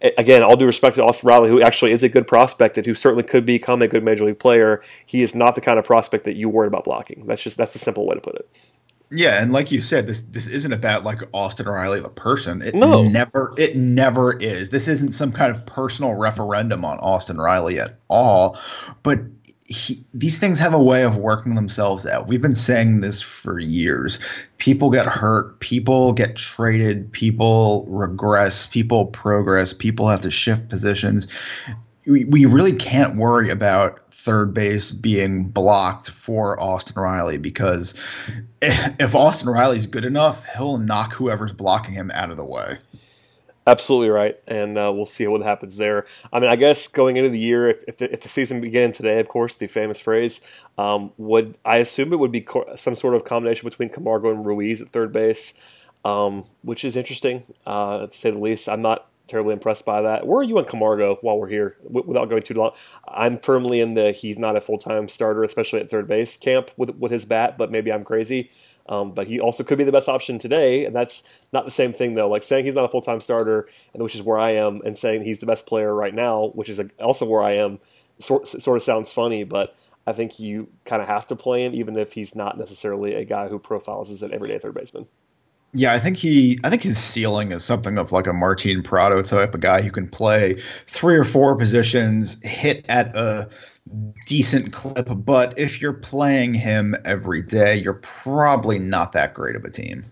again, 0.00 0.42
all 0.42 0.56
due 0.56 0.66
respect 0.66 0.96
to 0.96 1.04
Austin 1.04 1.26
Riley, 1.26 1.50
who 1.50 1.60
actually 1.60 1.92
is 1.92 2.02
a 2.02 2.08
good 2.08 2.26
prospect 2.26 2.76
and 2.78 2.86
who 2.86 2.94
certainly 2.94 3.24
could 3.24 3.44
become 3.44 3.82
a 3.82 3.88
good 3.88 4.04
major 4.04 4.24
league 4.24 4.38
player, 4.38 4.82
he 5.04 5.22
is 5.22 5.34
not 5.34 5.54
the 5.54 5.60
kind 5.60 5.78
of 5.78 5.84
prospect 5.84 6.24
that 6.24 6.36
you 6.36 6.48
worry 6.48 6.68
about 6.68 6.84
blocking. 6.84 7.26
That's 7.26 7.42
just 7.42 7.56
that's 7.56 7.72
the 7.72 7.78
simple 7.78 8.06
way 8.06 8.14
to 8.14 8.20
put 8.20 8.36
it. 8.36 8.48
Yeah, 9.10 9.42
and 9.42 9.52
like 9.52 9.72
you 9.72 9.80
said, 9.80 10.06
this 10.06 10.20
this 10.22 10.48
isn't 10.48 10.72
about 10.72 11.02
like 11.02 11.20
Austin 11.32 11.66
Riley 11.66 12.00
the 12.00 12.10
person. 12.10 12.60
It 12.62 12.74
no. 12.74 13.04
never 13.04 13.54
it 13.56 13.74
never 13.74 14.36
is. 14.36 14.68
This 14.68 14.88
isn't 14.88 15.12
some 15.12 15.32
kind 15.32 15.50
of 15.50 15.64
personal 15.64 16.14
referendum 16.14 16.84
on 16.84 16.98
Austin 16.98 17.38
Riley 17.38 17.80
at 17.80 17.98
all. 18.08 18.58
But 19.02 19.20
he, 19.66 20.04
these 20.14 20.38
things 20.38 20.58
have 20.58 20.74
a 20.74 20.82
way 20.82 21.04
of 21.04 21.16
working 21.16 21.54
themselves 21.54 22.06
out. 22.06 22.28
We've 22.28 22.40
been 22.40 22.52
saying 22.52 23.00
this 23.00 23.22
for 23.22 23.58
years. 23.58 24.48
People 24.58 24.90
get 24.90 25.06
hurt, 25.06 25.60
people 25.60 26.12
get 26.12 26.36
traded, 26.36 27.12
people 27.12 27.86
regress, 27.88 28.66
people 28.66 29.06
progress, 29.06 29.72
people 29.72 30.08
have 30.08 30.22
to 30.22 30.30
shift 30.30 30.68
positions 30.68 31.28
we, 32.08 32.24
we 32.24 32.46
really 32.46 32.74
can't 32.74 33.16
worry 33.16 33.50
about 33.50 34.08
third 34.12 34.54
base 34.54 34.90
being 34.90 35.48
blocked 35.48 36.10
for 36.10 36.60
Austin 36.60 37.00
Riley 37.00 37.38
because 37.38 37.94
if 38.62 39.14
Austin 39.14 39.50
Riley's 39.50 39.86
good 39.86 40.04
enough, 40.04 40.44
he'll 40.56 40.78
knock 40.78 41.12
whoever's 41.12 41.52
blocking 41.52 41.94
him 41.94 42.10
out 42.12 42.30
of 42.30 42.36
the 42.36 42.44
way. 42.44 42.78
Absolutely 43.66 44.08
right, 44.08 44.40
and 44.46 44.78
uh, 44.78 44.90
we'll 44.94 45.04
see 45.04 45.26
what 45.26 45.42
happens 45.42 45.76
there. 45.76 46.06
I 46.32 46.40
mean, 46.40 46.48
I 46.48 46.56
guess 46.56 46.88
going 46.88 47.18
into 47.18 47.28
the 47.28 47.38
year, 47.38 47.68
if, 47.68 47.84
if, 47.86 47.98
the, 47.98 48.10
if 48.10 48.22
the 48.22 48.28
season 48.30 48.62
began 48.62 48.92
today, 48.92 49.20
of 49.20 49.28
course, 49.28 49.52
the 49.52 49.66
famous 49.66 50.00
phrase, 50.00 50.40
um, 50.78 51.12
would 51.18 51.54
I 51.66 51.76
assume 51.76 52.14
it 52.14 52.18
would 52.18 52.32
be 52.32 52.40
co- 52.40 52.74
some 52.76 52.94
sort 52.94 53.14
of 53.14 53.26
combination 53.26 53.68
between 53.68 53.90
Camargo 53.90 54.30
and 54.30 54.46
Ruiz 54.46 54.80
at 54.80 54.90
third 54.90 55.12
base, 55.12 55.52
um, 56.02 56.44
which 56.62 56.82
is 56.82 56.96
interesting 56.96 57.42
uh, 57.66 58.06
to 58.06 58.16
say 58.16 58.30
the 58.30 58.38
least. 58.38 58.70
I'm 58.70 58.80
not 58.80 59.07
terribly 59.28 59.52
impressed 59.52 59.84
by 59.84 60.02
that. 60.02 60.26
Where 60.26 60.40
are 60.40 60.44
you 60.44 60.58
on 60.58 60.64
Camargo 60.64 61.18
while 61.20 61.38
we're 61.38 61.48
here? 61.48 61.76
W- 61.84 62.06
without 62.06 62.28
going 62.28 62.42
too 62.42 62.54
long, 62.54 62.72
I'm 63.06 63.38
firmly 63.38 63.80
in 63.80 63.94
the 63.94 64.12
he's 64.12 64.38
not 64.38 64.56
a 64.56 64.60
full 64.60 64.78
time 64.78 65.08
starter, 65.08 65.44
especially 65.44 65.80
at 65.80 65.90
third 65.90 66.08
base 66.08 66.36
camp 66.36 66.70
with 66.76 66.90
with 66.96 67.12
his 67.12 67.24
bat. 67.24 67.56
But 67.56 67.70
maybe 67.70 67.92
I'm 67.92 68.04
crazy. 68.04 68.50
Um, 68.88 69.12
but 69.12 69.26
he 69.26 69.38
also 69.38 69.62
could 69.62 69.76
be 69.76 69.84
the 69.84 69.92
best 69.92 70.08
option 70.08 70.38
today, 70.38 70.86
and 70.86 70.96
that's 70.96 71.22
not 71.52 71.66
the 71.66 71.70
same 71.70 71.92
thing 71.92 72.14
though. 72.14 72.28
Like 72.28 72.42
saying 72.42 72.64
he's 72.64 72.74
not 72.74 72.86
a 72.86 72.88
full 72.88 73.02
time 73.02 73.20
starter, 73.20 73.68
which 73.94 74.14
is 74.14 74.22
where 74.22 74.38
I 74.38 74.52
am, 74.52 74.80
and 74.84 74.96
saying 74.96 75.22
he's 75.22 75.40
the 75.40 75.46
best 75.46 75.66
player 75.66 75.94
right 75.94 76.14
now, 76.14 76.52
which 76.54 76.70
is 76.70 76.80
also 76.98 77.26
where 77.26 77.42
I 77.42 77.52
am, 77.52 77.80
sort 78.18 78.48
sort 78.48 78.76
of 78.76 78.82
sounds 78.82 79.12
funny, 79.12 79.44
but. 79.44 79.76
I 80.06 80.14
think 80.14 80.40
you 80.40 80.68
kind 80.86 81.02
of 81.02 81.08
have 81.08 81.26
to 81.26 81.36
play 81.36 81.66
him, 81.66 81.74
even 81.74 81.98
if 81.98 82.14
he's 82.14 82.34
not 82.34 82.56
necessarily 82.56 83.12
a 83.12 83.26
guy 83.26 83.48
who 83.48 83.58
profiles 83.58 84.10
as 84.10 84.22
an 84.22 84.32
everyday 84.32 84.58
third 84.58 84.72
baseman. 84.72 85.06
Yeah, 85.74 85.92
I 85.92 85.98
think 85.98 86.16
he. 86.16 86.58
I 86.64 86.70
think 86.70 86.82
his 86.82 86.96
ceiling 86.96 87.52
is 87.52 87.62
something 87.62 87.98
of 87.98 88.10
like 88.10 88.26
a 88.26 88.32
Martin 88.32 88.82
Prado 88.82 89.20
type 89.20 89.54
of 89.54 89.60
guy 89.60 89.82
who 89.82 89.90
can 89.90 90.08
play 90.08 90.54
three 90.56 91.16
or 91.16 91.24
four 91.24 91.56
positions, 91.56 92.38
hit 92.42 92.86
at 92.88 93.14
a 93.14 93.50
decent 94.26 94.72
clip. 94.72 95.08
But 95.14 95.58
if 95.58 95.82
you're 95.82 95.92
playing 95.92 96.54
him 96.54 96.94
every 97.04 97.42
day, 97.42 97.76
you're 97.76 98.00
probably 98.02 98.78
not 98.78 99.12
that 99.12 99.34
great 99.34 99.56
of 99.56 99.64
a 99.64 99.70
team. 99.70 100.04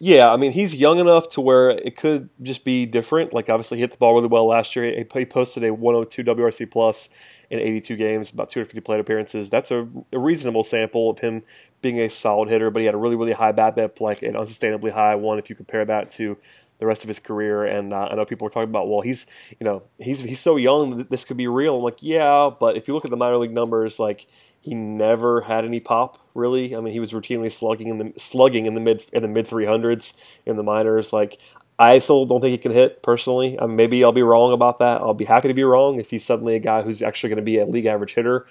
Yeah, 0.00 0.30
I 0.30 0.36
mean 0.36 0.52
he's 0.52 0.74
young 0.74 0.98
enough 0.98 1.28
to 1.30 1.40
where 1.40 1.70
it 1.70 1.96
could 1.96 2.28
just 2.42 2.64
be 2.64 2.86
different. 2.86 3.32
Like 3.32 3.48
obviously 3.48 3.78
he 3.78 3.80
hit 3.80 3.92
the 3.92 3.96
ball 3.96 4.14
really 4.14 4.28
well 4.28 4.46
last 4.46 4.76
year. 4.76 5.04
He 5.12 5.24
posted 5.24 5.64
a 5.64 5.72
102 5.74 6.22
WRC 6.22 6.70
plus 6.70 7.08
in 7.50 7.58
82 7.58 7.96
games, 7.96 8.30
about 8.30 8.50
250 8.50 8.80
plate 8.80 9.00
appearances. 9.00 9.48
That's 9.48 9.70
a, 9.70 9.88
a, 10.12 10.18
reasonable 10.18 10.62
sample 10.62 11.10
of 11.10 11.20
him 11.20 11.42
being 11.80 11.98
a 11.98 12.10
solid 12.10 12.48
hitter, 12.48 12.70
but 12.70 12.80
he 12.80 12.86
had 12.86 12.94
a 12.94 12.98
really, 12.98 13.16
really 13.16 13.32
high 13.32 13.52
bat 13.52 13.76
BABIP, 13.76 14.00
like 14.00 14.22
an 14.22 14.34
unsustainably 14.34 14.92
high 14.92 15.14
one 15.14 15.38
if 15.38 15.48
you 15.48 15.56
compare 15.56 15.84
that 15.84 16.10
to 16.12 16.36
the 16.78 16.86
rest 16.86 17.02
of 17.02 17.08
his 17.08 17.18
career. 17.18 17.64
And 17.64 17.92
uh, 17.92 18.08
I 18.10 18.14
know 18.14 18.24
people 18.24 18.44
were 18.44 18.50
talking 18.50 18.68
about, 18.68 18.88
well, 18.88 19.00
he's, 19.00 19.26
you 19.58 19.64
know, 19.64 19.82
he's 19.98 20.20
he's 20.20 20.40
so 20.40 20.56
young, 20.56 21.04
this 21.10 21.24
could 21.24 21.36
be 21.36 21.48
real. 21.48 21.76
I'm 21.76 21.82
like, 21.82 22.02
yeah, 22.02 22.50
but 22.58 22.76
if 22.76 22.86
you 22.86 22.94
look 22.94 23.04
at 23.04 23.10
the 23.10 23.16
minor 23.16 23.38
league 23.38 23.52
numbers, 23.52 23.98
like 23.98 24.26
he 24.60 24.74
never 24.74 25.42
had 25.42 25.64
any 25.64 25.80
pop 25.80 26.18
really. 26.34 26.74
I 26.74 26.80
mean, 26.80 26.92
he 26.92 27.00
was 27.00 27.12
routinely 27.12 27.50
slugging 27.50 27.88
in 27.88 27.98
the 27.98 28.12
slugging 28.18 28.66
in 28.66 28.74
the 28.74 28.80
mid 28.80 29.04
in 29.12 29.22
the 29.22 29.28
mid 29.28 29.46
300s 29.46 30.14
in 30.46 30.56
the 30.56 30.62
minors. 30.62 31.12
Like 31.12 31.38
I 31.78 32.00
still 32.00 32.26
don't 32.26 32.40
think 32.40 32.50
he 32.50 32.58
can 32.58 32.72
hit 32.72 33.02
personally. 33.02 33.56
Um, 33.58 33.76
maybe 33.76 34.02
I'll 34.02 34.12
be 34.12 34.22
wrong 34.22 34.52
about 34.52 34.80
that. 34.80 35.00
I'll 35.00 35.14
be 35.14 35.26
happy 35.26 35.48
to 35.48 35.54
be 35.54 35.62
wrong 35.62 36.00
if 36.00 36.10
he's 36.10 36.24
suddenly 36.24 36.56
a 36.56 36.58
guy 36.58 36.82
who's 36.82 37.02
actually 37.02 37.30
going 37.30 37.36
to 37.36 37.42
be 37.42 37.58
a 37.58 37.66
league 37.66 37.86
average 37.86 38.14
hitter. 38.14 38.46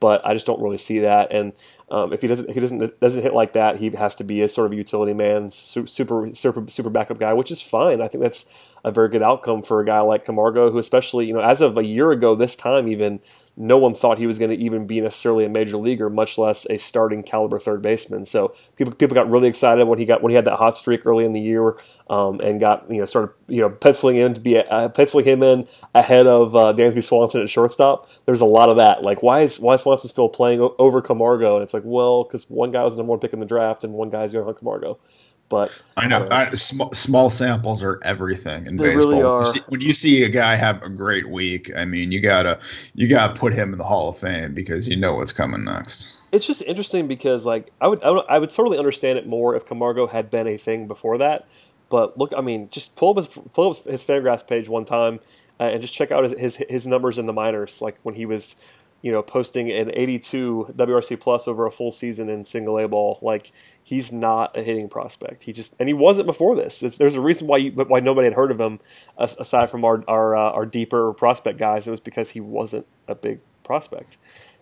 But 0.00 0.26
I 0.26 0.34
just 0.34 0.46
don't 0.46 0.60
really 0.60 0.78
see 0.78 0.98
that. 0.98 1.30
And 1.30 1.52
um, 1.88 2.12
if 2.12 2.22
he 2.22 2.26
doesn't, 2.26 2.48
if 2.48 2.54
he 2.56 2.60
doesn't 2.60 2.98
doesn't 2.98 3.22
hit 3.22 3.34
like 3.34 3.52
that, 3.52 3.76
he 3.76 3.90
has 3.90 4.16
to 4.16 4.24
be 4.24 4.42
a 4.42 4.48
sort 4.48 4.66
of 4.66 4.76
utility 4.76 5.12
man, 5.12 5.48
super 5.48 6.34
super 6.34 6.66
super 6.68 6.90
backup 6.90 7.20
guy, 7.20 7.32
which 7.34 7.52
is 7.52 7.62
fine. 7.62 8.00
I 8.00 8.08
think 8.08 8.24
that's 8.24 8.46
a 8.84 8.90
very 8.90 9.08
good 9.08 9.22
outcome 9.22 9.62
for 9.62 9.80
a 9.80 9.86
guy 9.86 10.00
like 10.00 10.24
Camargo, 10.24 10.72
who 10.72 10.78
especially 10.78 11.26
you 11.26 11.34
know 11.34 11.40
as 11.40 11.60
of 11.60 11.78
a 11.78 11.84
year 11.84 12.10
ago 12.10 12.34
this 12.34 12.56
time 12.56 12.88
even 12.88 13.20
no 13.54 13.76
one 13.76 13.94
thought 13.94 14.16
he 14.16 14.26
was 14.26 14.38
going 14.38 14.50
to 14.50 14.56
even 14.56 14.86
be 14.86 15.00
necessarily 15.00 15.44
a 15.44 15.48
major 15.50 15.76
leaguer, 15.76 16.08
much 16.08 16.38
less 16.38 16.66
a 16.70 16.78
starting 16.78 17.22
caliber 17.22 17.58
third 17.58 17.82
baseman. 17.82 18.24
So 18.24 18.54
people 18.76 18.94
people 18.94 19.14
got 19.14 19.30
really 19.30 19.48
excited 19.48 19.86
when 19.86 19.98
he 19.98 20.06
got 20.06 20.22
when 20.22 20.30
he 20.30 20.36
had 20.36 20.46
that 20.46 20.56
hot 20.56 20.78
streak 20.78 21.04
early 21.04 21.26
in 21.26 21.34
the 21.34 21.40
year, 21.40 21.76
um, 22.08 22.40
and 22.40 22.58
got 22.58 22.90
you 22.90 23.00
know 23.00 23.04
started 23.04 23.34
you 23.48 23.60
know 23.60 23.68
penciling 23.68 24.16
him 24.16 24.32
to 24.32 24.40
be 24.40 24.56
uh, 24.56 24.88
penciling 24.88 25.26
him 25.26 25.42
in 25.42 25.68
ahead 25.94 26.26
of 26.26 26.56
uh, 26.56 26.72
Dansby 26.72 27.02
Swanson 27.02 27.42
at 27.42 27.50
shortstop. 27.50 28.08
There's 28.24 28.40
a 28.40 28.46
lot 28.46 28.70
of 28.70 28.76
that. 28.78 29.02
Like 29.02 29.22
why 29.22 29.40
is 29.40 29.60
why 29.60 29.74
is 29.74 29.82
Swanson 29.82 30.08
still 30.08 30.30
playing 30.30 30.66
over 30.78 31.02
Camargo? 31.02 31.56
And 31.56 31.62
it's 31.62 31.74
like 31.74 31.82
like, 31.82 31.92
well, 31.92 32.24
because 32.24 32.48
one 32.48 32.72
guy 32.72 32.82
was 32.84 32.94
the 32.94 32.98
number 32.98 33.10
one 33.10 33.20
pick 33.20 33.32
in 33.32 33.40
the 33.40 33.46
draft 33.46 33.84
and 33.84 33.92
one 33.92 34.10
guy's 34.10 34.32
going 34.32 34.46
on 34.46 34.54
Camargo. 34.54 34.98
But 35.52 35.82
I 35.96 36.06
know 36.06 36.26
I, 36.30 36.48
small, 36.50 36.90
small 36.92 37.30
samples 37.30 37.84
are 37.84 38.00
everything 38.02 38.66
in 38.66 38.76
They 38.78 38.94
baseball. 38.94 39.10
really 39.12 39.22
are. 39.22 39.38
You 39.38 39.44
see- 39.44 39.60
when 39.68 39.80
you 39.82 39.92
see 39.92 40.22
a 40.24 40.28
guy 40.28 40.56
have 40.56 40.82
a 40.82 40.88
great 40.88 41.28
week, 41.30 41.70
I 41.76 41.84
mean, 41.84 42.10
you 42.10 42.20
gotta 42.20 42.58
you 42.94 43.06
gotta 43.08 43.38
put 43.38 43.52
him 43.54 43.72
in 43.72 43.78
the 43.78 43.84
Hall 43.84 44.08
of 44.08 44.16
Fame 44.16 44.54
because 44.54 44.88
you 44.88 44.96
know 44.96 45.14
what's 45.14 45.32
coming 45.32 45.62
next. 45.64 46.24
it's 46.32 46.46
just 46.46 46.62
interesting 46.62 47.06
because 47.06 47.44
like 47.46 47.70
I 47.80 47.86
would 47.88 48.02
I 48.02 48.10
would, 48.10 48.24
I 48.28 48.38
would 48.38 48.50
totally 48.50 48.78
understand 48.78 49.18
it 49.18 49.26
more 49.28 49.54
if 49.54 49.66
Camargo 49.66 50.06
had 50.06 50.30
been 50.30 50.46
a 50.48 50.56
thing 50.56 50.86
before 50.88 51.18
that. 51.18 51.46
But 51.90 52.16
look, 52.16 52.32
I 52.34 52.40
mean, 52.40 52.70
just 52.70 52.96
pull 52.96 53.10
up 53.10 53.16
his, 53.18 53.26
pull 53.52 53.70
up 53.70 53.76
his 53.84 54.02
Fangraphs 54.02 54.46
page 54.48 54.66
one 54.66 54.86
time 54.86 55.20
uh, 55.60 55.64
and 55.64 55.82
just 55.82 55.92
check 55.92 56.10
out 56.10 56.22
his, 56.24 56.32
his 56.32 56.56
his 56.56 56.86
numbers 56.86 57.18
in 57.18 57.26
the 57.26 57.34
minors, 57.34 57.82
like 57.82 57.98
when 58.02 58.14
he 58.14 58.24
was, 58.24 58.56
you 59.02 59.12
know, 59.12 59.20
posting 59.22 59.70
an 59.70 59.90
82 59.92 60.72
WRC 60.74 61.20
plus 61.20 61.46
over 61.46 61.66
a 61.66 61.70
full 61.70 61.92
season 61.92 62.30
in 62.30 62.44
single 62.44 62.78
A 62.78 62.88
ball. 62.88 63.18
Like 63.20 63.52
he's 63.82 64.12
not 64.12 64.56
a 64.56 64.62
hitting 64.62 64.88
prospect. 64.88 65.44
He 65.44 65.52
just 65.52 65.74
and 65.78 65.88
he 65.88 65.92
wasn't 65.92 66.26
before 66.26 66.56
this. 66.56 66.82
It's, 66.82 66.96
there's 66.96 67.14
a 67.14 67.20
reason 67.20 67.46
why 67.46 67.58
you, 67.58 67.72
why 67.72 68.00
nobody 68.00 68.26
had 68.26 68.34
heard 68.34 68.50
of 68.50 68.60
him 68.60 68.80
aside 69.18 69.70
from 69.70 69.84
our 69.84 70.02
our 70.08 70.36
uh, 70.36 70.50
our 70.50 70.66
deeper 70.66 71.12
prospect 71.12 71.58
guys. 71.58 71.86
It 71.86 71.90
was 71.90 72.00
because 72.00 72.30
he 72.30 72.40
wasn't 72.40 72.86
a 73.08 73.14
big 73.14 73.40
prospect, 73.64 74.18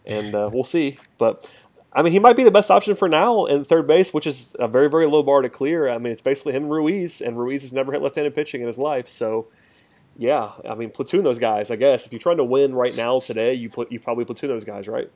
and 0.07 0.35
uh, 0.35 0.51
we'll 0.53 0.65
see. 0.65 0.97
But 1.19 1.49
I 1.93 2.03
mean, 2.03 2.13
he 2.13 2.19
might 2.19 2.37
be 2.37 2.45
the 2.45 2.51
best 2.51 2.71
option 2.71 2.95
for 2.95 3.09
now 3.09 3.47
in 3.47 3.65
third 3.65 3.87
base, 3.87 4.15
which 4.15 4.27
is 4.27 4.55
a 4.59 4.69
very, 4.69 4.89
very 4.89 5.07
low 5.07 5.23
bar 5.23 5.43
to 5.43 5.49
clear. 5.49 5.89
I 5.89 5.99
mean, 5.99 6.13
it's 6.13 6.23
basically 6.23 6.53
him 6.53 6.65
and 6.65 6.73
Ruiz, 6.73 7.21
and 7.21 7.37
Ruiz 7.37 7.63
has 7.63 7.73
never 7.73 7.93
hit 7.93 8.01
left-handed 8.01 8.35
pitching 8.35 8.61
in 8.61 8.69
his 8.69 8.79
life. 8.79 9.09
So, 9.09 9.49
yeah, 10.17 10.53
I 10.69 10.75
mean, 10.77 10.91
platoon 10.91 11.25
those 11.25 11.41
guys. 11.41 11.71
I 11.71 11.77
guess 11.77 12.07
if 12.07 12.13
you're 12.13 12.21
trying 12.21 12.37
to 12.37 12.45
win 12.45 12.75
right 12.75 12.97
now 12.97 13.19
today, 13.19 13.55
you 13.55 13.71
put 13.71 13.91
you 13.91 13.99
probably 13.99 14.25
platoon 14.25 14.51
those 14.51 14.65
guys, 14.65 14.87
right? 14.87 15.11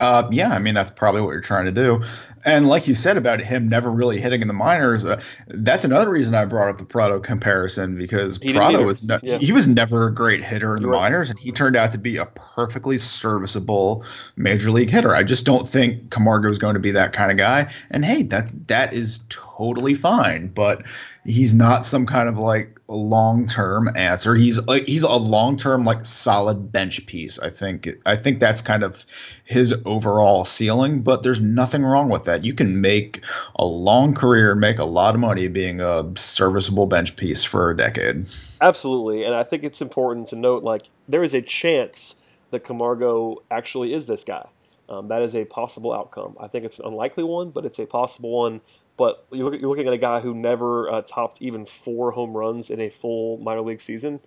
Uh, 0.00 0.28
yeah, 0.32 0.48
I 0.50 0.58
mean 0.58 0.74
that's 0.74 0.90
probably 0.90 1.20
what 1.20 1.30
you're 1.30 1.40
trying 1.40 1.66
to 1.66 1.72
do. 1.72 2.00
And 2.44 2.66
like 2.66 2.88
you 2.88 2.94
said 2.94 3.16
about 3.16 3.40
him 3.40 3.68
never 3.68 3.90
really 3.90 4.20
hitting 4.20 4.42
in 4.42 4.48
the 4.48 4.54
minors, 4.54 5.06
uh, 5.06 5.20
that's 5.46 5.84
another 5.84 6.10
reason 6.10 6.34
I 6.34 6.44
brought 6.46 6.70
up 6.70 6.78
the 6.78 6.84
Prado 6.84 7.20
comparison 7.20 7.96
because 7.96 8.38
He 8.38 8.52
Prado 8.52 8.82
was 8.82 9.04
Yeah. 9.22 9.38
he 9.38 9.52
was 9.52 9.68
never 9.68 10.08
a 10.08 10.14
great 10.14 10.42
hitter 10.42 10.74
in 10.76 10.82
the 10.82 10.88
right. 10.88 11.02
minors, 11.02 11.30
and 11.30 11.38
he 11.38 11.52
turned 11.52 11.76
out 11.76 11.92
to 11.92 11.98
be 11.98 12.16
a 12.16 12.26
perfectly 12.26 12.96
serviceable 12.98 14.04
major 14.36 14.70
league 14.70 14.90
hitter. 14.90 15.14
I 15.14 15.22
just 15.22 15.46
don't 15.46 15.66
think 15.66 16.10
Camargo 16.10 16.48
is 16.48 16.58
going 16.58 16.74
to 16.74 16.80
be 16.80 16.92
that 16.92 17.12
kind 17.12 17.30
of 17.30 17.36
guy. 17.36 17.70
And 17.90 18.04
hey, 18.04 18.24
that 18.24 18.50
that 18.68 18.92
is 18.94 19.20
totally 19.28 19.94
fine, 19.94 20.48
but 20.48 20.82
he's 21.28 21.52
not 21.52 21.84
some 21.84 22.06
kind 22.06 22.28
of 22.28 22.38
like 22.38 22.80
long 22.88 23.46
term 23.46 23.88
answer. 23.94 24.34
He's 24.34 24.64
like 24.66 24.86
he's 24.86 25.02
a 25.02 25.12
long 25.12 25.56
term 25.56 25.84
like 25.84 26.04
solid 26.04 26.72
bench 26.72 27.06
piece. 27.06 27.38
I 27.38 27.50
think 27.50 27.86
I 28.06 28.16
think 28.16 28.40
that's 28.40 28.62
kind 28.62 28.82
of 28.82 29.04
his 29.44 29.74
overall 29.84 30.44
ceiling. 30.44 31.02
But 31.02 31.22
there's 31.22 31.40
nothing 31.40 31.82
wrong 31.82 32.08
with 32.08 32.24
that. 32.24 32.44
You 32.44 32.54
can 32.54 32.80
make 32.80 33.24
a 33.56 33.64
long 33.64 34.14
career 34.14 34.52
and 34.52 34.60
make 34.60 34.78
a 34.78 34.84
lot 34.84 35.14
of 35.14 35.20
money 35.20 35.48
being 35.48 35.80
a 35.80 36.10
serviceable 36.16 36.86
bench 36.86 37.16
piece 37.16 37.44
for 37.44 37.70
a 37.70 37.76
decade. 37.76 38.26
Absolutely, 38.60 39.24
and 39.24 39.34
I 39.34 39.44
think 39.44 39.64
it's 39.64 39.82
important 39.82 40.28
to 40.28 40.36
note 40.36 40.62
like 40.62 40.88
there 41.08 41.22
is 41.22 41.34
a 41.34 41.42
chance 41.42 42.16
that 42.50 42.64
Camargo 42.64 43.42
actually 43.50 43.92
is 43.92 44.06
this 44.06 44.24
guy. 44.24 44.46
Um, 44.88 45.08
that 45.08 45.20
is 45.20 45.36
a 45.36 45.44
possible 45.44 45.92
outcome. 45.92 46.34
I 46.40 46.46
think 46.46 46.64
it's 46.64 46.78
an 46.78 46.86
unlikely 46.86 47.24
one, 47.24 47.50
but 47.50 47.66
it's 47.66 47.78
a 47.78 47.84
possible 47.84 48.30
one. 48.30 48.62
But 48.98 49.24
you're, 49.30 49.54
you're 49.54 49.70
looking 49.70 49.86
at 49.86 49.94
a 49.94 49.98
guy 49.98 50.20
who 50.20 50.34
never 50.34 50.90
uh, 50.90 51.02
topped 51.02 51.40
even 51.40 51.64
four 51.64 52.10
home 52.10 52.36
runs 52.36 52.68
in 52.68 52.80
a 52.80 52.90
full 52.90 53.38
minor 53.38 53.62
league 53.62 53.80
season. 53.80 54.20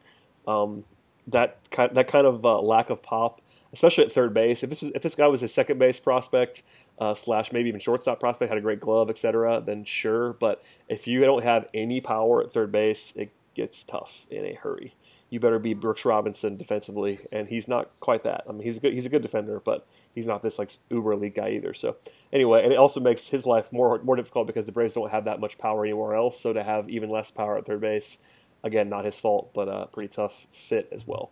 Um, 0.48 0.86
that 1.28 1.58
kind 1.70 1.94
that 1.96 2.08
kind 2.08 2.26
of 2.26 2.44
uh, 2.44 2.60
lack 2.62 2.90
of 2.90 3.04
pop, 3.04 3.42
especially 3.74 4.06
at 4.06 4.12
third 4.12 4.34
base. 4.34 4.64
If 4.64 4.70
this 4.70 4.82
was 4.82 4.92
if 4.96 5.04
this 5.04 5.14
guy 5.14 5.28
was 5.28 5.44
a 5.44 5.48
second 5.48 5.78
base 5.78 6.00
prospect 6.00 6.64
uh, 7.00 7.14
slash 7.14 7.52
maybe 7.52 7.70
even 7.70 7.80
shortstop 7.80 8.20
prospect, 8.20 8.50
had 8.50 8.58
a 8.58 8.62
great 8.62 8.80
glove, 8.80 9.10
etc., 9.10 9.62
then 9.64 9.84
sure. 9.84 10.34
But 10.34 10.64
if 10.88 11.06
you 11.06 11.22
don't 11.22 11.44
have 11.44 11.68
any 11.74 12.02
power 12.02 12.42
at 12.42 12.52
third 12.52 12.72
base, 12.72 13.14
it 13.16 13.32
gets 13.54 13.84
tough 13.84 14.26
in 14.32 14.46
a 14.46 14.54
hurry. 14.54 14.96
You 15.32 15.40
better 15.40 15.60
be 15.60 15.74
Brooks 15.74 16.06
Robinson 16.06 16.58
defensively, 16.58 17.18
and 17.32 17.48
he's 17.48 17.68
not 17.68 17.90
quite 18.02 18.24
that. 18.24 18.44
I 18.48 18.52
mean, 18.52 18.62
he's 18.62 18.78
a 18.78 18.80
good 18.82 18.94
he's 18.94 19.06
a 19.06 19.10
good 19.10 19.22
defender, 19.24 19.60
but 19.60 19.88
he's 20.14 20.28
not 20.28 20.44
this 20.44 20.60
like 20.60 20.70
uber 20.90 21.14
elite 21.14 21.36
guy 21.36 21.52
either. 21.52 21.74
So 21.74 21.96
anyway, 22.34 22.64
and 22.64 22.74
it 22.74 22.78
also 22.78 23.00
makes 23.00 23.30
his 23.30 23.46
life 23.48 23.72
more 23.72 24.00
more 24.04 24.18
difficult 24.18 24.46
because 24.46 24.66
the 24.66 24.74
Braves 24.74 24.94
don't 24.94 25.10
have 25.10 25.26
that 25.26 25.40
much 25.40 25.58
power 25.58 25.84
anywhere 25.86 26.16
else. 26.16 26.40
So 26.40 26.54
to 26.54 26.62
have 26.62 26.90
even 26.90 27.10
less 27.10 27.32
power 27.32 27.58
at 27.58 27.66
third 27.66 27.82
base, 27.82 28.18
again, 28.64 28.90
not 28.90 29.06
his 29.06 29.20
fault, 29.20 29.52
but 29.54 29.68
a 29.68 29.88
pretty 29.88 30.10
tough 30.10 30.48
fit 30.52 30.90
as 30.92 31.08
well. 31.08 31.32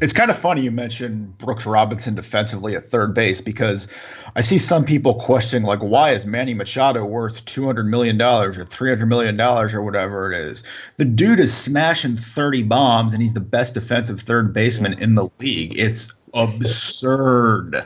It's 0.00 0.12
kind 0.12 0.30
of 0.30 0.38
funny 0.38 0.62
you 0.62 0.70
mentioned 0.70 1.36
Brooks 1.36 1.66
Robinson 1.66 2.14
defensively 2.14 2.74
at 2.74 2.84
third 2.84 3.14
base 3.14 3.40
because 3.40 3.88
I 4.34 4.40
see 4.40 4.58
some 4.58 4.84
people 4.84 5.14
questioning 5.14 5.66
like 5.66 5.80
why 5.80 6.12
is 6.12 6.24
Manny 6.24 6.54
Machado 6.54 7.04
worth 7.04 7.44
two 7.44 7.66
hundred 7.66 7.86
million 7.86 8.16
dollars 8.16 8.58
or 8.58 8.64
three 8.64 8.88
hundred 8.88 9.06
million 9.06 9.36
dollars 9.36 9.74
or 9.74 9.82
whatever 9.82 10.30
it 10.30 10.36
is. 10.36 10.64
The 10.96 11.04
dude 11.04 11.40
is 11.40 11.54
smashing 11.54 12.16
thirty 12.16 12.62
bombs 12.62 13.12
and 13.12 13.22
he's 13.22 13.34
the 13.34 13.40
best 13.40 13.74
defensive 13.74 14.20
third 14.20 14.54
baseman 14.54 15.02
in 15.02 15.14
the 15.14 15.28
league. 15.38 15.74
It's 15.78 16.14
absurd. 16.32 17.76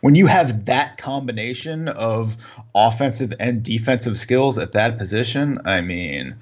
When 0.00 0.14
you 0.14 0.26
have 0.26 0.66
that 0.66 0.98
combination 0.98 1.88
of 1.88 2.36
offensive 2.74 3.34
and 3.38 3.62
defensive 3.62 4.18
skills 4.18 4.58
at 4.58 4.72
that 4.72 4.98
position, 4.98 5.60
I 5.64 5.80
mean, 5.80 6.36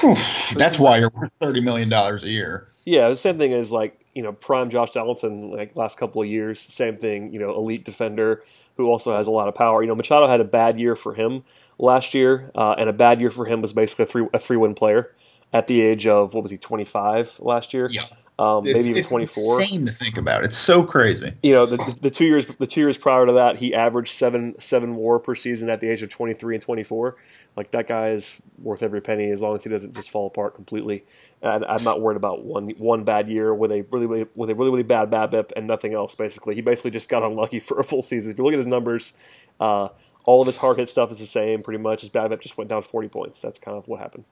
whew, 0.00 0.14
that's 0.56 0.78
why 0.78 0.98
you're 0.98 1.10
worth 1.10 1.32
thirty 1.40 1.60
million 1.60 1.88
dollars 1.88 2.24
a 2.24 2.28
year. 2.28 2.68
Yeah, 2.84 3.08
the 3.08 3.16
same 3.16 3.38
thing 3.38 3.52
is 3.52 3.72
like 3.72 3.98
you 4.16 4.22
know 4.22 4.32
prime 4.32 4.70
Josh 4.70 4.92
Donaldson 4.92 5.50
like 5.50 5.76
last 5.76 5.98
couple 5.98 6.22
of 6.22 6.26
years. 6.26 6.58
Same 6.60 6.96
thing, 6.96 7.32
you 7.32 7.38
know, 7.38 7.54
elite 7.54 7.84
defender 7.84 8.42
who 8.78 8.86
also 8.86 9.14
has 9.14 9.26
a 9.26 9.30
lot 9.30 9.46
of 9.46 9.54
power. 9.54 9.82
You 9.82 9.88
know, 9.88 9.94
Machado 9.94 10.26
had 10.26 10.40
a 10.40 10.44
bad 10.44 10.80
year 10.80 10.96
for 10.96 11.12
him 11.14 11.44
last 11.78 12.14
year, 12.14 12.50
uh, 12.54 12.74
and 12.78 12.88
a 12.88 12.94
bad 12.94 13.20
year 13.20 13.30
for 13.30 13.44
him 13.44 13.60
was 13.60 13.74
basically 13.74 14.04
a 14.04 14.06
three 14.06 14.26
a 14.32 14.38
three 14.38 14.56
win 14.56 14.74
player 14.74 15.14
at 15.52 15.66
the 15.66 15.82
age 15.82 16.06
of 16.06 16.32
what 16.32 16.42
was 16.42 16.50
he 16.50 16.56
twenty 16.56 16.86
five 16.86 17.38
last 17.40 17.74
year? 17.74 17.88
Yeah. 17.90 18.06
Um, 18.38 18.64
maybe 18.64 18.80
even 18.80 18.96
it's 18.96 19.08
twenty 19.08 19.26
four. 19.26 19.60
insane 19.62 19.86
to 19.86 19.92
think 19.92 20.18
about. 20.18 20.44
It's 20.44 20.56
so 20.56 20.84
crazy. 20.84 21.32
You 21.42 21.54
know, 21.54 21.66
the, 21.66 21.76
the, 21.78 21.98
the 22.02 22.10
two 22.10 22.26
years 22.26 22.44
the 22.44 22.66
two 22.66 22.80
years 22.80 22.98
prior 22.98 23.24
to 23.24 23.32
that, 23.32 23.56
he 23.56 23.74
averaged 23.74 24.12
seven 24.12 24.58
seven 24.60 24.96
WAR 24.96 25.18
per 25.18 25.34
season 25.34 25.70
at 25.70 25.80
the 25.80 25.88
age 25.88 26.02
of 26.02 26.10
twenty 26.10 26.34
three 26.34 26.54
and 26.54 26.62
twenty 26.62 26.82
four. 26.82 27.16
Like 27.56 27.70
that 27.70 27.86
guy 27.86 28.10
is 28.10 28.36
worth 28.58 28.82
every 28.82 29.00
penny 29.00 29.30
as 29.30 29.40
long 29.40 29.56
as 29.56 29.64
he 29.64 29.70
doesn't 29.70 29.94
just 29.94 30.10
fall 30.10 30.26
apart 30.26 30.54
completely. 30.54 31.04
And 31.40 31.64
I'm 31.64 31.82
not 31.82 32.02
worried 32.02 32.16
about 32.16 32.44
one 32.44 32.68
one 32.70 33.04
bad 33.04 33.28
year 33.28 33.54
with 33.54 33.72
a 33.72 33.86
really, 33.90 34.06
really 34.06 34.26
with 34.34 34.50
a 34.50 34.54
really 34.54 34.70
really 34.70 34.82
bad 34.82 35.10
BABIP 35.10 35.52
and 35.56 35.66
nothing 35.66 35.94
else. 35.94 36.14
Basically, 36.14 36.54
he 36.54 36.60
basically 36.60 36.90
just 36.90 37.08
got 37.08 37.22
unlucky 37.22 37.60
for 37.60 37.80
a 37.80 37.84
full 37.84 38.02
season. 38.02 38.32
If 38.32 38.38
you 38.38 38.44
look 38.44 38.52
at 38.52 38.58
his 38.58 38.66
numbers, 38.66 39.14
uh, 39.58 39.88
all 40.26 40.42
of 40.42 40.46
his 40.46 40.58
hard 40.58 40.76
hit 40.76 40.90
stuff 40.90 41.10
is 41.10 41.20
the 41.20 41.26
same 41.26 41.62
pretty 41.62 41.82
much. 41.82 42.02
His 42.02 42.10
BABIP 42.10 42.42
just 42.42 42.58
went 42.58 42.68
down 42.68 42.82
forty 42.82 43.08
points. 43.08 43.40
That's 43.40 43.58
kind 43.58 43.78
of 43.78 43.88
what 43.88 44.00
happened. 44.00 44.24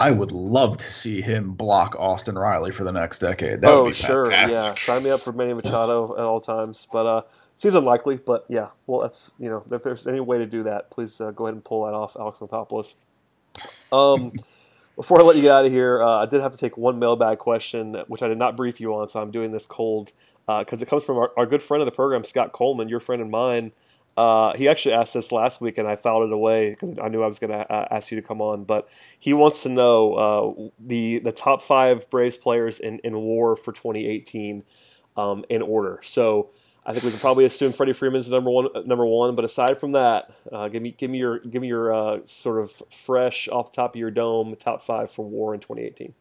I 0.00 0.10
would 0.10 0.32
love 0.32 0.78
to 0.78 0.84
see 0.84 1.20
him 1.20 1.52
block 1.52 1.94
Austin 1.98 2.34
Riley 2.34 2.72
for 2.72 2.84
the 2.84 2.92
next 2.92 3.18
decade. 3.18 3.60
That 3.60 3.70
oh 3.70 3.82
would 3.82 3.90
be 3.90 3.94
sure, 3.94 4.22
fantastic. 4.22 4.60
yeah. 4.60 4.74
Sign 4.74 5.04
me 5.04 5.10
up 5.10 5.20
for 5.20 5.30
Manny 5.32 5.52
Machado 5.52 6.14
at 6.14 6.24
all 6.24 6.40
times, 6.40 6.88
but 6.90 7.06
uh, 7.06 7.22
seems 7.56 7.74
unlikely. 7.74 8.16
But 8.16 8.46
yeah, 8.48 8.68
well, 8.86 9.02
that's 9.02 9.34
you 9.38 9.50
know, 9.50 9.62
if 9.70 9.82
there's 9.82 10.06
any 10.06 10.20
way 10.20 10.38
to 10.38 10.46
do 10.46 10.62
that, 10.62 10.90
please 10.90 11.20
uh, 11.20 11.32
go 11.32 11.44
ahead 11.46 11.54
and 11.54 11.62
pull 11.62 11.84
that 11.84 11.92
off, 11.92 12.16
Alex 12.18 12.38
Anthopoulos. 12.38 12.94
Um, 13.92 14.32
before 14.96 15.20
I 15.20 15.22
let 15.22 15.36
you 15.36 15.42
get 15.42 15.52
out 15.52 15.66
of 15.66 15.70
here, 15.70 16.02
uh, 16.02 16.22
I 16.22 16.26
did 16.26 16.40
have 16.40 16.52
to 16.52 16.58
take 16.58 16.78
one 16.78 16.98
mailbag 16.98 17.36
question, 17.36 17.94
which 18.08 18.22
I 18.22 18.28
did 18.28 18.38
not 18.38 18.56
brief 18.56 18.80
you 18.80 18.94
on, 18.94 19.06
so 19.08 19.20
I'm 19.20 19.30
doing 19.30 19.52
this 19.52 19.66
cold 19.66 20.12
because 20.46 20.80
it 20.80 20.86
comes 20.86 21.04
from 21.04 21.18
our, 21.18 21.30
our 21.36 21.46
good 21.46 21.62
friend 21.62 21.82
of 21.82 21.86
the 21.86 21.92
program, 21.92 22.24
Scott 22.24 22.52
Coleman, 22.52 22.88
your 22.88 23.00
friend 23.00 23.20
and 23.20 23.30
mine. 23.30 23.72
Uh, 24.16 24.54
he 24.54 24.68
actually 24.68 24.94
asked 24.94 25.14
this 25.14 25.32
last 25.32 25.60
week, 25.60 25.78
and 25.78 25.88
I 25.88 25.96
filed 25.96 26.26
it 26.26 26.32
away 26.32 26.70
because 26.70 26.98
I 27.02 27.08
knew 27.08 27.22
I 27.22 27.26
was 27.26 27.38
going 27.38 27.52
to 27.52 27.72
uh, 27.72 27.88
ask 27.90 28.10
you 28.10 28.20
to 28.20 28.26
come 28.26 28.42
on. 28.42 28.64
But 28.64 28.88
he 29.18 29.32
wants 29.32 29.62
to 29.62 29.68
know 29.68 30.14
uh, 30.14 30.68
the 30.78 31.20
the 31.20 31.32
top 31.32 31.62
five 31.62 32.08
Braves 32.10 32.36
players 32.36 32.80
in, 32.80 32.98
in 33.04 33.16
WAR 33.16 33.56
for 33.56 33.72
2018 33.72 34.64
um, 35.16 35.44
in 35.48 35.62
order. 35.62 36.00
So 36.02 36.50
I 36.84 36.92
think 36.92 37.04
we 37.04 37.10
can 37.10 37.20
probably 37.20 37.44
assume 37.44 37.72
Freddie 37.72 37.92
Freeman's 37.92 38.28
number 38.30 38.50
one. 38.50 38.68
Number 38.86 39.06
one, 39.06 39.34
but 39.34 39.44
aside 39.44 39.78
from 39.78 39.92
that, 39.92 40.32
uh, 40.50 40.68
give 40.68 40.82
me 40.82 40.90
give 40.92 41.10
me 41.10 41.18
your 41.18 41.38
give 41.38 41.62
me 41.62 41.68
your 41.68 41.92
uh, 41.92 42.20
sort 42.22 42.60
of 42.62 42.82
fresh 42.90 43.48
off 43.48 43.72
the 43.72 43.76
top 43.76 43.94
of 43.94 43.98
your 43.98 44.10
dome 44.10 44.56
top 44.56 44.82
five 44.82 45.10
for 45.10 45.26
WAR 45.26 45.54
in 45.54 45.60
2018. 45.60 46.14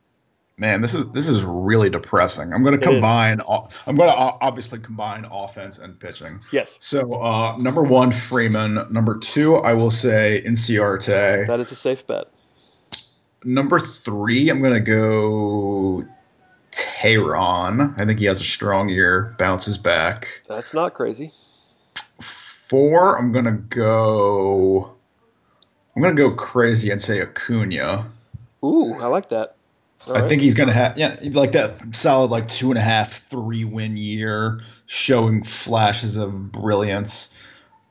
Man, 0.59 0.81
this 0.81 0.93
is 0.93 1.09
this 1.11 1.29
is 1.29 1.45
really 1.45 1.89
depressing. 1.89 2.51
I'm 2.51 2.63
going 2.63 2.77
to 2.77 2.85
combine. 2.85 3.39
I'm 3.87 3.95
going 3.95 4.09
to 4.09 4.15
obviously 4.15 4.79
combine 4.79 5.25
offense 5.31 5.79
and 5.79 5.97
pitching. 5.97 6.41
Yes, 6.51 6.75
So 6.81 7.13
uh, 7.13 7.55
number 7.57 7.81
one, 7.81 8.11
Freeman. 8.11 8.77
Number 8.91 9.17
two, 9.19 9.55
I 9.55 9.75
will 9.75 9.89
say 9.89 10.41
Inciarte. 10.45 11.47
that 11.47 11.59
is 11.61 11.71
a 11.71 11.75
safe 11.75 12.05
bet. 12.05 12.25
Number 13.45 13.79
three, 13.79 14.49
I'm 14.49 14.59
going 14.59 14.73
to 14.73 14.81
go 14.81 16.03
Teheran. 16.71 17.99
I 18.01 18.05
think 18.05 18.19
he 18.19 18.25
has 18.25 18.41
a 18.41 18.43
strong 18.43 18.89
year, 18.89 19.33
bounces 19.39 19.77
back. 19.77 20.43
That's 20.49 20.73
not 20.73 20.93
crazy. 20.93 21.31
Four, 22.19 23.17
I'm 23.17 23.31
going 23.31 23.45
to 23.45 23.53
go. 23.53 24.93
I'm 25.95 26.01
going 26.01 26.17
to 26.17 26.21
go 26.21 26.35
crazy 26.35 26.91
and 26.91 27.01
say 27.01 27.21
Acuna. 27.21 28.11
Ooh, 28.61 28.95
I 28.95 29.05
like 29.05 29.29
that. 29.29 29.55
I 30.07 30.27
think 30.27 30.41
he's 30.41 30.55
going 30.55 30.69
to 30.69 30.73
have 30.73 30.97
yeah 30.97 31.15
like 31.31 31.51
that 31.51 31.95
solid 31.95 32.31
like 32.31 32.47
two 32.47 32.69
and 32.69 32.77
a 32.77 32.81
half 32.81 33.11
three 33.11 33.63
win 33.65 33.97
year 33.97 34.61
showing 34.85 35.43
flashes 35.43 36.17
of 36.17 36.51
brilliance. 36.51 37.35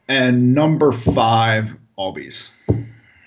And 0.08 0.54
number 0.54 0.90
five, 0.90 1.76
Albies. 1.98 2.54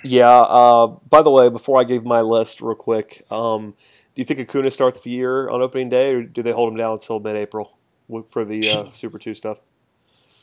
Yeah. 0.04 0.30
Uh, 0.30 0.88
by 0.88 1.22
the 1.22 1.30
way, 1.30 1.50
before 1.50 1.80
I 1.80 1.84
give 1.84 2.04
my 2.04 2.22
list 2.22 2.62
real 2.62 2.76
quick, 2.76 3.24
um, 3.30 3.76
do 4.16 4.22
you 4.22 4.26
think 4.26 4.40
Acuna 4.40 4.72
starts 4.72 5.02
the 5.02 5.12
year 5.12 5.50
on 5.50 5.62
opening 5.62 5.90
day, 5.90 6.16
or 6.16 6.24
do 6.24 6.42
they 6.42 6.52
hold 6.52 6.72
him 6.72 6.78
down 6.78 6.94
until 6.94 7.20
mid-April 7.20 7.78
for 8.30 8.44
the 8.44 8.60
uh, 8.60 8.84
Super 8.86 9.20
Two 9.20 9.36
stuff? 9.36 9.60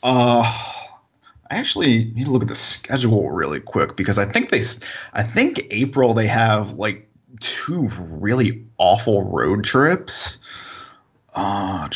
Uh, 0.01 0.43
I 1.51 1.57
actually 1.57 2.05
need 2.05 2.25
to 2.25 2.31
look 2.31 2.43
at 2.43 2.47
the 2.47 2.55
schedule 2.55 3.29
really 3.31 3.59
quick 3.59 3.95
because 3.95 4.17
I 4.17 4.25
think 4.25 4.49
they, 4.49 4.61
I 5.13 5.23
think 5.23 5.61
April 5.71 6.13
they 6.13 6.27
have 6.27 6.73
like 6.73 7.08
two 7.39 7.89
really 7.99 8.65
awful 8.77 9.23
road 9.23 9.63
trips. 9.63 10.39
Uh, 11.35 11.87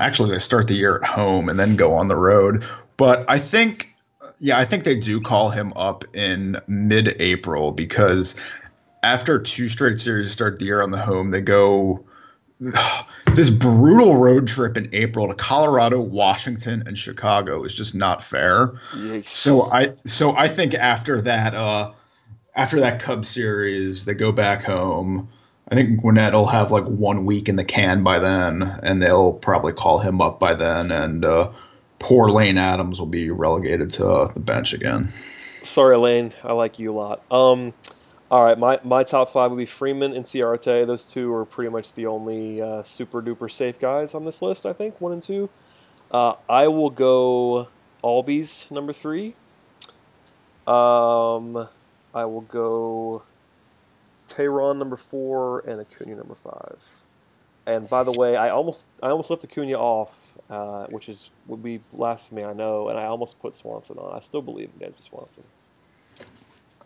actually, 0.00 0.30
they 0.30 0.38
start 0.38 0.68
the 0.68 0.74
year 0.74 0.96
at 0.96 1.04
home 1.04 1.48
and 1.48 1.58
then 1.58 1.76
go 1.76 1.94
on 1.94 2.08
the 2.08 2.16
road. 2.16 2.64
But 2.96 3.26
I 3.28 3.38
think, 3.38 3.94
yeah, 4.38 4.58
I 4.58 4.64
think 4.64 4.84
they 4.84 4.96
do 4.96 5.20
call 5.20 5.50
him 5.50 5.72
up 5.76 6.04
in 6.14 6.56
mid 6.66 7.20
April 7.20 7.72
because 7.72 8.42
after 9.02 9.38
two 9.38 9.68
straight 9.68 10.00
series 10.00 10.30
start 10.30 10.58
the 10.58 10.64
year 10.64 10.82
on 10.82 10.90
the 10.90 10.98
home, 10.98 11.30
they 11.30 11.42
go 11.42 12.06
this 13.36 13.50
brutal 13.50 14.16
road 14.16 14.48
trip 14.48 14.76
in 14.78 14.88
April 14.92 15.28
to 15.28 15.34
Colorado, 15.34 16.00
Washington, 16.00 16.84
and 16.86 16.96
Chicago 16.96 17.62
is 17.64 17.74
just 17.74 17.94
not 17.94 18.22
fair. 18.22 18.68
Yikes. 18.94 19.28
So 19.28 19.70
I 19.70 19.92
so 20.04 20.34
I 20.34 20.48
think 20.48 20.74
after 20.74 21.20
that 21.20 21.54
uh 21.54 21.92
after 22.54 22.80
that 22.80 23.00
Cub 23.00 23.24
series, 23.26 24.06
they 24.06 24.14
go 24.14 24.32
back 24.32 24.62
home. 24.62 25.28
I 25.68 25.74
think 25.74 26.00
Gwinnett 26.00 26.32
will 26.32 26.46
have 26.46 26.70
like 26.70 26.86
one 26.86 27.26
week 27.26 27.48
in 27.48 27.56
the 27.56 27.64
can 27.64 28.02
by 28.02 28.18
then, 28.20 28.62
and 28.82 29.02
they'll 29.02 29.34
probably 29.34 29.74
call 29.74 29.98
him 29.98 30.22
up 30.22 30.40
by 30.40 30.54
then, 30.54 30.90
and 30.90 31.24
uh, 31.24 31.52
poor 31.98 32.30
Lane 32.30 32.56
Adams 32.56 33.00
will 33.00 33.08
be 33.08 33.30
relegated 33.30 33.90
to 33.90 34.08
uh, 34.08 34.32
the 34.32 34.40
bench 34.40 34.72
again. 34.72 35.08
Sorry, 35.62 35.98
Lane. 35.98 36.32
I 36.44 36.52
like 36.52 36.78
you 36.78 36.92
a 36.92 36.94
lot. 36.94 37.22
Um, 37.30 37.74
all 38.30 38.44
right, 38.44 38.58
my, 38.58 38.80
my 38.82 39.04
top 39.04 39.30
five 39.30 39.50
would 39.50 39.58
be 39.58 39.66
Freeman 39.66 40.12
Inciarte. 40.12 40.86
Those 40.86 41.10
two 41.10 41.32
are 41.32 41.44
pretty 41.44 41.70
much 41.70 41.92
the 41.92 42.06
only 42.06 42.60
uh, 42.60 42.82
super 42.82 43.22
duper 43.22 43.50
safe 43.50 43.78
guys 43.78 44.14
on 44.14 44.24
this 44.24 44.42
list, 44.42 44.66
I 44.66 44.72
think, 44.72 45.00
one 45.00 45.12
and 45.12 45.22
two. 45.22 45.48
Uh, 46.10 46.34
I 46.48 46.68
will 46.68 46.90
go 46.90 47.68
Albies, 48.02 48.70
number 48.70 48.92
three. 48.92 49.34
Um, 50.66 51.68
I 52.14 52.24
will 52.24 52.44
go 52.48 53.22
Teheran, 54.26 54.78
number 54.78 54.96
four, 54.96 55.60
and 55.60 55.80
Acuna, 55.80 56.16
number 56.16 56.34
five. 56.34 56.82
And 57.66 57.88
by 57.88 58.04
the 58.04 58.12
way, 58.12 58.36
I 58.36 58.50
almost 58.50 58.86
I 59.02 59.08
almost 59.08 59.28
left 59.30 59.44
Acuna 59.44 59.74
off, 59.74 60.36
uh, 60.48 60.86
which 60.86 61.08
is 61.08 61.30
would 61.46 61.62
be 61.62 61.78
blasphemy, 61.92 62.44
I 62.44 62.52
know, 62.52 62.88
and 62.88 62.98
I 62.98 63.06
almost 63.06 63.40
put 63.40 63.54
Swanson 63.56 63.98
on. 63.98 64.16
I 64.16 64.20
still 64.20 64.42
believe 64.42 64.70
in 64.78 64.86
Dansby 64.86 65.02
Swanson. 65.02 65.44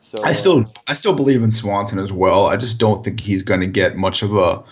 So 0.01 0.25
I 0.25 0.33
still 0.33 0.65
I 0.89 0.95
still 0.95 1.15
believe 1.15 1.43
in 1.43 1.51
Swanson 1.51 1.99
as 1.99 2.13
well. 2.13 2.47
I 2.47 2.57
just 2.57 2.79
don't 2.79 3.05
think 3.05 3.21
he's 3.21 3.43
going 3.43 3.61
to 3.61 3.67
get 3.67 3.97
much 3.97 4.23
of 4.23 4.35
a 4.35 4.65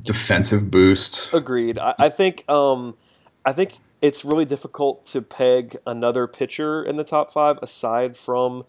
defensive 0.00 0.70
boost. 0.70 1.32
Agreed. 1.32 1.78
I, 1.78 1.94
I 1.98 2.08
think 2.08 2.48
um, 2.48 2.96
I 3.44 3.52
think 3.52 3.78
it's 4.00 4.24
really 4.24 4.44
difficult 4.44 5.04
to 5.06 5.22
peg 5.22 5.76
another 5.86 6.26
pitcher 6.26 6.82
in 6.82 6.96
the 6.96 7.04
top 7.04 7.32
five 7.32 7.58
aside 7.62 8.16
from 8.16 8.64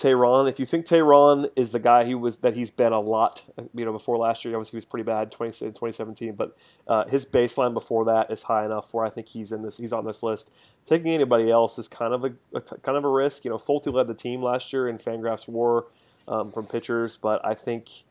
Teheran. 0.00 0.48
If 0.48 0.58
you 0.58 0.64
think 0.64 0.86
Teheran 0.86 1.50
is 1.56 1.72
the 1.72 1.78
guy 1.78 2.04
he 2.04 2.14
was 2.14 2.38
that 2.38 2.56
he's 2.56 2.70
been 2.70 2.92
a 2.92 3.00
lot, 3.00 3.44
you 3.74 3.84
know, 3.84 3.92
before 3.92 4.16
last 4.16 4.44
year, 4.44 4.54
obviously 4.54 4.72
he 4.72 4.76
was 4.78 4.84
pretty 4.86 5.04
bad 5.04 5.30
20, 5.30 5.52
2017, 5.52 6.34
but 6.34 6.56
uh, 6.88 7.04
his 7.06 7.26
baseline 7.26 7.74
before 7.74 8.06
that 8.06 8.30
is 8.30 8.44
high 8.44 8.64
enough 8.64 8.94
where 8.94 9.04
I 9.04 9.10
think 9.10 9.28
he's 9.28 9.52
in 9.52 9.62
this. 9.62 9.76
He's 9.76 9.92
on 9.92 10.06
this 10.06 10.22
list. 10.22 10.50
Taking 10.86 11.12
anybody 11.12 11.50
else 11.50 11.78
is 11.78 11.86
kind 11.86 12.14
of 12.14 12.24
a, 12.24 12.60
kind 12.60 12.96
of 12.96 13.04
a 13.04 13.10
risk. 13.10 13.44
You 13.44 13.50
know, 13.50 13.58
Folty 13.58 13.92
led 13.92 14.06
the 14.06 14.14
team 14.14 14.42
last 14.42 14.72
year 14.72 14.88
in 14.88 14.96
Fangraphs 14.96 15.46
WAR 15.46 15.86
um, 16.26 16.50
from 16.50 16.66
pitchers, 16.66 17.16
but 17.16 17.44
I 17.44 17.54
think. 17.54 18.04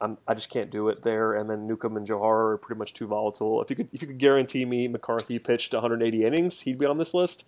I'm, 0.00 0.16
i 0.28 0.34
just 0.34 0.48
can't 0.48 0.70
do 0.70 0.88
it 0.90 1.02
there. 1.02 1.34
And 1.34 1.50
then 1.50 1.66
Newcomb 1.66 1.96
and 1.96 2.06
Gohara 2.06 2.52
are 2.52 2.56
pretty 2.56 2.78
much 2.78 2.94
too 2.94 3.08
volatile. 3.08 3.60
If 3.60 3.68
you 3.68 3.74
could, 3.74 3.88
if 3.92 4.00
you 4.00 4.06
could 4.06 4.18
guarantee 4.18 4.64
me 4.64 4.86
McCarthy 4.86 5.40
pitched 5.40 5.74
180 5.74 6.24
innings, 6.24 6.60
he'd 6.60 6.78
be 6.78 6.86
on 6.86 6.98
this 6.98 7.14
list. 7.14 7.44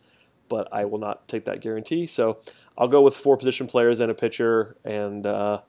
But 0.50 0.68
I 0.70 0.84
will 0.84 0.98
not 0.98 1.26
take 1.28 1.46
that 1.46 1.62
guarantee. 1.62 2.06
So 2.06 2.40
I'll 2.76 2.88
go 2.88 3.00
with 3.00 3.16
four 3.16 3.38
position 3.38 3.66
players 3.66 4.00
and 4.00 4.10
a 4.10 4.14
pitcher, 4.14 4.76
and 4.84 5.26
uh, 5.26 5.62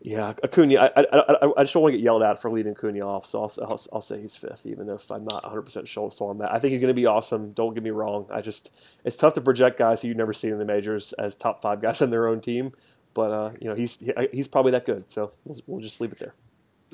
yeah, 0.00 0.34
Acuna. 0.42 0.76
I, 0.76 0.86
I, 0.96 1.02
I, 1.02 1.52
I, 1.58 1.62
just 1.62 1.74
don't 1.74 1.82
want 1.82 1.92
to 1.92 1.98
get 1.98 2.02
yelled 2.02 2.24
at 2.24 2.42
for 2.42 2.50
leading 2.50 2.72
Acuna 2.72 3.00
off, 3.06 3.24
so 3.24 3.42
I'll, 3.42 3.52
I'll, 3.62 3.80
I'll 3.92 4.00
say 4.00 4.20
he's 4.20 4.34
fifth, 4.34 4.66
even 4.66 4.88
if 4.88 5.10
I'm 5.12 5.24
not 5.24 5.44
100 5.44 5.62
percent 5.62 5.86
sure 5.86 6.10
on 6.20 6.38
that. 6.38 6.52
I 6.52 6.58
think 6.58 6.72
he's 6.72 6.80
going 6.80 6.94
to 6.94 7.00
be 7.00 7.06
awesome. 7.06 7.52
Don't 7.52 7.74
get 7.74 7.84
me 7.84 7.90
wrong. 7.90 8.26
I 8.32 8.40
just 8.40 8.72
it's 9.04 9.16
tough 9.16 9.34
to 9.34 9.40
project 9.40 9.78
guys 9.78 10.02
who 10.02 10.08
you've 10.08 10.16
never 10.16 10.32
seen 10.32 10.52
in 10.52 10.58
the 10.58 10.64
majors 10.64 11.12
as 11.14 11.36
top 11.36 11.62
five 11.62 11.80
guys 11.80 12.02
in 12.02 12.10
their 12.10 12.26
own 12.26 12.40
team, 12.40 12.72
but 13.14 13.30
uh, 13.30 13.50
you 13.60 13.68
know 13.68 13.74
he's 13.74 13.98
he's 14.32 14.48
probably 14.48 14.72
that 14.72 14.86
good. 14.86 15.10
So 15.10 15.32
we'll, 15.44 15.60
we'll 15.66 15.80
just 15.80 16.00
leave 16.00 16.12
it 16.12 16.18
there 16.18 16.34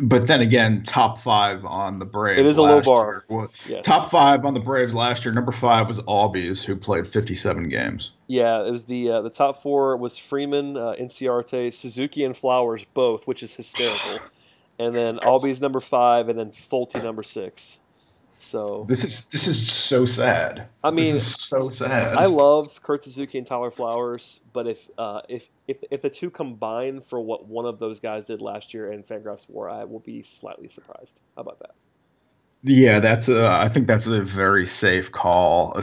but 0.03 0.27
then 0.27 0.41
again, 0.41 0.83
top 0.85 1.19
five 1.19 1.65
on 1.65 1.99
the 1.99 2.05
Braves. 2.05 2.41
It 2.41 2.47
is 2.47 2.57
a 2.57 2.63
low 2.63 2.81
bar. 2.81 3.25
yes. 3.67 3.85
Top 3.85 4.11
five 4.11 4.45
on 4.45 4.55
the 4.55 4.61
Braves 4.61 4.95
last 4.95 5.25
year. 5.25 5.35
Number 5.35 5.53
five 5.53 5.87
was 5.89 6.01
Albies, 6.03 6.65
who 6.65 6.77
played 6.77 7.07
57 7.07 7.69
games. 7.69 8.13
Yeah, 8.27 8.65
it 8.65 8.71
was 8.71 8.85
the 8.85 9.11
uh, 9.11 9.23
the 9.23 9.31
top 9.31 9.63
four 9.63 9.97
was 9.97 10.19
Freeman, 10.19 10.77
uh, 10.77 10.95
Inciarte, 11.01 11.73
Suzuki, 11.73 12.25
and 12.25 12.37
Flowers 12.37 12.85
both, 12.85 13.27
which 13.27 13.43
is 13.43 13.55
hysterical. 13.55 14.21
and 14.79 14.95
then 14.95 15.19
Albies 15.19 15.61
number 15.61 15.81
five, 15.81 16.29
and 16.29 16.39
then 16.39 16.51
Folty 16.51 17.03
number 17.03 17.23
six. 17.23 17.79
So 18.39 18.85
this 18.89 19.05
is 19.05 19.29
this 19.31 19.49
is 19.49 19.71
so 19.71 20.05
sad. 20.05 20.69
I 20.83 20.91
mean, 20.91 21.19
so 21.19 21.69
sad. 21.69 22.17
I 22.17 22.27
love 22.27 22.83
Kurt 22.83 23.05
Suzuki 23.05 23.37
and 23.39 23.47
Tyler 23.47 23.71
Flowers, 23.71 24.41
but 24.53 24.69
if 24.69 24.89
uh, 24.97 25.23
if 25.29 25.49
if 25.67 25.79
if 25.91 26.03
the 26.03 26.11
two 26.11 26.31
combine 26.31 27.01
for 27.01 27.21
what 27.21 27.47
one 27.47 27.67
of 27.67 27.79
those 27.79 28.01
guys 28.01 28.25
did 28.25 28.41
last 28.41 28.73
year 28.73 28.93
in 28.93 29.03
Fangraphs 29.03 29.49
WAR, 29.49 29.69
I 29.69 29.85
will 29.85 29.99
be 29.99 30.23
slightly 30.23 30.69
surprised. 30.69 31.21
How 31.35 31.43
about 31.43 31.59
that? 31.61 31.73
Yeah, 32.63 33.01
that's 33.01 33.29
a, 33.29 33.47
I 33.47 33.69
think 33.69 33.87
that's 33.87 34.07
a 34.07 34.23
very 34.23 34.67
safe 34.67 35.13
call. 35.13 35.81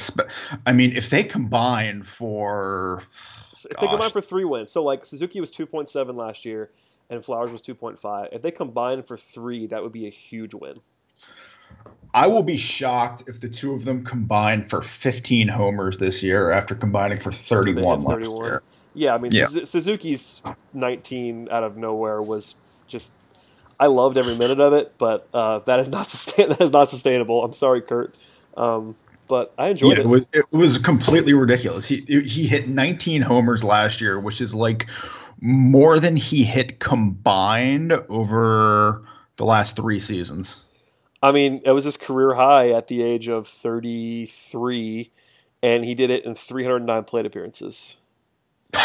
I 0.65 0.73
mean, 0.73 0.91
if 0.95 1.09
they 1.09 1.23
combine 1.23 2.03
for 2.03 3.01
if 3.01 3.75
gosh. 3.75 3.81
they 3.81 3.87
combine 3.87 4.09
for 4.11 4.21
three 4.21 4.45
wins, 4.45 4.71
so 4.71 4.83
like 4.83 5.05
Suzuki 5.05 5.39
was 5.39 5.51
two 5.51 5.65
point 5.65 5.89
seven 5.89 6.15
last 6.15 6.45
year, 6.45 6.71
and 7.09 7.23
Flowers 7.23 7.51
was 7.51 7.61
two 7.61 7.75
point 7.75 7.99
five. 7.99 8.29
If 8.31 8.41
they 8.41 8.51
combine 8.51 9.03
for 9.03 9.17
three, 9.17 9.67
that 9.67 9.83
would 9.83 9.93
be 9.93 10.07
a 10.07 10.11
huge 10.11 10.53
win. 10.53 10.79
I 12.13 12.27
will 12.27 12.43
be 12.43 12.55
shocked 12.55 13.23
if 13.27 13.41
the 13.41 13.49
two 13.49 13.73
of 13.73 13.83
them 13.83 14.03
combine 14.05 14.63
for 14.63 14.81
15 14.81 15.49
homers 15.49 15.97
this 15.97 16.23
year 16.23 16.49
after 16.51 16.73
combining 16.73 17.19
for 17.19 17.31
31 17.31 18.03
last 18.03 18.39
year. 18.39 18.61
Yeah, 18.93 19.13
I 19.13 19.17
mean 19.17 19.33
yeah. 19.33 19.47
Suzuki's 19.47 20.41
19 20.73 21.49
out 21.51 21.63
of 21.63 21.75
nowhere 21.75 22.21
was 22.21 22.55
just 22.87 23.11
I 23.79 23.87
loved 23.87 24.17
every 24.17 24.37
minute 24.37 24.59
of 24.59 24.73
it, 24.73 24.93
but 24.97 25.27
uh, 25.33 25.59
that 25.59 25.79
is 25.81 25.89
not 25.89 26.09
sustain- 26.15 26.49
that 26.49 26.61
is 26.61 26.71
not 26.71 26.89
sustainable. 26.89 27.43
I'm 27.43 27.53
sorry, 27.53 27.81
Kurt. 27.81 28.15
Um, 28.55 28.95
but 29.27 29.53
I 29.57 29.69
enjoyed 29.69 29.93
yeah, 29.93 29.99
it. 29.99 30.05
It 30.05 30.09
was 30.09 30.29
it 30.33 30.45
was 30.53 30.77
completely 30.77 31.33
ridiculous. 31.33 31.87
He 31.87 32.01
he 32.07 32.47
hit 32.47 32.67
19 32.67 33.21
homers 33.21 33.63
last 33.63 34.01
year, 34.01 34.19
which 34.19 34.39
is 34.39 34.55
like 34.55 34.89
more 35.41 35.99
than 35.99 36.15
he 36.15 36.43
hit 36.43 36.79
combined 36.79 37.91
over 37.91 39.05
the 39.35 39.45
last 39.45 39.75
3 39.75 39.99
seasons. 39.99 40.64
I 41.25 41.31
mean, 41.31 41.61
it 41.65 41.71
was 41.71 41.85
his 41.85 41.97
career 41.97 42.35
high 42.35 42.69
at 42.69 42.87
the 42.87 43.01
age 43.01 43.27
of 43.27 43.47
33, 43.47 45.11
and 45.63 45.83
he 45.83 45.95
did 45.95 46.11
it 46.11 46.23
in 46.23 46.35
309 46.35 47.03
plate 47.05 47.25
appearances. 47.25 47.97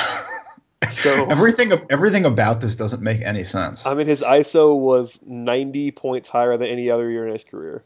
So 0.91 1.27
everything 1.27 1.73
everything 1.89 2.25
about 2.25 2.61
this 2.61 2.75
doesn't 2.75 3.01
make 3.01 3.25
any 3.25 3.45
sense. 3.45 3.87
I 3.87 3.95
mean, 3.95 4.09
his 4.09 4.23
ISO 4.23 4.77
was 4.77 5.21
90 5.25 5.93
points 5.93 6.29
higher 6.31 6.57
than 6.57 6.67
any 6.67 6.91
other 6.91 7.09
year 7.09 7.25
in 7.27 7.33
his 7.33 7.45
career. 7.45 7.85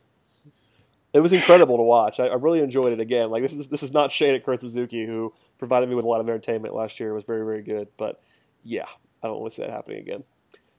It 1.12 1.20
was 1.20 1.32
incredible 1.32 1.76
to 1.76 1.82
watch. 1.82 2.18
I, 2.18 2.28
I 2.28 2.34
really 2.36 2.60
enjoyed 2.60 2.94
it 2.94 3.00
again. 3.00 3.30
Like 3.30 3.42
this 3.42 3.52
is 3.52 3.68
this 3.68 3.82
is 3.82 3.92
not 3.92 4.10
shade 4.10 4.34
at 4.34 4.44
Kurt 4.44 4.62
Suzuki, 4.62 5.04
who 5.04 5.34
provided 5.58 5.88
me 5.90 5.96
with 5.96 6.06
a 6.06 6.08
lot 6.08 6.20
of 6.20 6.28
entertainment 6.28 6.74
last 6.74 6.98
year. 6.98 7.10
It 7.10 7.14
was 7.14 7.24
very 7.24 7.44
very 7.44 7.62
good, 7.62 7.88
but 7.98 8.22
yeah, 8.62 8.86
I 9.22 9.26
don't 9.26 9.40
want 9.40 9.52
to 9.52 9.56
see 9.56 9.62
that 9.62 9.70
happening 9.70 9.98
again. 9.98 10.24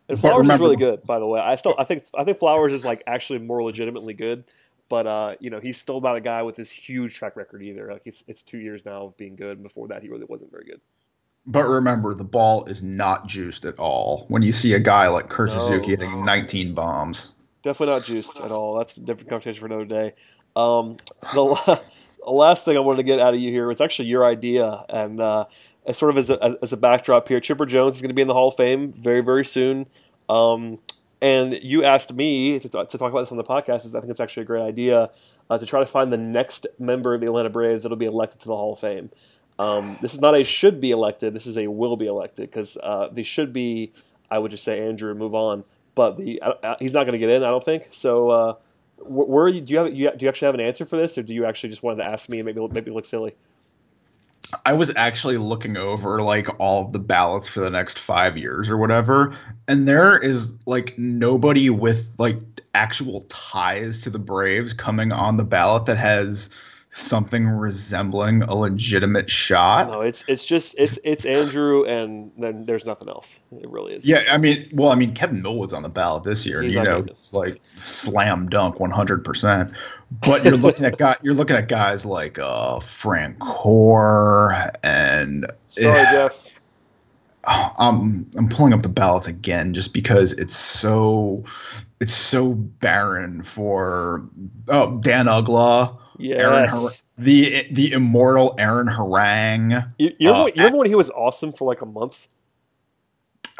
And 0.07 0.19
Flowers 0.19 0.41
remember, 0.41 0.65
is 0.65 0.69
really 0.69 0.77
good, 0.77 1.03
by 1.03 1.19
the 1.19 1.25
way. 1.25 1.39
I 1.39 1.55
still 1.55 1.75
I 1.77 1.83
think 1.83 2.03
I 2.15 2.23
think 2.23 2.39
Flowers 2.39 2.73
is 2.73 2.85
like 2.85 3.01
actually 3.07 3.39
more 3.39 3.63
legitimately 3.63 4.13
good, 4.13 4.43
but 4.87 5.07
uh, 5.07 5.35
you 5.39 5.49
know 5.49 5.59
he's 5.59 5.77
still 5.77 5.99
not 5.99 6.15
a 6.15 6.21
guy 6.21 6.43
with 6.43 6.55
this 6.55 6.71
huge 6.71 7.15
track 7.15 7.35
record 7.35 7.63
either. 7.63 7.91
Like 7.91 8.03
it's 8.05 8.23
it's 8.27 8.43
two 8.43 8.59
years 8.59 8.85
now 8.85 9.07
of 9.07 9.17
being 9.17 9.35
good. 9.35 9.63
Before 9.63 9.87
that, 9.87 10.03
he 10.03 10.09
really 10.09 10.25
wasn't 10.25 10.51
very 10.51 10.65
good. 10.65 10.81
But 11.47 11.67
remember, 11.67 12.13
the 12.13 12.23
ball 12.23 12.65
is 12.65 12.81
not 12.81 13.27
juiced 13.27 13.65
at 13.65 13.79
all. 13.79 14.25
When 14.29 14.41
you 14.41 14.51
see 14.51 14.73
a 14.73 14.79
guy 14.79 15.07
like 15.09 15.29
Kurt 15.29 15.51
no, 15.51 15.57
Suzuki 15.57 15.91
hitting 15.91 16.25
19 16.25 16.73
bombs, 16.73 17.35
definitely 17.61 17.93
not 17.93 18.03
juiced 18.03 18.39
at 18.39 18.51
all. 18.51 18.77
That's 18.77 18.97
a 18.97 19.01
different 19.01 19.29
conversation 19.29 19.59
for 19.59 19.67
another 19.67 19.85
day. 19.85 20.13
Um, 20.55 20.97
the, 21.33 21.81
the 22.23 22.31
last 22.31 22.65
thing 22.65 22.77
I 22.77 22.79
wanted 22.79 22.97
to 22.97 23.03
get 23.03 23.19
out 23.19 23.33
of 23.33 23.39
you 23.39 23.51
here 23.51 23.67
was 23.67 23.79
actually 23.79 24.07
your 24.07 24.25
idea, 24.25 24.85
and 24.89 25.19
uh, 25.19 25.45
as 25.85 25.97
sort 25.97 26.11
of 26.11 26.17
as 26.17 26.29
a, 26.29 26.57
as 26.61 26.73
a 26.73 26.77
backdrop 26.77 27.27
here, 27.27 27.39
Chipper 27.39 27.65
Jones 27.65 27.95
is 27.95 28.01
going 28.01 28.09
to 28.09 28.15
be 28.15 28.21
in 28.21 28.27
the 28.27 28.33
Hall 28.33 28.49
of 28.49 28.55
Fame 28.55 28.91
very 28.91 29.21
very 29.21 29.45
soon. 29.45 29.87
Um, 30.29 30.79
and 31.21 31.59
you 31.63 31.83
asked 31.83 32.13
me 32.13 32.59
to, 32.59 32.69
talk 32.69 32.91
about 32.91 33.21
this 33.21 33.31
on 33.31 33.37
the 33.37 33.43
podcast. 33.43 33.87
I 33.87 33.99
think 33.99 34.11
it's 34.11 34.19
actually 34.19 34.43
a 34.43 34.45
great 34.45 34.63
idea 34.63 35.09
uh, 35.49 35.57
to 35.57 35.65
try 35.65 35.79
to 35.79 35.85
find 35.85 36.11
the 36.11 36.17
next 36.17 36.67
member 36.77 37.13
of 37.13 37.21
the 37.21 37.27
Atlanta 37.27 37.49
Braves 37.49 37.83
that'll 37.83 37.97
be 37.97 38.05
elected 38.05 38.41
to 38.41 38.47
the 38.47 38.55
Hall 38.55 38.73
of 38.73 38.79
Fame. 38.79 39.09
Um, 39.57 39.97
this 40.01 40.13
is 40.13 40.19
not 40.19 40.35
a 40.35 40.43
should 40.43 40.81
be 40.81 40.91
elected. 40.91 41.33
This 41.33 41.47
is 41.47 41.57
a 41.57 41.67
will 41.67 41.95
be 41.95 42.07
elected 42.07 42.49
because 42.49 42.77
uh, 42.77 43.09
the 43.11 43.23
should 43.23 43.53
be. 43.53 43.93
I 44.29 44.39
would 44.39 44.51
just 44.51 44.63
say 44.63 44.85
Andrew 44.85 45.11
and 45.11 45.19
move 45.19 45.35
on. 45.35 45.63
But 45.93 46.17
the 46.17 46.41
uh, 46.41 46.75
he's 46.79 46.93
not 46.93 47.03
going 47.03 47.13
to 47.13 47.19
get 47.19 47.29
in. 47.29 47.43
I 47.43 47.47
don't 47.47 47.63
think 47.63 47.87
so. 47.91 48.29
Uh, 48.29 48.55
where 48.97 49.51
do 49.51 49.57
you 49.59 49.77
have 49.77 49.87
do 49.87 49.97
you 49.97 50.29
actually 50.29 50.45
have 50.47 50.55
an 50.55 50.61
answer 50.61 50.85
for 50.85 50.97
this, 50.97 51.17
or 51.17 51.23
do 51.23 51.33
you 51.33 51.45
actually 51.45 51.69
just 51.69 51.83
wanted 51.83 52.03
to 52.03 52.09
ask 52.09 52.27
me 52.27 52.39
and 52.39 52.45
maybe 52.45 52.67
maybe 52.71 52.91
look 52.91 53.05
silly? 53.05 53.35
I 54.65 54.73
was 54.73 54.93
actually 54.95 55.37
looking 55.37 55.77
over 55.77 56.21
like 56.21 56.47
all 56.59 56.85
of 56.85 56.93
the 56.93 56.99
ballots 56.99 57.47
for 57.47 57.59
the 57.59 57.71
next 57.71 57.99
five 57.99 58.37
years 58.37 58.69
or 58.69 58.77
whatever, 58.77 59.33
and 59.67 59.87
there 59.87 60.17
is 60.17 60.59
like 60.67 60.97
nobody 60.97 61.69
with 61.69 62.15
like 62.19 62.39
actual 62.73 63.21
ties 63.29 64.01
to 64.01 64.09
the 64.09 64.19
Braves 64.19 64.73
coming 64.73 65.11
on 65.11 65.37
the 65.37 65.45
ballot 65.45 65.85
that 65.85 65.97
has 65.97 66.49
something 66.89 67.45
resembling 67.47 68.43
a 68.43 68.55
legitimate 68.55 69.29
shot. 69.29 69.89
No, 69.89 70.01
it's 70.01 70.23
it's 70.27 70.45
just 70.45 70.75
it's 70.77 70.97
it's 71.03 71.25
Andrew, 71.25 71.83
and 71.85 72.31
then 72.37 72.65
there's 72.65 72.85
nothing 72.85 73.09
else. 73.09 73.39
It 73.51 73.69
really 73.69 73.95
is. 73.95 74.07
Yeah, 74.07 74.23
I 74.31 74.37
mean, 74.37 74.57
well, 74.73 74.89
I 74.89 74.95
mean, 74.95 75.13
Kevin 75.13 75.41
Millwood's 75.41 75.73
on 75.73 75.83
the 75.83 75.89
ballot 75.89 76.23
this 76.23 76.45
year, 76.45 76.61
and 76.61 76.71
you 76.71 76.81
know, 76.81 76.99
it's 76.99 77.33
like 77.33 77.61
slam 77.75 78.47
dunk, 78.47 78.79
one 78.79 78.91
hundred 78.91 79.25
percent. 79.25 79.73
But 80.25 80.45
you're 80.45 80.57
looking 80.57 80.85
at 80.85 80.97
guy, 80.99 81.15
you're 81.21 81.33
looking 81.33 81.55
at 81.55 81.67
guys 81.67 82.05
like 82.05 82.39
uh, 82.39 82.79
Francoeur 82.79 84.71
and 84.83 85.45
sorry, 85.69 85.99
uh, 85.99 86.11
Jeff. 86.11 86.51
I'm 87.47 88.27
I'm 88.37 88.49
pulling 88.49 88.73
up 88.73 88.81
the 88.81 88.89
ballots 88.89 89.27
again 89.27 89.73
just 89.73 89.93
because 89.93 90.33
it's 90.33 90.55
so 90.55 91.43
it's 91.99 92.13
so 92.13 92.53
barren 92.55 93.43
for 93.43 94.27
oh 94.67 94.97
Dan 94.97 95.27
Uggla 95.27 95.99
Yes. 96.17 97.07
the 97.17 97.65
the 97.71 97.93
immortal 97.93 98.55
Aaron 98.57 98.87
Harang. 98.87 99.91
You, 99.97 100.11
you, 100.19 100.29
remember, 100.29 100.41
uh, 100.41 100.45
you 100.47 100.53
remember 100.57 100.77
when 100.79 100.87
he 100.87 100.95
was 100.95 101.09
awesome 101.09 101.53
for 101.53 101.67
like 101.67 101.81
a 101.81 101.85
month? 101.85 102.27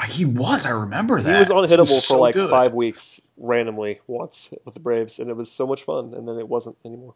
He 0.09 0.25
was. 0.25 0.65
I 0.65 0.71
remember 0.71 1.21
that. 1.21 1.31
He 1.31 1.39
was 1.39 1.49
unhittable 1.49 1.87
he 1.87 1.95
was 1.95 2.05
for 2.05 2.17
like 2.17 2.35
good. 2.35 2.49
five 2.49 2.73
weeks 2.73 3.21
randomly 3.37 4.01
once 4.07 4.53
with 4.65 4.73
the 4.73 4.79
Braves, 4.79 5.19
and 5.19 5.29
it 5.29 5.37
was 5.37 5.51
so 5.51 5.65
much 5.65 5.83
fun. 5.83 6.13
And 6.13 6.27
then 6.27 6.37
it 6.37 6.49
wasn't 6.49 6.77
anymore. 6.83 7.15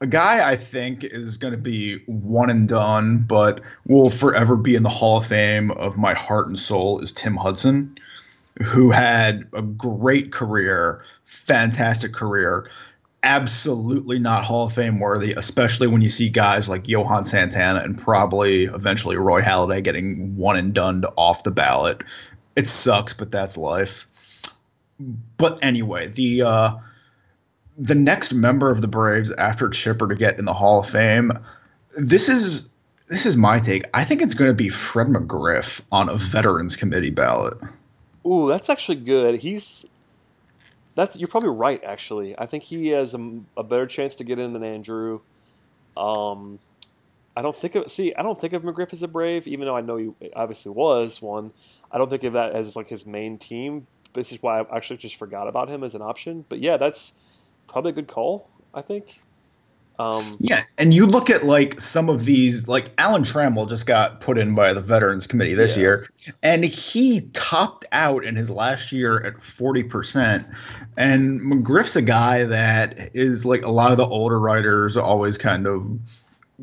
A 0.00 0.06
guy 0.06 0.48
I 0.48 0.56
think 0.56 1.04
is 1.04 1.38
going 1.38 1.52
to 1.52 1.60
be 1.60 1.98
one 2.06 2.50
and 2.50 2.68
done, 2.68 3.24
but 3.26 3.62
will 3.86 4.10
forever 4.10 4.56
be 4.56 4.74
in 4.74 4.82
the 4.82 4.88
Hall 4.88 5.18
of 5.18 5.26
Fame 5.26 5.70
of 5.70 5.96
my 5.96 6.12
heart 6.14 6.48
and 6.48 6.58
soul 6.58 6.98
is 6.98 7.12
Tim 7.12 7.36
Hudson, 7.36 7.96
who 8.62 8.90
had 8.90 9.48
a 9.52 9.62
great 9.62 10.32
career, 10.32 11.02
fantastic 11.24 12.12
career, 12.12 12.68
absolutely 13.22 14.18
not 14.18 14.44
Hall 14.44 14.66
of 14.66 14.72
Fame 14.72 14.98
worthy, 14.98 15.32
especially 15.32 15.86
when 15.86 16.02
you 16.02 16.08
see 16.08 16.28
guys 16.28 16.68
like 16.68 16.88
Johan 16.88 17.24
Santana 17.24 17.80
and 17.80 17.96
probably 17.96 18.64
eventually 18.64 19.16
Roy 19.16 19.40
Halladay 19.40 19.82
getting 19.82 20.36
one 20.36 20.56
and 20.56 20.74
done 20.74 21.04
off 21.16 21.44
the 21.44 21.50
ballot. 21.50 22.02
It 22.56 22.66
sucks, 22.66 23.14
but 23.14 23.30
that's 23.30 23.56
life. 23.56 24.06
But 25.36 25.60
anyway, 25.62 26.08
the 26.08 26.42
uh, 26.42 26.70
the 27.78 27.94
next 27.94 28.32
member 28.32 28.70
of 28.70 28.80
the 28.80 28.88
Braves 28.88 29.32
after 29.32 29.68
Chipper 29.68 30.08
to 30.08 30.14
get 30.14 30.38
in 30.38 30.44
the 30.44 30.52
Hall 30.52 30.80
of 30.80 30.88
Fame, 30.88 31.32
this 31.98 32.28
is 32.28 32.70
this 33.08 33.26
is 33.26 33.36
my 33.36 33.58
take. 33.58 33.84
I 33.94 34.04
think 34.04 34.22
it's 34.22 34.34
going 34.34 34.50
to 34.50 34.56
be 34.56 34.68
Fred 34.68 35.06
McGriff 35.06 35.82
on 35.90 36.08
a 36.08 36.14
Veterans 36.14 36.76
Committee 36.76 37.10
ballot. 37.10 37.54
Ooh, 38.26 38.48
that's 38.48 38.70
actually 38.70 38.96
good. 38.96 39.40
He's 39.40 39.86
that's 40.94 41.16
you're 41.16 41.28
probably 41.28 41.50
right. 41.50 41.82
Actually, 41.84 42.38
I 42.38 42.46
think 42.46 42.64
he 42.64 42.88
has 42.88 43.14
a, 43.14 43.40
a 43.56 43.62
better 43.62 43.86
chance 43.86 44.14
to 44.16 44.24
get 44.24 44.38
in 44.38 44.52
than 44.52 44.64
Andrew. 44.64 45.20
Um, 45.96 46.58
I 47.36 47.42
don't 47.42 47.56
think 47.56 47.74
of 47.74 47.90
see. 47.90 48.14
I 48.14 48.22
don't 48.22 48.40
think 48.40 48.52
of 48.52 48.62
McGriff 48.62 48.92
as 48.92 49.02
a 49.02 49.08
Brave, 49.08 49.46
even 49.46 49.66
though 49.66 49.76
I 49.76 49.80
know 49.80 49.96
he 49.96 50.12
obviously 50.34 50.72
was 50.72 51.22
one. 51.22 51.52
I 51.90 51.98
don't 51.98 52.10
think 52.10 52.24
of 52.24 52.34
that 52.34 52.52
as 52.52 52.76
like 52.76 52.88
his 52.88 53.06
main 53.06 53.38
team. 53.38 53.86
This 54.14 54.32
is 54.32 54.42
why 54.42 54.60
I 54.60 54.76
actually 54.76 54.98
just 54.98 55.16
forgot 55.16 55.48
about 55.48 55.68
him 55.68 55.82
as 55.82 55.94
an 55.94 56.02
option. 56.02 56.44
But 56.48 56.60
yeah, 56.60 56.76
that's 56.76 57.14
probably 57.66 57.90
a 57.90 57.94
good 57.94 58.08
call. 58.08 58.50
I 58.74 58.82
think. 58.82 59.20
Um, 59.98 60.24
yeah, 60.40 60.58
and 60.78 60.92
you 60.92 61.06
look 61.06 61.30
at 61.30 61.44
like 61.44 61.78
some 61.78 62.08
of 62.08 62.24
these, 62.24 62.66
like 62.66 62.86
Alan 62.98 63.22
Trammell 63.22 63.68
just 63.68 63.86
got 63.86 64.20
put 64.20 64.38
in 64.38 64.54
by 64.54 64.72
the 64.72 64.80
Veterans 64.80 65.26
Committee 65.26 65.54
this 65.54 65.76
yeah. 65.76 65.82
year, 65.82 66.06
and 66.42 66.64
he 66.64 67.20
topped 67.32 67.84
out 67.92 68.24
in 68.24 68.34
his 68.34 68.50
last 68.50 68.92
year 68.92 69.22
at 69.24 69.40
forty 69.40 69.82
percent. 69.82 70.46
And 70.96 71.40
McGriff's 71.40 71.96
a 71.96 72.02
guy 72.02 72.44
that 72.44 72.98
is 73.14 73.46
like 73.46 73.64
a 73.64 73.70
lot 73.70 73.92
of 73.92 73.98
the 73.98 74.06
older 74.06 74.40
writers 74.40 74.96
always 74.96 75.38
kind 75.38 75.66
of 75.66 75.86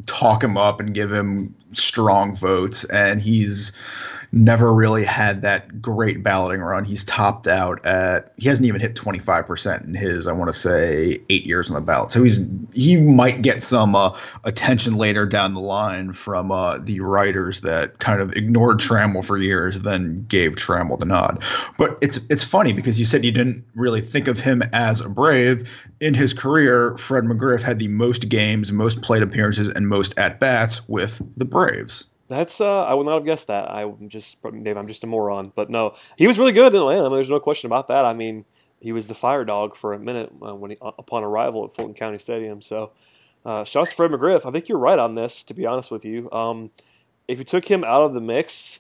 talk 0.06 0.44
him 0.44 0.58
up 0.58 0.80
and 0.80 0.94
give 0.94 1.12
him 1.12 1.56
strong 1.72 2.36
votes, 2.36 2.84
and 2.84 3.22
he's 3.22 4.19
never 4.32 4.74
really 4.74 5.04
had 5.04 5.42
that 5.42 5.82
great 5.82 6.24
balloting 6.24 6.62
run. 6.62 6.86
He's 6.86 7.04
topped 7.04 7.48
out 7.48 7.86
at 7.86 8.32
he 8.38 8.48
hasn't 8.48 8.68
even 8.68 8.80
hit 8.80 8.96
25% 8.96 9.86
in 9.86 9.94
his 9.96 10.28
I 10.28 10.34
want 10.34 10.50
to 10.50 10.54
say 10.54 11.16
8 11.30 11.46
years 11.46 11.70
on 11.70 11.76
the 11.76 11.82
ballot. 11.82 12.12
So 12.12 12.24
he's 12.24 12.48
he 12.74 12.96
might 12.98 13.42
get 13.42 13.62
some 13.62 13.96
uh, 13.96 14.16
attention 14.44 14.96
later 14.96 15.26
down 15.26 15.54
the 15.54 15.60
line 15.60 16.14
from 16.14 16.52
uh, 16.52 16.78
the 16.80 17.00
writers 17.00 17.62
that 17.62 17.98
kind 17.98 18.22
of 18.22 18.34
ignored 18.34 18.80
Trammell 18.80 19.26
for 19.26 19.38
years 19.38 19.82
then 19.82 20.26
gave 20.28 20.54
Trammell 20.54 21.00
the 21.00 21.06
nod. 21.06 21.44
But 21.78 21.98
it's 22.02 22.18
it's 22.30 22.44
funny 22.44 22.74
because 22.74 23.00
you 23.00 23.06
said 23.06 23.26
you 23.26 23.32
didn't 23.32 23.66
really 23.76 24.02
think 24.02 24.28
of 24.28 24.40
him 24.40 24.62
as 24.74 25.02
a 25.02 25.10
Brave 25.10 25.90
in 26.00 26.14
his 26.14 26.34
career. 26.34 26.96
Fred 26.98 27.24
McGriff 27.24 27.64
had 27.64 27.80
the 27.80 27.88
most 27.88 28.30
games, 28.30 28.72
most 28.72 29.02
plate 29.02 29.24
appearances 29.24 29.70
and 29.70 29.88
most 29.88 30.20
at 30.20 30.40
bats 30.40 30.88
with 30.88 31.22
the 31.38 31.46
Braves. 31.46 32.08
That's 32.30 32.62
uh, 32.62 32.84
I 32.84 32.94
would 32.94 33.08
not 33.08 33.16
have 33.16 33.26
guessed 33.26 33.48
that. 33.48 33.72
I'm 33.72 34.08
just 34.08 34.38
maybe 34.46 34.78
I'm 34.78 34.88
just 34.88 35.04
a 35.04 35.08
moron, 35.08 35.52
but 35.56 35.72
no, 35.72 35.96
he 36.16 36.28
was 36.28 36.38
really 36.38 36.52
good 36.52 36.74
in 36.74 36.80
Atlanta. 36.80 37.02
I 37.02 37.04
mean, 37.06 37.14
there's 37.14 37.30
no 37.30 37.40
question 37.40 37.68
about 37.68 37.88
that. 37.88 38.06
I 38.06 38.14
mean, 38.14 38.46
he 38.80 38.92
was 38.92 39.08
the 39.08 39.16
fire 39.16 39.44
dog 39.44 39.76
for 39.76 39.94
a 39.94 40.00
minute 40.00 40.32
uh, 40.46 40.54
when 40.54 40.72
he, 40.72 40.78
upon 40.82 41.24
arrival 41.24 41.66
at 41.66 41.76
Fulton 41.76 41.96
County 41.96 42.20
Stadium. 42.20 42.62
So, 42.62 42.92
uh, 43.46 43.64
shouts 43.64 43.90
to 43.90 43.96
Fred 43.96 44.12
McGriff. 44.12 44.46
I 44.46 44.52
think 44.52 44.70
you're 44.70 44.78
right 44.78 45.00
on 45.00 45.16
this. 45.16 45.44
To 45.46 45.56
be 45.56 45.66
honest 45.66 45.90
with 45.90 46.06
you, 46.06 46.32
um, 46.32 46.70
if 47.28 47.40
you 47.40 47.46
took 47.46 47.66
him 47.66 47.84
out 47.84 48.04
of 48.04 48.14
the 48.14 48.22
mix, 48.22 48.80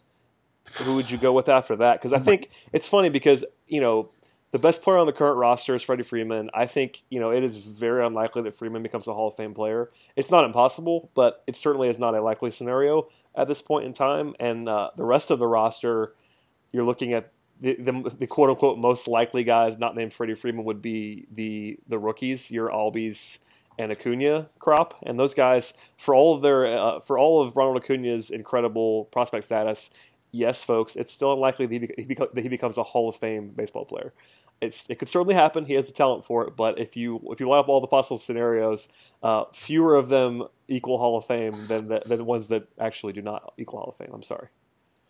who 0.84 0.95
would 0.95 1.10
you 1.10 1.18
go 1.18 1.34
with 1.34 1.50
after 1.50 1.76
that? 1.78 2.00
Because 2.00 2.14
I 2.14 2.20
think 2.20 2.52
it's 2.72 2.88
funny 2.88 3.10
because 3.10 3.43
you 3.68 3.82
know 3.82 4.10
the 4.52 4.60
best 4.60 4.84
player 4.84 5.00
on 5.00 5.08
the 5.08 5.14
current 5.14 5.38
roster 5.38 5.74
is 5.74 5.82
Freddie 5.82 6.04
Freeman. 6.04 6.52
I 6.54 6.68
think 6.68 7.02
you 7.10 7.20
know 7.20 7.32
it 7.32 7.43
is 7.43 7.56
very 7.56 8.06
unlikely 8.06 8.43
that 8.43 8.56
Freeman 8.56 8.84
becomes 8.84 9.08
a 9.08 9.14
Hall 9.16 9.30
of 9.30 9.36
Fame 9.36 9.56
player. 9.56 9.89
It's 10.16 10.30
not 10.30 10.45
impossible, 10.45 11.10
but 11.16 11.43
it 11.47 11.56
certainly 11.56 11.89
is 11.89 11.97
not 11.97 12.14
a 12.14 12.22
likely 12.22 12.52
scenario 12.52 13.08
at 13.39 13.47
this 13.47 13.61
point 13.61 13.85
in 13.85 13.93
time. 13.93 14.35
And 14.39 14.67
uh, 14.67 14.91
the 14.97 15.05
rest 15.05 15.31
of 15.31 15.39
the 15.39 15.47
roster, 15.47 16.13
you're 16.71 16.83
looking 16.83 17.13
at 17.13 17.31
the, 17.61 17.75
the, 17.75 18.15
the, 18.19 18.27
quote 18.27 18.49
unquote 18.49 18.77
most 18.77 19.07
likely 19.07 19.43
guys 19.43 19.77
not 19.77 19.95
named 19.95 20.13
Freddie 20.13 20.35
Freeman 20.35 20.65
would 20.65 20.81
be 20.81 21.25
the 21.31 21.77
the 21.87 21.97
rookies, 21.97 22.51
your 22.51 22.69
Albies 22.69 23.39
and 23.77 23.91
Acuna 23.91 24.49
crop, 24.59 24.95
and 25.03 25.19
those 25.19 25.33
guys 25.33 25.73
for 25.97 26.13
all 26.13 26.35
of 26.35 26.41
their 26.41 26.77
uh, 26.77 26.99
for 26.99 27.17
all 27.17 27.41
of 27.41 27.57
Ronald 27.57 27.77
Acuna's 27.77 28.29
incredible 28.29 29.05
prospect 29.05 29.45
status. 29.45 29.89
Yes, 30.31 30.63
folks, 30.63 30.95
it's 30.95 31.11
still 31.11 31.33
unlikely 31.33 31.65
that 31.65 31.93
he, 31.97 32.13
that 32.13 32.41
he 32.41 32.49
becomes 32.49 32.77
a 32.77 32.83
Hall 32.83 33.09
of 33.09 33.15
Fame 33.15 33.49
baseball 33.49 33.83
player. 33.83 34.13
It's, 34.62 34.86
it 34.89 34.99
could 34.99 35.07
certainly 35.07 35.36
happen. 35.36 35.66
He 35.66 35.76
has 35.76 35.88
the 35.88 35.93
talent 35.93 36.26
for 36.26 36.45
it, 36.45 36.55
but 36.55 36.80
if 36.80 36.97
you 36.97 37.22
if 37.32 37.39
you 37.39 37.47
line 37.47 37.60
up 37.60 37.70
all 37.70 37.80
the 37.80 37.88
possible 37.88 38.18
scenarios, 38.18 38.89
uh, 39.24 39.45
fewer 39.53 39.95
of 39.95 40.10
them 40.10 40.43
equal 40.68 40.97
Hall 40.97 41.18
of 41.18 41.26
Fame 41.26 41.53
than 41.68 41.88
the, 41.88 42.01
than 42.05 42.18
the 42.18 42.26
ones 42.26 42.47
that 42.49 42.68
actually 42.78 43.14
do 43.14 43.22
not 43.22 43.53
equal 43.57 43.80
Hall 43.80 43.89
of 43.89 43.95
Fame. 43.95 44.12
I'm 44.14 44.24
sorry. 44.24 44.49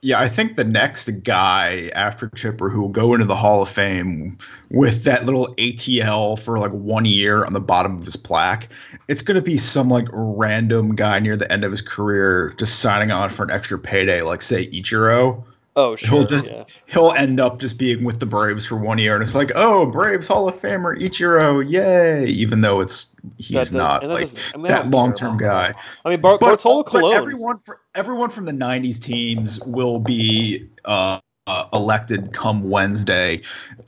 Yeah, 0.01 0.17
I 0.17 0.29
think 0.29 0.55
the 0.55 0.63
next 0.63 1.09
guy 1.23 1.89
after 1.93 2.29
Chipper 2.29 2.69
who 2.69 2.79
will 2.79 2.87
go 2.87 3.13
into 3.13 3.25
the 3.25 3.35
Hall 3.35 3.61
of 3.61 3.67
Fame 3.67 4.37
with 4.71 5.03
that 5.03 5.25
little 5.25 5.53
ATL 5.55 6.39
for 6.39 6.57
like 6.57 6.71
one 6.71 7.03
year 7.03 7.43
on 7.43 7.51
the 7.51 7.59
bottom 7.59 7.97
of 7.97 8.05
his 8.05 8.15
plaque, 8.15 8.69
it's 9.09 9.23
going 9.23 9.35
to 9.35 9.41
be 9.41 9.57
some 9.57 9.89
like 9.89 10.07
random 10.13 10.95
guy 10.95 11.19
near 11.19 11.35
the 11.35 11.51
end 11.51 11.65
of 11.65 11.71
his 11.71 11.81
career 11.81 12.53
just 12.57 12.79
signing 12.79 13.11
on 13.11 13.29
for 13.29 13.43
an 13.43 13.51
extra 13.51 13.77
payday, 13.77 14.21
like 14.21 14.41
say 14.41 14.65
Ichiro. 14.67 15.43
Oh, 15.75 15.95
sure. 15.95 16.09
He'll 16.09 16.25
just 16.25 16.47
yeah. 16.47 16.63
he'll 16.87 17.11
end 17.11 17.39
up 17.39 17.59
just 17.59 17.77
being 17.77 18.03
with 18.03 18.19
the 18.19 18.25
Braves 18.25 18.65
for 18.65 18.75
one 18.75 18.97
year, 18.97 19.13
and 19.13 19.21
it's 19.21 19.35
like, 19.35 19.51
oh, 19.55 19.85
Braves 19.85 20.27
Hall 20.27 20.47
of 20.47 20.55
Famer 20.55 20.97
Ichiro, 20.97 21.67
yay! 21.67 22.25
Even 22.25 22.61
though 22.61 22.81
it's 22.81 23.15
he's 23.37 23.71
not 23.71 24.03
like 24.03 24.29
I 24.53 24.57
mean, 24.57 24.67
that 24.67 24.89
long 24.89 25.13
term 25.13 25.37
guy. 25.37 25.73
I 26.03 26.09
mean, 26.09 26.21
Bar- 26.21 26.37
but, 26.39 26.47
Bartolo 26.47 26.83
Colon. 26.83 27.11
But 27.13 27.17
everyone 27.17 27.59
for 27.59 27.79
everyone 27.95 28.29
from 28.29 28.45
the 28.45 28.51
'90s 28.51 29.01
teams 29.01 29.59
will 29.61 29.99
be 29.99 30.69
uh, 30.83 31.19
uh, 31.49 31.65
elected 31.73 32.31
come 32.31 32.69
Wednesday, 32.69 33.39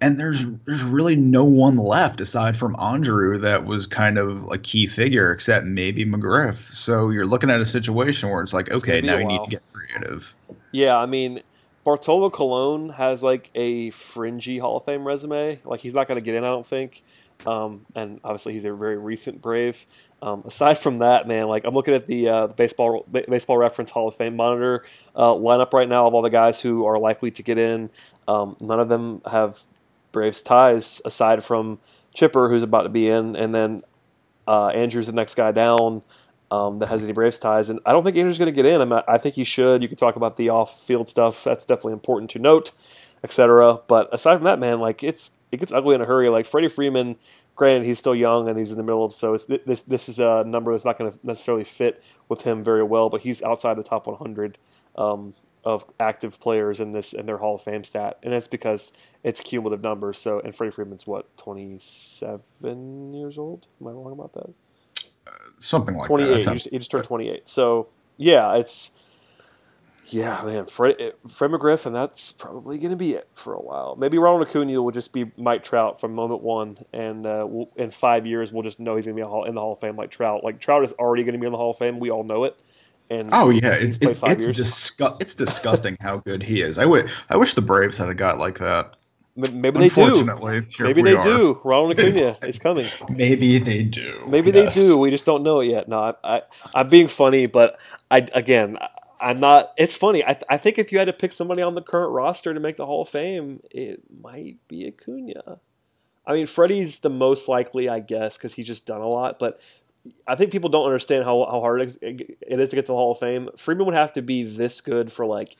and 0.01 0.19
there's 0.19 0.45
there's 0.65 0.83
really 0.83 1.15
no 1.15 1.45
one 1.45 1.77
left 1.77 2.19
aside 2.19 2.57
from 2.57 2.75
Andrew 2.79 3.37
that 3.39 3.65
was 3.65 3.85
kind 3.85 4.17
of 4.17 4.45
a 4.51 4.57
key 4.57 4.87
figure, 4.87 5.31
except 5.31 5.65
maybe 5.65 6.05
McGriff. 6.05 6.55
So 6.55 7.09
you're 7.09 7.25
looking 7.25 7.51
at 7.51 7.59
a 7.59 7.65
situation 7.65 8.29
where 8.29 8.41
it's 8.41 8.53
like, 8.53 8.71
okay, 8.71 9.01
now 9.01 9.17
you 9.17 9.25
need 9.25 9.43
to 9.43 9.49
get 9.49 9.61
creative. 9.73 10.33
Yeah, 10.71 10.97
I 10.97 11.05
mean, 11.05 11.41
Bartolo 11.83 12.29
Colon 12.29 12.89
has 12.89 13.23
like 13.23 13.49
a 13.55 13.89
fringy 13.91 14.57
Hall 14.57 14.77
of 14.77 14.85
Fame 14.85 15.05
resume. 15.05 15.59
Like 15.63 15.81
he's 15.81 15.93
not 15.93 16.07
going 16.07 16.19
to 16.19 16.25
get 16.25 16.35
in, 16.35 16.43
I 16.43 16.47
don't 16.47 16.65
think. 16.65 17.01
Um, 17.45 17.85
and 17.95 18.19
obviously, 18.23 18.53
he's 18.53 18.65
a 18.65 18.73
very 18.73 18.97
recent 18.97 19.41
Brave. 19.41 19.85
Um, 20.21 20.43
aside 20.45 20.77
from 20.77 20.99
that, 20.99 21.27
man, 21.27 21.47
like 21.47 21.63
I'm 21.65 21.73
looking 21.73 21.95
at 21.95 22.05
the 22.05 22.29
uh, 22.29 22.47
baseball 22.47 23.03
ba- 23.07 23.25
baseball 23.27 23.57
reference 23.57 23.89
Hall 23.89 24.07
of 24.07 24.15
Fame 24.15 24.35
monitor 24.35 24.85
uh, 25.15 25.33
lineup 25.33 25.73
right 25.73 25.89
now 25.89 26.05
of 26.05 26.13
all 26.13 26.21
the 26.21 26.29
guys 26.29 26.61
who 26.61 26.85
are 26.85 26.99
likely 26.99 27.31
to 27.31 27.41
get 27.41 27.57
in. 27.57 27.89
Um, 28.27 28.57
none 28.59 28.79
of 28.79 28.87
them 28.87 29.21
have 29.29 29.61
Braves 30.11 30.41
ties 30.41 31.01
aside 31.03 31.43
from 31.43 31.79
Chipper, 32.13 32.49
who's 32.49 32.63
about 32.63 32.83
to 32.83 32.89
be 32.89 33.09
in, 33.09 33.35
and 33.35 33.55
then 33.55 33.81
uh, 34.47 34.67
Andrew's 34.67 35.07
the 35.07 35.13
next 35.13 35.35
guy 35.35 35.51
down 35.51 36.03
um, 36.51 36.79
that 36.79 36.89
has 36.89 37.01
any 37.01 37.13
Braves 37.13 37.37
ties. 37.37 37.69
And 37.69 37.79
I 37.85 37.93
don't 37.93 38.03
think 38.03 38.17
Andrew's 38.17 38.37
going 38.37 38.53
to 38.53 38.55
get 38.55 38.65
in. 38.65 38.81
I'm 38.81 38.93
I 39.07 39.17
think 39.17 39.35
he 39.35 39.43
should. 39.43 39.81
You 39.81 39.87
could 39.87 39.97
talk 39.97 40.17
about 40.17 40.35
the 40.35 40.49
off-field 40.49 41.09
stuff. 41.09 41.43
That's 41.45 41.65
definitely 41.65 41.93
important 41.93 42.29
to 42.31 42.39
note, 42.39 42.71
etc. 43.23 43.79
But 43.87 44.13
aside 44.13 44.35
from 44.35 44.43
that, 44.43 44.59
man, 44.59 44.79
like 44.79 45.01
it's 45.01 45.31
it 45.51 45.57
gets 45.57 45.71
ugly 45.71 45.95
in 45.95 46.01
a 46.01 46.05
hurry. 46.05 46.29
Like 46.29 46.45
Freddie 46.45 46.67
Freeman, 46.67 47.15
granted 47.55 47.85
he's 47.85 47.99
still 47.99 48.15
young 48.15 48.49
and 48.49 48.59
he's 48.59 48.69
in 48.69 48.77
the 48.77 48.83
middle 48.83 49.03
of 49.05 49.13
so 49.13 49.33
it's 49.33 49.45
this 49.45 49.81
this 49.83 50.09
is 50.09 50.19
a 50.19 50.43
number 50.45 50.73
that's 50.73 50.85
not 50.85 50.97
going 50.97 51.11
to 51.11 51.17
necessarily 51.23 51.63
fit 51.63 52.03
with 52.27 52.41
him 52.43 52.63
very 52.63 52.83
well. 52.83 53.09
But 53.09 53.21
he's 53.21 53.41
outside 53.41 53.77
the 53.77 53.83
top 53.83 54.05
100 54.05 54.57
um, 54.97 55.33
of 55.63 55.85
active 56.01 56.37
players 56.41 56.81
in 56.81 56.91
this 56.91 57.13
in 57.13 57.27
their 57.27 57.37
Hall 57.37 57.55
of 57.55 57.61
Fame 57.61 57.85
stat, 57.85 58.19
and 58.23 58.33
that's 58.33 58.49
because 58.49 58.91
it's 59.23 59.39
cumulative 59.39 59.81
numbers. 59.81 60.19
So 60.19 60.41
and 60.41 60.53
Freddie 60.53 60.71
Freeman's 60.71 61.07
what 61.07 61.37
27 61.37 63.13
years 63.13 63.37
old. 63.37 63.67
Am 63.79 63.87
I 63.87 63.91
wrong 63.91 64.11
about 64.11 64.33
that? 64.33 64.53
Something 65.59 65.95
like 65.95 66.07
28. 66.07 66.25
that. 66.25 66.33
That 66.33 66.49
He 66.49 66.55
just, 66.55 66.69
he 66.69 66.77
just 66.77 66.91
turned 66.91 67.03
28. 67.03 67.47
So, 67.47 67.89
yeah, 68.17 68.55
it's. 68.55 68.91
Yeah, 70.07 70.41
man. 70.43 70.65
Fred, 70.65 71.13
Fred 71.29 71.51
McGriff, 71.51 71.85
and 71.85 71.95
that's 71.95 72.33
probably 72.33 72.77
going 72.77 72.91
to 72.91 72.97
be 72.97 73.13
it 73.13 73.29
for 73.33 73.53
a 73.53 73.61
while. 73.61 73.95
Maybe 73.95 74.17
Ronald 74.17 74.45
Acuna 74.45 74.81
will 74.81 74.91
just 74.91 75.13
be 75.13 75.31
Mike 75.37 75.63
Trout 75.63 76.01
from 76.01 76.13
moment 76.13 76.41
one, 76.41 76.79
and 76.91 77.25
uh, 77.25 77.45
we'll, 77.47 77.69
in 77.77 77.91
five 77.91 78.25
years, 78.25 78.51
we'll 78.51 78.63
just 78.63 78.77
know 78.77 78.97
he's 78.97 79.05
going 79.05 79.15
to 79.15 79.19
be 79.21 79.23
a 79.23 79.27
hall, 79.27 79.45
in 79.45 79.55
the 79.55 79.61
Hall 79.61 79.73
of 79.73 79.79
Fame 79.79 79.95
like 79.95 80.11
Trout. 80.11 80.43
Like, 80.43 80.59
Trout 80.59 80.83
is 80.83 80.91
already 80.93 81.23
going 81.23 81.33
to 81.33 81.39
be 81.39 81.45
in 81.45 81.53
the 81.53 81.57
Hall 81.57 81.71
of 81.71 81.77
Fame. 81.77 81.99
We 81.99 82.11
all 82.11 82.25
know 82.25 82.43
it. 82.43 82.59
And 83.11 83.29
Oh 83.33 83.49
yeah, 83.49 83.73
it, 83.73 84.01
it, 84.01 84.17
it's 84.23 84.47
disgu- 84.47 85.21
it's 85.21 85.35
disgusting 85.35 85.97
how 85.99 86.19
good 86.19 86.41
he 86.41 86.61
is. 86.61 86.79
I 86.79 86.85
wish 86.85 87.11
I 87.29 87.35
wish 87.35 87.55
the 87.55 87.61
Braves 87.61 87.97
had 87.97 88.07
a 88.07 88.15
guy 88.15 88.33
like 88.33 88.59
that. 88.59 88.95
M- 89.37 89.61
maybe 89.61 89.79
they 89.79 89.89
do. 89.89 90.13
Here 90.25 90.85
Maybe 90.85 91.01
we 91.01 91.11
they 91.11 91.15
are. 91.15 91.23
do. 91.23 91.61
Ronald 91.63 91.97
Acuna 91.99 92.35
is 92.47 92.59
coming. 92.59 92.85
Maybe 93.09 93.59
they 93.59 93.83
do. 93.83 94.23
Maybe 94.27 94.51
Yes. 94.51 94.75
they 94.75 94.81
do. 94.93 94.99
We 94.99 95.09
just 95.09 95.25
don't 95.25 95.43
know 95.43 95.61
it 95.61 95.67
yet. 95.67 95.87
No, 95.87 95.99
I, 96.23 96.35
I, 96.37 96.41
I'm 96.75 96.89
being 96.89 97.07
funny, 97.07 97.45
but 97.45 97.79
I 98.09 98.27
again, 98.33 98.77
I- 98.79 98.89
I'm 99.23 99.39
not. 99.39 99.73
It's 99.77 99.95
funny. 99.95 100.25
I, 100.25 100.35
I 100.49 100.57
think 100.57 100.79
if 100.79 100.91
you 100.91 100.97
had 100.97 101.05
to 101.05 101.13
pick 101.13 101.31
somebody 101.31 101.61
on 101.61 101.75
the 101.75 101.81
current 101.81 102.11
roster 102.11 102.53
to 102.55 102.59
make 102.59 102.75
the 102.77 102.87
Hall 102.87 103.03
of 103.03 103.09
Fame, 103.09 103.61
it 103.69 104.01
might 104.21 104.57
be 104.67 104.87
Acuna. 104.87 105.59
I 106.25 106.33
mean, 106.33 106.47
Freddie's 106.47 106.99
the 106.99 107.09
most 107.11 107.47
likely, 107.47 107.87
I 107.87 107.99
guess, 107.99 108.35
because 108.37 108.53
he's 108.53 108.65
just 108.67 108.85
done 108.87 108.99
a 109.01 109.07
lot. 109.07 109.37
But 109.37 109.59
I 110.27 110.35
think 110.35 110.51
people 110.51 110.71
don't 110.71 110.85
understand 110.87 111.23
how, 111.23 111.45
how 111.49 111.61
hard 111.61 111.81
it 111.81 111.97
it 112.01 112.59
is 112.59 112.69
to 112.69 112.75
get 112.75 112.87
to 112.87 112.93
the 112.93 112.95
Hall 112.95 113.11
of 113.11 113.19
Fame. 113.19 113.49
Freeman 113.57 113.85
would 113.85 113.93
have 113.95 114.13
to 114.13 114.23
be 114.23 114.41
this 114.43 114.81
good 114.81 115.11
for 115.11 115.25
like 115.27 115.55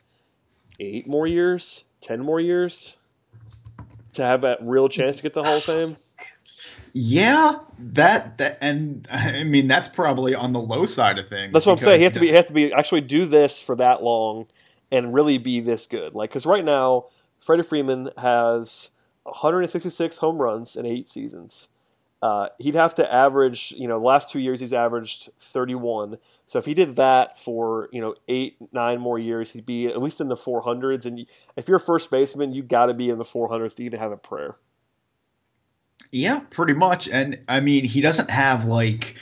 eight 0.80 1.08
more 1.08 1.28
years, 1.28 1.84
ten 2.02 2.20
more 2.20 2.40
years 2.40 2.98
to 4.14 4.24
have 4.24 4.42
that 4.42 4.60
real 4.62 4.90
chance 4.90 5.18
to 5.18 5.24
get 5.24 5.34
the 5.34 5.44
Hall 5.44 5.58
of 5.58 5.64
Fame. 5.64 5.98
Yeah, 6.94 7.60
that 7.80 8.38
that 8.40 8.58
and 8.62 9.08
I 9.12 9.44
mean 9.44 9.68
that's 9.68 9.88
probably 9.88 10.36
on 10.36 10.52
the 10.52 10.60
low 10.60 10.86
side 10.86 11.20
of 11.20 11.28
things. 11.28 11.54
That's 11.54 11.66
what 11.66 11.74
I'm 11.74 11.78
saying. 11.78 12.00
He 12.00 12.04
has 12.04 12.14
to 12.14 12.20
be 12.20 12.28
he 12.28 12.34
has 12.34 12.46
to 12.48 12.54
be 12.54 12.74
actually 12.74 13.02
do 13.02 13.26
this 13.26 13.62
for 13.62 13.76
that 13.78 14.04
long 14.04 14.48
and 14.92 15.14
really 15.14 15.38
be 15.38 15.62
this 15.62 15.88
good. 15.88 16.14
Like 16.14 16.30
because 16.32 16.46
right 16.46 16.66
now, 16.66 17.06
Freddie 17.40 17.64
Freeman 17.64 18.10
has 18.18 18.90
166 19.24 20.18
home 20.18 20.42
runs 20.42 20.76
in 20.76 20.86
eight 20.86 21.08
seasons. 21.08 21.70
Uh, 22.22 22.50
he'd 22.60 22.76
have 22.76 22.94
to 22.94 23.14
average, 23.14 23.74
you 23.76 23.88
know, 23.88 23.98
last 24.00 24.30
two 24.30 24.40
years 24.40 24.60
he's 24.60 24.74
averaged 24.74 25.30
31. 25.40 26.18
So 26.46 26.60
if 26.60 26.66
he 26.66 26.74
did 26.76 26.96
that 26.98 27.40
for 27.40 27.90
you 27.92 28.00
know 28.02 28.16
eight, 28.28 28.58
nine 28.72 29.00
more 29.00 29.18
years, 29.18 29.52
he'd 29.52 29.66
be 29.66 29.88
at 29.88 30.02
least 30.02 30.22
in 30.22 30.28
the 30.28 30.36
400s. 30.36 31.06
And 31.06 31.26
if 31.56 31.68
you're 31.68 31.78
a 31.78 31.80
first 31.80 32.12
baseman, 32.12 32.54
you 32.54 32.62
got 32.62 32.88
to 32.88 32.94
be 32.94 33.10
in 33.10 33.18
the 33.18 33.24
400s 33.26 33.76
to 33.76 33.84
even 33.84 34.00
have 34.00 34.12
a 34.12 34.18
prayer. 34.18 34.58
Yeah, 36.12 36.42
pretty 36.50 36.74
much. 36.74 37.08
And 37.08 37.40
I 37.48 37.62
mean, 37.62 37.86
he 37.86 38.02
doesn't 38.02 38.30
have 38.30 38.66
like 38.66 39.16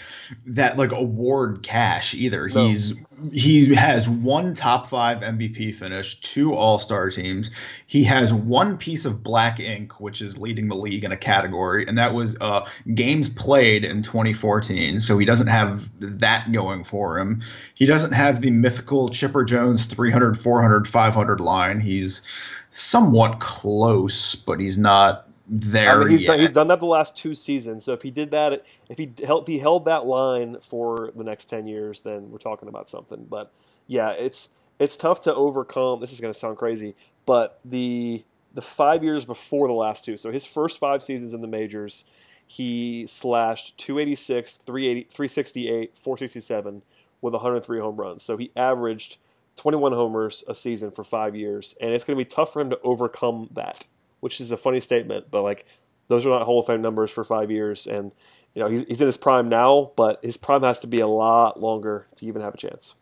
that 0.47 0.77
like 0.77 0.91
award 0.91 1.61
cash 1.61 2.15
either. 2.15 2.47
No. 2.47 2.67
He's 2.67 2.95
he 3.31 3.75
has 3.75 4.09
one 4.09 4.53
top 4.53 4.87
5 4.87 5.19
MVP 5.19 5.73
finish, 5.73 6.19
two 6.19 6.53
All-Star 6.53 7.09
teams. 7.09 7.51
He 7.85 8.05
has 8.05 8.33
one 8.33 8.77
piece 8.77 9.05
of 9.05 9.23
black 9.23 9.59
ink 9.59 9.99
which 9.99 10.21
is 10.21 10.37
leading 10.37 10.67
the 10.67 10.75
league 10.75 11.03
in 11.03 11.11
a 11.11 11.17
category 11.17 11.85
and 11.87 11.97
that 11.97 12.13
was 12.13 12.37
uh 12.39 12.67
games 12.91 13.29
played 13.29 13.85
in 13.85 14.01
2014. 14.01 14.99
So 14.99 15.17
he 15.19 15.25
doesn't 15.25 15.47
have 15.47 15.89
that 16.19 16.51
going 16.51 16.85
for 16.85 17.19
him. 17.19 17.41
He 17.75 17.85
doesn't 17.85 18.13
have 18.13 18.41
the 18.41 18.51
mythical 18.51 19.09
Chipper 19.09 19.43
Jones 19.43 19.85
300 19.85 20.39
400 20.39 20.87
500 20.87 21.39
line. 21.39 21.79
He's 21.79 22.23
somewhat 22.71 23.39
close, 23.39 24.35
but 24.35 24.59
he's 24.59 24.77
not 24.77 25.28
there 25.49 25.91
I 25.91 25.99
mean, 25.99 26.09
he's 26.09 26.25
done, 26.25 26.39
he's 26.39 26.53
done 26.53 26.67
that 26.67 26.79
the 26.79 26.85
last 26.85 27.17
two 27.17 27.33
seasons. 27.33 27.83
So 27.83 27.93
if 27.93 28.03
he 28.03 28.11
did 28.11 28.29
that, 28.31 28.65
if 28.87 28.97
he 28.97 29.11
held, 29.25 29.47
he 29.47 29.59
held 29.59 29.85
that 29.85 30.05
line 30.05 30.57
for 30.61 31.11
the 31.15 31.23
next 31.23 31.45
ten 31.45 31.65
years, 31.65 32.01
then 32.01 32.29
we're 32.29 32.37
talking 32.37 32.69
about 32.69 32.87
something. 32.87 33.25
But 33.27 33.51
yeah, 33.87 34.11
it's 34.11 34.49
it's 34.77 34.95
tough 34.95 35.21
to 35.21 35.33
overcome. 35.33 36.01
This 36.01 36.13
is 36.13 36.21
going 36.21 36.31
to 36.31 36.39
sound 36.39 36.57
crazy, 36.57 36.95
but 37.25 37.59
the 37.65 38.23
the 38.53 38.61
five 38.61 39.03
years 39.03 39.25
before 39.25 39.67
the 39.67 39.73
last 39.73 40.05
two. 40.05 40.17
So 40.17 40.31
his 40.31 40.45
first 40.45 40.79
five 40.79 41.01
seasons 41.01 41.33
in 41.33 41.41
the 41.41 41.47
majors, 41.47 42.05
he 42.45 43.05
slashed 43.07 43.77
286, 43.77 44.57
380, 44.57 45.07
368, 45.09 45.95
467 45.95 46.81
with 47.21 47.33
103 47.33 47.79
home 47.79 47.95
runs. 47.97 48.23
So 48.23 48.37
he 48.37 48.51
averaged 48.55 49.17
21 49.55 49.93
homers 49.93 50.43
a 50.47 50.55
season 50.55 50.91
for 50.91 51.03
five 51.03 51.35
years, 51.35 51.75
and 51.81 51.91
it's 51.91 52.03
going 52.03 52.17
to 52.17 52.23
be 52.23 52.29
tough 52.29 52.53
for 52.53 52.61
him 52.61 52.69
to 52.69 52.79
overcome 52.81 53.49
that 53.53 53.85
which 54.19 54.41
is 54.41 54.51
a 54.51 54.57
funny 54.57 54.79
statement, 54.79 55.27
but 55.31 55.43
like 55.43 55.65
those 56.07 56.25
are 56.25 56.29
not 56.29 56.43
Hall 56.43 56.59
of 56.59 56.65
Fame 56.65 56.81
numbers 56.81 57.11
for 57.11 57.23
five 57.23 57.51
years. 57.51 57.87
And 57.87 58.11
you 58.53 58.61
know 58.61 58.69
he's, 58.69 58.83
he's 58.85 59.01
in 59.01 59.07
his 59.07 59.17
prime 59.17 59.49
now, 59.49 59.91
but 59.95 60.23
his 60.23 60.37
prime 60.37 60.63
has 60.63 60.79
to 60.79 60.87
be 60.87 60.99
a 60.99 61.07
lot 61.07 61.59
longer 61.59 62.07
to 62.17 62.25
even 62.25 62.41
have 62.41 62.53
a 62.53 62.57
chance. 62.57 62.95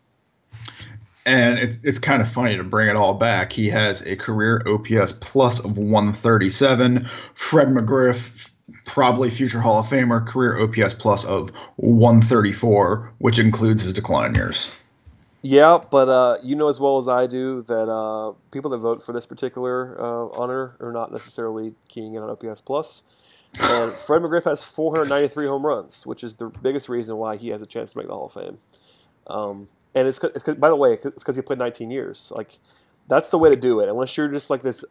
And 1.26 1.58
it's 1.58 1.84
it's 1.84 1.98
kind 1.98 2.22
of 2.22 2.28
funny 2.28 2.56
to 2.56 2.64
bring 2.64 2.88
it 2.88 2.96
all 2.96 3.14
back. 3.14 3.52
He 3.52 3.68
has 3.68 4.02
a 4.02 4.16
career 4.16 4.62
OPS 4.66 5.12
plus 5.12 5.64
of 5.64 5.76
137. 5.76 7.04
Fred 7.04 7.68
McGriff, 7.68 8.50
probably 8.84 9.28
future 9.28 9.60
Hall 9.60 9.80
of 9.80 9.86
Famer, 9.86 10.26
career 10.26 10.58
OPS 10.58 10.94
plus 10.94 11.24
of 11.24 11.50
134, 11.76 13.12
which 13.18 13.38
includes 13.38 13.82
his 13.82 13.94
decline 13.94 14.34
years. 14.34 14.70
Yeah, 15.42 15.78
but 15.90 16.08
uh, 16.08 16.38
you 16.42 16.56
know 16.56 16.68
as 16.68 16.80
well 16.80 16.98
as 16.98 17.06
I 17.08 17.26
do 17.26 17.62
that 17.62 17.88
uh, 17.90 18.32
people 18.50 18.70
that 18.72 18.78
vote 18.78 19.02
for 19.02 19.12
this 19.12 19.26
particular 19.26 19.96
uh, 20.00 20.28
honor 20.36 20.76
are 20.80 20.92
not 20.92 21.12
necessarily 21.12 21.74
keying 21.88 22.14
in 22.14 22.22
on 22.22 22.30
OPS 22.30 22.60
plus. 22.60 23.04
And 23.60 23.92
Fred 23.92 24.22
McGriff 24.22 24.44
has 24.44 24.62
493 24.62 25.46
home 25.46 25.64
runs, 25.64 26.06
which 26.06 26.22
is 26.22 26.34
the 26.34 26.48
biggest 26.48 26.88
reason 26.88 27.16
why 27.16 27.36
he 27.36 27.48
has 27.48 27.62
a 27.62 27.66
chance 27.66 27.92
to 27.92 27.98
make 27.98 28.06
the 28.08 28.12
Hall 28.12 28.26
of 28.26 28.32
Fame. 28.32 28.58
Um, 29.26 29.68
and 29.94 30.06
it's, 30.06 30.22
it's 30.22 30.42
by 30.54 30.68
the 30.68 30.76
way, 30.76 30.94
it's 30.94 31.22
because 31.22 31.36
he 31.36 31.42
played 31.42 31.58
19 31.58 31.90
years. 31.90 32.32
Like 32.36 32.58
that's 33.08 33.30
the 33.30 33.38
way 33.38 33.48
to 33.50 33.56
do 33.56 33.80
it. 33.80 33.88
Unless 33.88 34.16
you're 34.16 34.28
just 34.28 34.50
like 34.50 34.62
this 34.62 34.84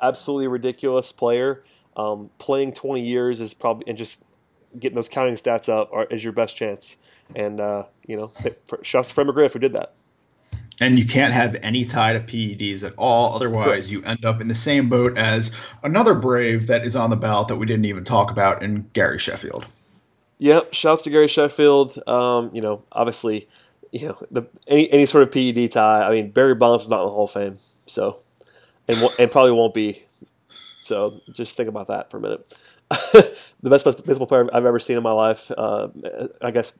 absolutely 0.00 0.46
ridiculous 0.48 1.12
player, 1.12 1.64
um, 1.96 2.30
playing 2.38 2.72
20 2.72 3.00
years 3.00 3.40
is 3.40 3.54
probably 3.54 3.84
and 3.88 3.98
just 3.98 4.22
getting 4.78 4.96
those 4.96 5.08
counting 5.08 5.34
stats 5.34 5.68
up 5.68 5.90
are, 5.92 6.04
is 6.06 6.24
your 6.24 6.32
best 6.32 6.56
chance. 6.56 6.96
And 7.34 7.60
uh, 7.60 7.84
you 8.06 8.16
know, 8.16 8.30
shouts 8.82 9.08
to 9.08 9.14
Fred 9.14 9.26
McGriff 9.26 9.52
who 9.52 9.58
did 9.58 9.72
that. 9.74 9.90
And 10.80 10.98
you 10.98 11.06
can't 11.06 11.32
have 11.32 11.56
any 11.62 11.84
tie 11.84 12.14
to 12.14 12.20
PEDs 12.20 12.84
at 12.84 12.94
all. 12.96 13.34
Otherwise, 13.34 13.92
you 13.92 14.02
end 14.02 14.24
up 14.24 14.40
in 14.40 14.48
the 14.48 14.56
same 14.56 14.88
boat 14.88 15.16
as 15.16 15.54
another 15.84 16.16
Brave 16.16 16.66
that 16.66 16.84
is 16.84 16.96
on 16.96 17.10
the 17.10 17.16
ballot 17.16 17.48
that 17.48 17.56
we 17.56 17.66
didn't 17.66 17.84
even 17.84 18.02
talk 18.02 18.32
about 18.32 18.62
in 18.62 18.88
Gary 18.92 19.18
Sheffield. 19.18 19.66
Yep. 20.38 20.74
Shouts 20.74 21.02
to 21.02 21.10
Gary 21.10 21.28
Sheffield. 21.28 21.96
Um, 22.08 22.50
you 22.52 22.60
know, 22.60 22.82
obviously, 22.90 23.48
you 23.92 24.08
know, 24.08 24.26
the, 24.32 24.42
any 24.66 24.90
any 24.92 25.06
sort 25.06 25.22
of 25.22 25.30
PED 25.30 25.70
tie. 25.70 26.02
I 26.02 26.10
mean, 26.10 26.30
Barry 26.32 26.56
Bonds 26.56 26.84
is 26.84 26.88
not 26.88 27.00
in 27.02 27.06
the 27.06 27.12
Hall 27.12 27.24
of 27.24 27.30
Fame, 27.30 27.58
so 27.86 28.18
and 28.88 28.96
and 29.18 29.30
probably 29.30 29.52
won't 29.52 29.74
be. 29.74 30.02
So 30.82 31.20
just 31.32 31.56
think 31.56 31.68
about 31.68 31.86
that 31.88 32.10
for 32.10 32.18
a 32.18 32.20
minute. 32.20 32.52
the 33.62 33.70
best 33.70 33.84
baseball 34.04 34.26
player 34.26 34.48
I've 34.52 34.66
ever 34.66 34.78
seen 34.78 34.96
in 34.96 35.02
my 35.02 35.12
life. 35.12 35.50
Uh, 35.56 35.88
I 36.40 36.50
guess 36.50 36.72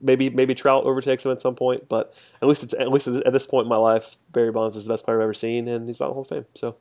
maybe 0.00 0.30
maybe 0.30 0.54
Trout 0.54 0.84
overtakes 0.84 1.24
him 1.24 1.32
at 1.32 1.40
some 1.40 1.54
point, 1.54 1.88
but 1.88 2.14
at 2.40 2.48
least 2.48 2.62
it's, 2.62 2.74
at 2.74 2.90
least 2.90 3.06
at 3.06 3.32
this 3.32 3.46
point 3.46 3.64
in 3.64 3.68
my 3.68 3.76
life, 3.76 4.16
Barry 4.30 4.50
Bonds 4.50 4.76
is 4.76 4.84
the 4.84 4.92
best 4.92 5.04
player 5.04 5.18
I've 5.18 5.24
ever 5.24 5.34
seen, 5.34 5.68
and 5.68 5.86
he's 5.86 6.00
not 6.00 6.10
a 6.10 6.12
Hall 6.12 6.22
of 6.22 6.28
Fame. 6.28 6.46
So 6.54 6.76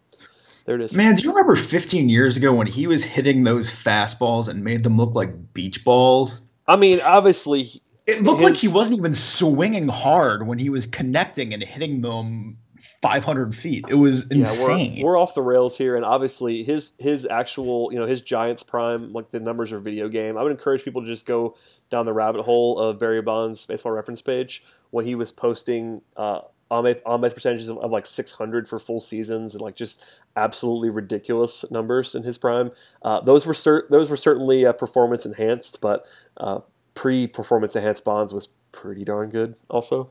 there 0.66 0.76
it 0.76 0.82
is. 0.82 0.94
Man, 0.94 1.16
do 1.16 1.24
you 1.24 1.32
remember 1.32 1.56
15 1.56 2.10
years 2.10 2.38
ago 2.38 2.54
when 2.54 2.68
he 2.68 2.88
was 2.88 3.04
hitting 3.04 3.44
those 3.44 3.70
fastballs 3.72 4.50
and 4.50 4.64
made 4.64 4.84
them 4.84 4.98
look 4.98 5.14
like 5.14 5.54
beach 5.54 5.84
balls? 5.84 6.44
I 6.68 6.78
mean, 6.78 7.02
obviously, 7.02 7.82
it 8.08 8.24
looked 8.24 8.40
his, 8.40 8.50
like 8.50 8.58
he 8.58 8.68
wasn't 8.70 9.00
even 9.00 9.16
swinging 9.16 9.88
hard 9.88 10.48
when 10.48 10.60
he 10.60 10.70
was 10.70 10.88
connecting 10.88 11.54
and 11.54 11.62
hitting 11.62 12.02
them 12.02 12.58
500 13.02 13.56
feet. 13.56 13.86
It 13.90 13.96
was 13.96 14.30
insane. 14.32 14.94
Yeah, 14.94 15.04
we're, 15.04 15.12
we're, 15.12 15.18
off 15.18 15.36
the 15.36 15.42
rails 15.42 15.78
here, 15.78 15.96
and 15.96 16.04
obviously 16.04 16.64
his 16.64 16.92
his 17.00 17.26
actual 17.26 17.92
you 17.92 18.00
know 18.00 18.06
his 18.06 18.22
Giants 18.22 18.64
prime 18.64 19.14
like 19.14 19.32
the 19.32 19.40
numbers 19.40 19.72
are 19.72 19.80
video 19.80 20.10
game. 20.10 20.38
I 20.38 20.44
would 20.44 20.52
encourage 20.52 20.84
people 20.84 21.02
to 21.02 21.08
just 21.08 21.26
go 21.26 21.56
down 21.90 22.06
the 22.06 22.14
rabbit 22.14 22.44
hole 22.44 22.80
of 22.80 23.00
Barry 23.00 23.22
Bonds' 23.22 23.66
baseball 23.66 23.92
reference 23.94 24.22
page 24.22 24.64
when 24.90 25.06
he 25.06 25.16
was 25.16 25.32
posting 25.32 26.02
uh, 26.18 26.42
on 26.72 26.84
base, 26.84 27.34
percentages 27.34 27.70
of, 27.70 27.78
of, 27.78 27.92
like 27.92 28.06
600 28.06 28.68
for 28.68 28.80
full 28.80 29.00
seasons 29.00 29.54
and 29.54 29.62
like 29.62 29.76
just 29.76 30.04
absolutely 30.36 30.90
ridiculous 30.90 31.64
numbers 31.70 32.16
in 32.16 32.24
his 32.24 32.38
prime. 32.38 32.72
Uh, 33.02 33.22
those 33.22 33.46
were 33.46 33.54
cer- 33.54 33.86
those 33.90 34.10
were 34.10 34.18
certainly 34.18 34.66
uh, 34.66 34.74
performance 34.74 35.26
enhanced, 35.26 35.80
but 35.82 36.06
uh, 36.38 36.60
pre 36.96 37.28
performance 37.28 37.76
enhanced 37.76 38.04
Bonds 38.04 38.34
was 38.34 38.48
pretty 38.72 39.04
darn 39.06 39.30
good 39.30 39.56
also. 39.70 40.10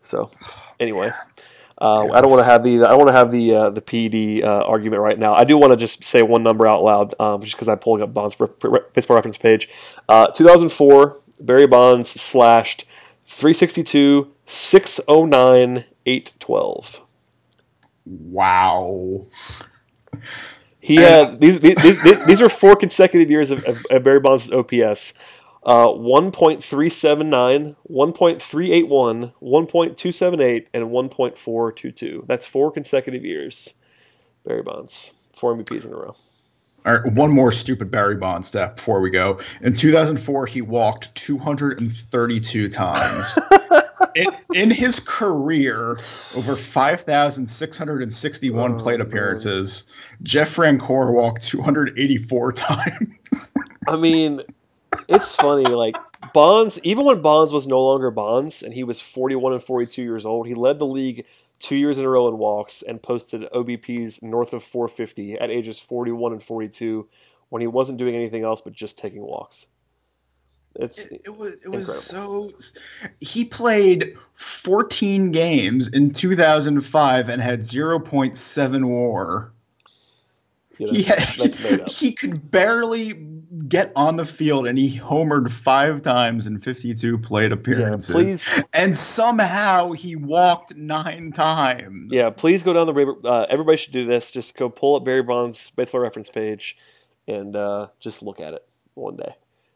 So 0.00 0.30
anyway. 0.80 1.12
Uh, 1.82 2.04
I 2.12 2.20
don't 2.20 2.30
want 2.30 2.44
to 2.44 2.48
have 2.48 2.62
the 2.62 2.84
I 2.84 2.90
don't 2.90 2.98
want 2.98 3.08
to 3.08 3.12
have 3.12 3.32
the 3.32 3.54
uh, 3.56 3.70
the 3.70 3.82
PD 3.82 4.44
uh, 4.44 4.60
argument 4.60 5.02
right 5.02 5.18
now. 5.18 5.34
I 5.34 5.42
do 5.42 5.58
want 5.58 5.72
to 5.72 5.76
just 5.76 6.04
say 6.04 6.22
one 6.22 6.44
number 6.44 6.64
out 6.64 6.84
loud, 6.84 7.12
um, 7.18 7.42
just 7.42 7.56
because 7.56 7.66
I'm 7.66 7.80
pulling 7.80 8.02
up 8.02 8.14
Bonds 8.14 8.36
baseball 8.36 9.16
reference 9.16 9.36
page. 9.36 9.68
Uh, 10.08 10.28
2004, 10.28 11.20
Barry 11.40 11.66
Bonds 11.66 12.08
slashed 12.08 12.84
362, 13.24 14.32
609, 14.46 15.84
812. 16.06 17.00
Wow. 18.06 19.26
He 20.78 20.96
had 20.96 21.40
these 21.40 21.58
these, 21.58 21.82
these, 21.82 22.26
these 22.26 22.40
are 22.40 22.48
four 22.48 22.76
consecutive 22.76 23.28
years 23.28 23.50
of, 23.50 23.64
of, 23.64 23.82
of 23.90 24.02
Barry 24.04 24.20
Bonds' 24.20 24.52
OPS 24.52 25.14
uh, 25.64 25.86
1.379, 25.86 27.76
1.381, 27.90 29.32
1.278, 29.40 30.66
and 30.74 30.86
1.422. 30.86 32.26
That's 32.26 32.46
four 32.46 32.72
consecutive 32.72 33.24
years. 33.24 33.74
Barry 34.44 34.62
Bonds, 34.62 35.12
four 35.32 35.54
MVPs 35.54 35.86
in 35.86 35.92
a 35.92 35.96
row. 35.96 36.16
All 36.84 36.98
right, 36.98 37.12
one 37.12 37.32
more 37.32 37.52
stupid 37.52 37.92
Barry 37.92 38.16
Bonds 38.16 38.48
stat 38.48 38.74
before 38.76 39.00
we 39.00 39.10
go. 39.10 39.38
In 39.60 39.74
2004, 39.74 40.46
he 40.46 40.62
walked 40.62 41.14
232 41.14 42.68
times. 42.68 43.38
in, 44.16 44.26
in, 44.52 44.72
his 44.72 44.98
career, 44.98 45.96
over 46.34 46.56
5,661 46.56 48.72
oh, 48.72 48.78
plate 48.78 49.00
appearances, 49.00 49.84
man. 49.86 49.94
Jeff 50.24 50.48
Francoeur 50.48 51.12
walked 51.12 51.46
284 51.46 52.52
times. 52.52 53.52
I 53.86 53.96
mean, 53.96 54.40
it's 55.08 55.36
funny, 55.36 55.64
like 55.64 55.96
Bonds, 56.32 56.78
even 56.82 57.04
when 57.04 57.22
Bonds 57.22 57.52
was 57.52 57.66
no 57.66 57.80
longer 57.80 58.10
Bonds 58.10 58.62
and 58.62 58.72
he 58.72 58.84
was 58.84 59.00
41 59.00 59.54
and 59.54 59.62
42 59.62 60.02
years 60.02 60.26
old, 60.26 60.46
he 60.46 60.54
led 60.54 60.78
the 60.78 60.86
league 60.86 61.26
two 61.58 61.76
years 61.76 61.98
in 61.98 62.04
a 62.04 62.08
row 62.08 62.28
in 62.28 62.38
walks 62.38 62.82
and 62.82 63.02
posted 63.02 63.42
OBPs 63.52 64.22
north 64.22 64.52
of 64.52 64.64
450 64.64 65.34
at 65.38 65.50
ages 65.50 65.78
41 65.78 66.32
and 66.32 66.42
42 66.42 67.08
when 67.50 67.60
he 67.60 67.68
wasn't 67.68 67.98
doing 67.98 68.14
anything 68.14 68.42
else 68.42 68.60
but 68.60 68.72
just 68.72 68.98
taking 68.98 69.22
walks. 69.22 69.66
It's 70.74 71.06
it, 71.06 71.22
it 71.26 71.36
was 71.36 71.64
it 71.64 71.68
was 71.68 72.06
so 72.06 72.50
he 73.20 73.44
played 73.44 74.16
14 74.34 75.30
games 75.30 75.88
in 75.88 76.12
2005 76.12 77.28
and 77.28 77.42
had 77.42 77.60
0.7 77.60 78.88
WAR. 78.88 79.52
Yeah, 80.78 80.88
he, 80.90 81.02
had, 81.02 81.88
he 81.88 82.12
could 82.12 82.50
barely 82.50 83.12
get 83.68 83.92
on 83.96 84.16
the 84.16 84.24
field 84.24 84.66
and 84.66 84.78
he 84.78 84.98
homered 84.98 85.50
five 85.50 86.02
times 86.02 86.46
in 86.46 86.58
52 86.58 87.18
plate 87.18 87.52
appearances. 87.52 88.10
Yeah, 88.10 88.14
please. 88.14 88.64
And 88.74 88.96
somehow 88.96 89.92
he 89.92 90.16
walked 90.16 90.74
nine 90.76 91.32
times. 91.32 92.08
Yeah, 92.10 92.30
please 92.34 92.62
go 92.62 92.72
down 92.72 92.86
the 92.86 93.28
uh, 93.28 93.46
everybody 93.48 93.76
should 93.76 93.92
do 93.92 94.06
this. 94.06 94.30
Just 94.30 94.56
go 94.56 94.68
pull 94.68 94.96
up 94.96 95.04
Barry 95.04 95.22
Bonds' 95.22 95.70
baseball 95.70 96.00
reference 96.00 96.30
page 96.30 96.76
and 97.28 97.54
uh, 97.54 97.88
just 98.00 98.22
look 98.22 98.40
at 98.40 98.54
it 98.54 98.66
one 98.94 99.16
day. 99.16 99.34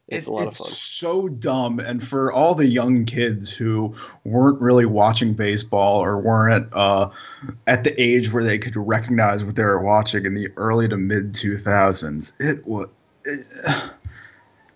It's 0.09 0.27
it, 0.27 0.31
a 0.31 0.33
lot 0.33 0.47
it's 0.47 0.61
of 0.61 0.65
fun. 0.65 0.73
so 0.73 1.29
dumb. 1.29 1.81
And 1.81 2.03
for 2.03 2.33
all 2.33 2.55
the 2.55 2.67
young 2.67 3.05
kids 3.05 3.55
who 3.55 3.93
weren't 4.25 4.61
really 4.63 4.87
watching 4.87 5.35
baseball 5.35 6.01
or 6.01 6.23
weren't 6.23 6.69
uh, 6.73 7.11
at 7.67 7.85
the 7.85 8.01
age 8.01 8.33
where 8.33 8.45
they 8.45 8.59
could 8.59 8.77
recognize 8.77 9.45
what 9.45 9.57
they 9.57 9.65
were 9.65 9.83
watching 9.83 10.25
in 10.25 10.35
the 10.35 10.49
early 10.57 10.89
to 10.89 10.97
mid 10.97 11.33
2000s, 11.33 12.33
it 12.39 12.67
was 12.67 12.87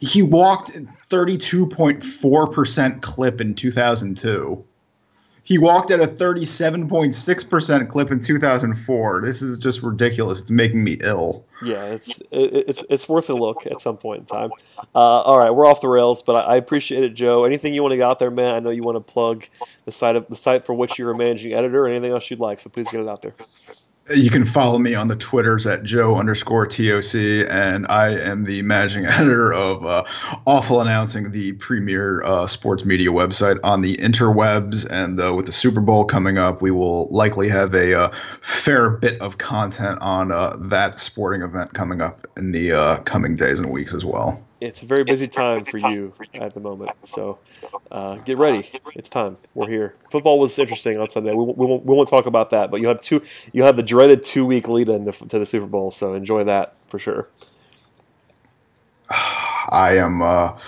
he 0.00 0.22
walked 0.22 0.70
32.4% 0.70 3.02
clip 3.02 3.40
in 3.40 3.54
2002. 3.54 4.64
He 5.42 5.58
walked 5.58 5.90
at 5.90 6.00
a 6.00 6.04
37.6% 6.04 7.88
clip 7.88 8.10
in 8.10 8.20
2004. 8.20 9.22
This 9.22 9.42
is 9.42 9.58
just 9.58 9.82
ridiculous. 9.82 10.42
It's 10.42 10.50
making 10.50 10.84
me 10.84 10.96
ill. 11.02 11.44
Yeah, 11.64 11.84
it's 11.86 12.20
it's 12.30 12.84
it's 12.88 13.08
worth 13.08 13.30
a 13.30 13.34
look 13.34 13.66
at 13.66 13.80
some 13.80 13.96
point 13.96 14.20
in 14.20 14.26
time. 14.26 14.50
Uh, 14.94 14.98
all 14.98 15.38
right, 15.38 15.50
we're 15.50 15.66
off 15.66 15.80
the 15.80 15.88
rails, 15.88 16.22
but 16.22 16.34
I, 16.34 16.52
I, 16.52 16.56
appreciate 16.56 17.04
it, 17.04 17.14
Joe. 17.14 17.44
Anything 17.44 17.74
you 17.74 17.82
want 17.82 17.92
to 17.92 17.96
get 17.96 18.04
out 18.04 18.18
there, 18.18 18.30
man? 18.30 18.54
I 18.54 18.60
know 18.60 18.70
you 18.70 18.82
want 18.82 18.96
to 18.96 19.12
plug 19.12 19.46
the 19.86 19.92
site 19.92 20.14
of 20.14 20.28
the 20.28 20.36
site 20.36 20.66
for 20.66 20.74
which 20.74 20.98
you're 20.98 21.10
a 21.10 21.16
managing 21.16 21.52
editor, 21.52 21.84
or 21.84 21.88
anything 21.88 22.12
else 22.12 22.30
you'd 22.30 22.38
like. 22.38 22.60
So 22.60 22.70
please 22.70 22.90
get 22.90 23.00
it 23.00 23.08
out 23.08 23.22
there. 23.22 23.32
You 24.12 24.28
can 24.28 24.44
follow 24.44 24.76
me 24.76 24.96
on 24.96 25.06
the 25.06 25.14
Twitters 25.14 25.68
at 25.68 25.84
Joe 25.84 26.16
underscore 26.16 26.66
TOC, 26.66 27.48
and 27.48 27.86
I 27.86 28.08
am 28.08 28.44
the 28.44 28.62
managing 28.62 29.04
editor 29.06 29.52
of 29.52 29.86
uh, 29.86 30.04
Awful 30.46 30.80
Announcing, 30.80 31.30
the 31.30 31.52
premier 31.52 32.20
uh, 32.24 32.46
sports 32.48 32.84
media 32.84 33.10
website 33.10 33.60
on 33.62 33.82
the 33.82 33.96
interwebs. 33.96 34.90
And 34.90 35.20
uh, 35.20 35.32
with 35.32 35.46
the 35.46 35.52
Super 35.52 35.80
Bowl 35.80 36.06
coming 36.06 36.38
up, 36.38 36.60
we 36.60 36.72
will 36.72 37.06
likely 37.10 37.50
have 37.50 37.72
a 37.74 37.94
uh, 37.94 38.08
fair 38.08 38.90
bit 38.90 39.22
of 39.22 39.38
content 39.38 40.00
on 40.02 40.32
uh, 40.32 40.56
that 40.58 40.98
sporting 40.98 41.42
event 41.42 41.72
coming 41.72 42.00
up 42.00 42.26
in 42.36 42.50
the 42.50 42.72
uh, 42.72 42.96
coming 43.04 43.36
days 43.36 43.60
and 43.60 43.72
weeks 43.72 43.94
as 43.94 44.04
well 44.04 44.44
it's 44.60 44.82
a 44.82 44.86
very 44.86 45.04
busy 45.04 45.26
time 45.26 45.62
for 45.62 45.78
you 45.78 46.12
at 46.34 46.54
the 46.54 46.60
moment. 46.60 46.90
So 47.06 47.38
uh, 47.90 48.16
get 48.16 48.38
ready. 48.38 48.70
It's 48.94 49.08
time. 49.08 49.38
We're 49.54 49.68
here. 49.68 49.94
Football 50.10 50.38
was 50.38 50.58
interesting 50.58 50.98
on 50.98 51.08
Sunday. 51.08 51.32
We, 51.32 51.44
we, 51.44 51.66
won't, 51.66 51.84
we 51.84 51.94
won't 51.94 52.08
talk 52.08 52.26
about 52.26 52.50
that, 52.50 52.70
but 52.70 52.80
you 52.80 52.88
have 52.88 53.00
two. 53.00 53.22
You 53.52 53.62
have 53.62 53.76
the 53.76 53.82
dreaded 53.82 54.22
two 54.22 54.44
week 54.44 54.68
lead 54.68 54.88
in 54.88 55.10
to, 55.10 55.12
to 55.12 55.38
the 55.38 55.46
Super 55.46 55.66
Bowl. 55.66 55.90
So 55.90 56.14
enjoy 56.14 56.44
that 56.44 56.74
for 56.86 56.98
sure. 56.98 57.28
I 59.10 59.96
am. 59.96 60.20
Uh, 60.20 60.58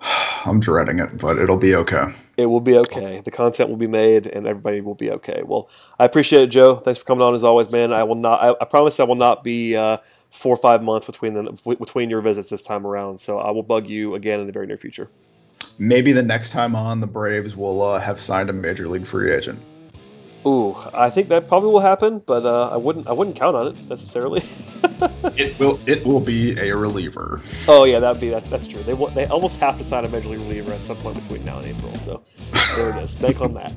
I'm 0.46 0.60
dreading 0.60 0.98
it, 0.98 1.18
but 1.18 1.38
it'll 1.38 1.58
be 1.58 1.74
okay. 1.74 2.04
It 2.36 2.46
will 2.46 2.60
be 2.60 2.76
okay. 2.76 3.22
The 3.24 3.30
content 3.30 3.70
will 3.70 3.76
be 3.76 3.86
made, 3.86 4.26
and 4.26 4.46
everybody 4.46 4.80
will 4.80 4.96
be 4.96 5.10
okay. 5.12 5.42
Well, 5.44 5.70
I 5.98 6.04
appreciate 6.04 6.42
it, 6.42 6.48
Joe. 6.48 6.76
Thanks 6.76 6.98
for 6.98 7.06
coming 7.06 7.24
on 7.24 7.34
as 7.34 7.44
always, 7.44 7.72
man. 7.72 7.92
I 7.92 8.02
will 8.02 8.16
not. 8.16 8.42
I, 8.42 8.54
I 8.60 8.64
promise 8.66 9.00
I 9.00 9.04
will 9.04 9.14
not 9.14 9.42
be. 9.42 9.76
Uh, 9.76 9.98
four 10.34 10.52
or 10.54 10.58
five 10.58 10.82
months 10.82 11.06
between 11.06 11.32
the 11.34 11.76
between 11.78 12.10
your 12.10 12.20
visits 12.20 12.48
this 12.48 12.60
time 12.60 12.86
around. 12.86 13.18
So 13.18 13.38
I 13.38 13.52
will 13.52 13.62
bug 13.62 13.88
you 13.88 14.14
again 14.16 14.40
in 14.40 14.46
the 14.46 14.52
very 14.52 14.66
near 14.66 14.76
future. 14.76 15.08
Maybe 15.78 16.12
the 16.12 16.22
next 16.22 16.50
time 16.50 16.74
on, 16.76 17.00
the 17.00 17.06
Braves 17.06 17.56
will 17.56 17.80
uh, 17.82 18.00
have 18.00 18.20
signed 18.20 18.50
a 18.50 18.52
major 18.52 18.88
league 18.88 19.06
free 19.06 19.32
agent. 19.32 19.60
Ooh, 20.46 20.76
I 20.92 21.08
think 21.08 21.28
that 21.28 21.48
probably 21.48 21.70
will 21.70 21.80
happen, 21.80 22.18
but 22.18 22.44
uh, 22.44 22.68
I 22.68 22.76
wouldn't 22.76 23.06
I 23.06 23.12
wouldn't 23.12 23.36
count 23.36 23.56
on 23.56 23.68
it 23.68 23.88
necessarily. 23.88 24.42
it 25.36 25.58
will 25.58 25.80
it 25.86 26.04
will 26.04 26.20
be 26.20 26.54
a 26.60 26.76
reliever. 26.76 27.40
Oh 27.66 27.84
yeah, 27.84 27.98
that'd 27.98 28.20
be 28.20 28.28
that's 28.28 28.50
that's 28.50 28.66
true. 28.66 28.82
They 28.82 28.94
they 29.14 29.26
almost 29.26 29.58
have 29.60 29.78
to 29.78 29.84
sign 29.84 30.04
a 30.04 30.08
major 30.08 30.28
league 30.28 30.40
reliever 30.40 30.72
at 30.72 30.82
some 30.82 30.98
point 30.98 31.20
between 31.20 31.44
now 31.44 31.58
and 31.60 31.66
April. 31.66 31.94
So 31.98 32.22
there 32.76 32.90
it 32.90 33.02
is. 33.02 33.14
Bank 33.24 33.40
on 33.40 33.54
that. 33.54 33.72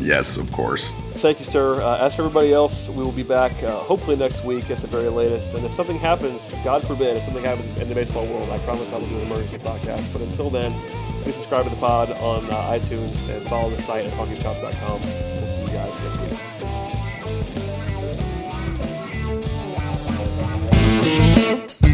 yes, 0.00 0.38
of 0.38 0.50
course. 0.50 0.92
Thank 1.14 1.38
you, 1.38 1.44
sir. 1.44 1.80
Uh, 1.80 1.98
as 1.98 2.16
for 2.16 2.22
everybody 2.22 2.52
else, 2.52 2.88
we 2.88 3.04
will 3.04 3.12
be 3.12 3.22
back 3.22 3.52
uh, 3.62 3.70
hopefully 3.70 4.16
next 4.16 4.44
week 4.44 4.70
at 4.70 4.78
the 4.78 4.88
very 4.88 5.08
latest. 5.08 5.54
And 5.54 5.64
if 5.64 5.70
something 5.72 5.98
happens, 5.98 6.56
God 6.64 6.84
forbid, 6.84 7.16
if 7.16 7.22
something 7.22 7.44
happens 7.44 7.80
in 7.80 7.88
the 7.88 7.94
baseball 7.94 8.26
world, 8.26 8.50
I 8.50 8.58
promise 8.60 8.92
I 8.92 8.98
will 8.98 9.06
do 9.06 9.16
an 9.18 9.22
emergency 9.22 9.58
podcast. 9.58 10.12
But 10.12 10.22
until 10.22 10.50
then, 10.50 10.72
Please 11.26 11.34
subscribe 11.34 11.64
to 11.64 11.70
the 11.70 11.76
pod 11.78 12.12
on 12.12 12.48
uh, 12.48 12.54
iTunes 12.70 13.28
and 13.28 13.44
follow 13.48 13.68
the 13.68 13.76
site 13.76 14.06
at 14.06 14.12
talkingchop.com. 14.12 15.00
We'll 15.00 15.48
see 15.48 15.62
you 15.62 15.68
guys 15.70 16.00
next 16.00 16.20
week. 21.80 21.85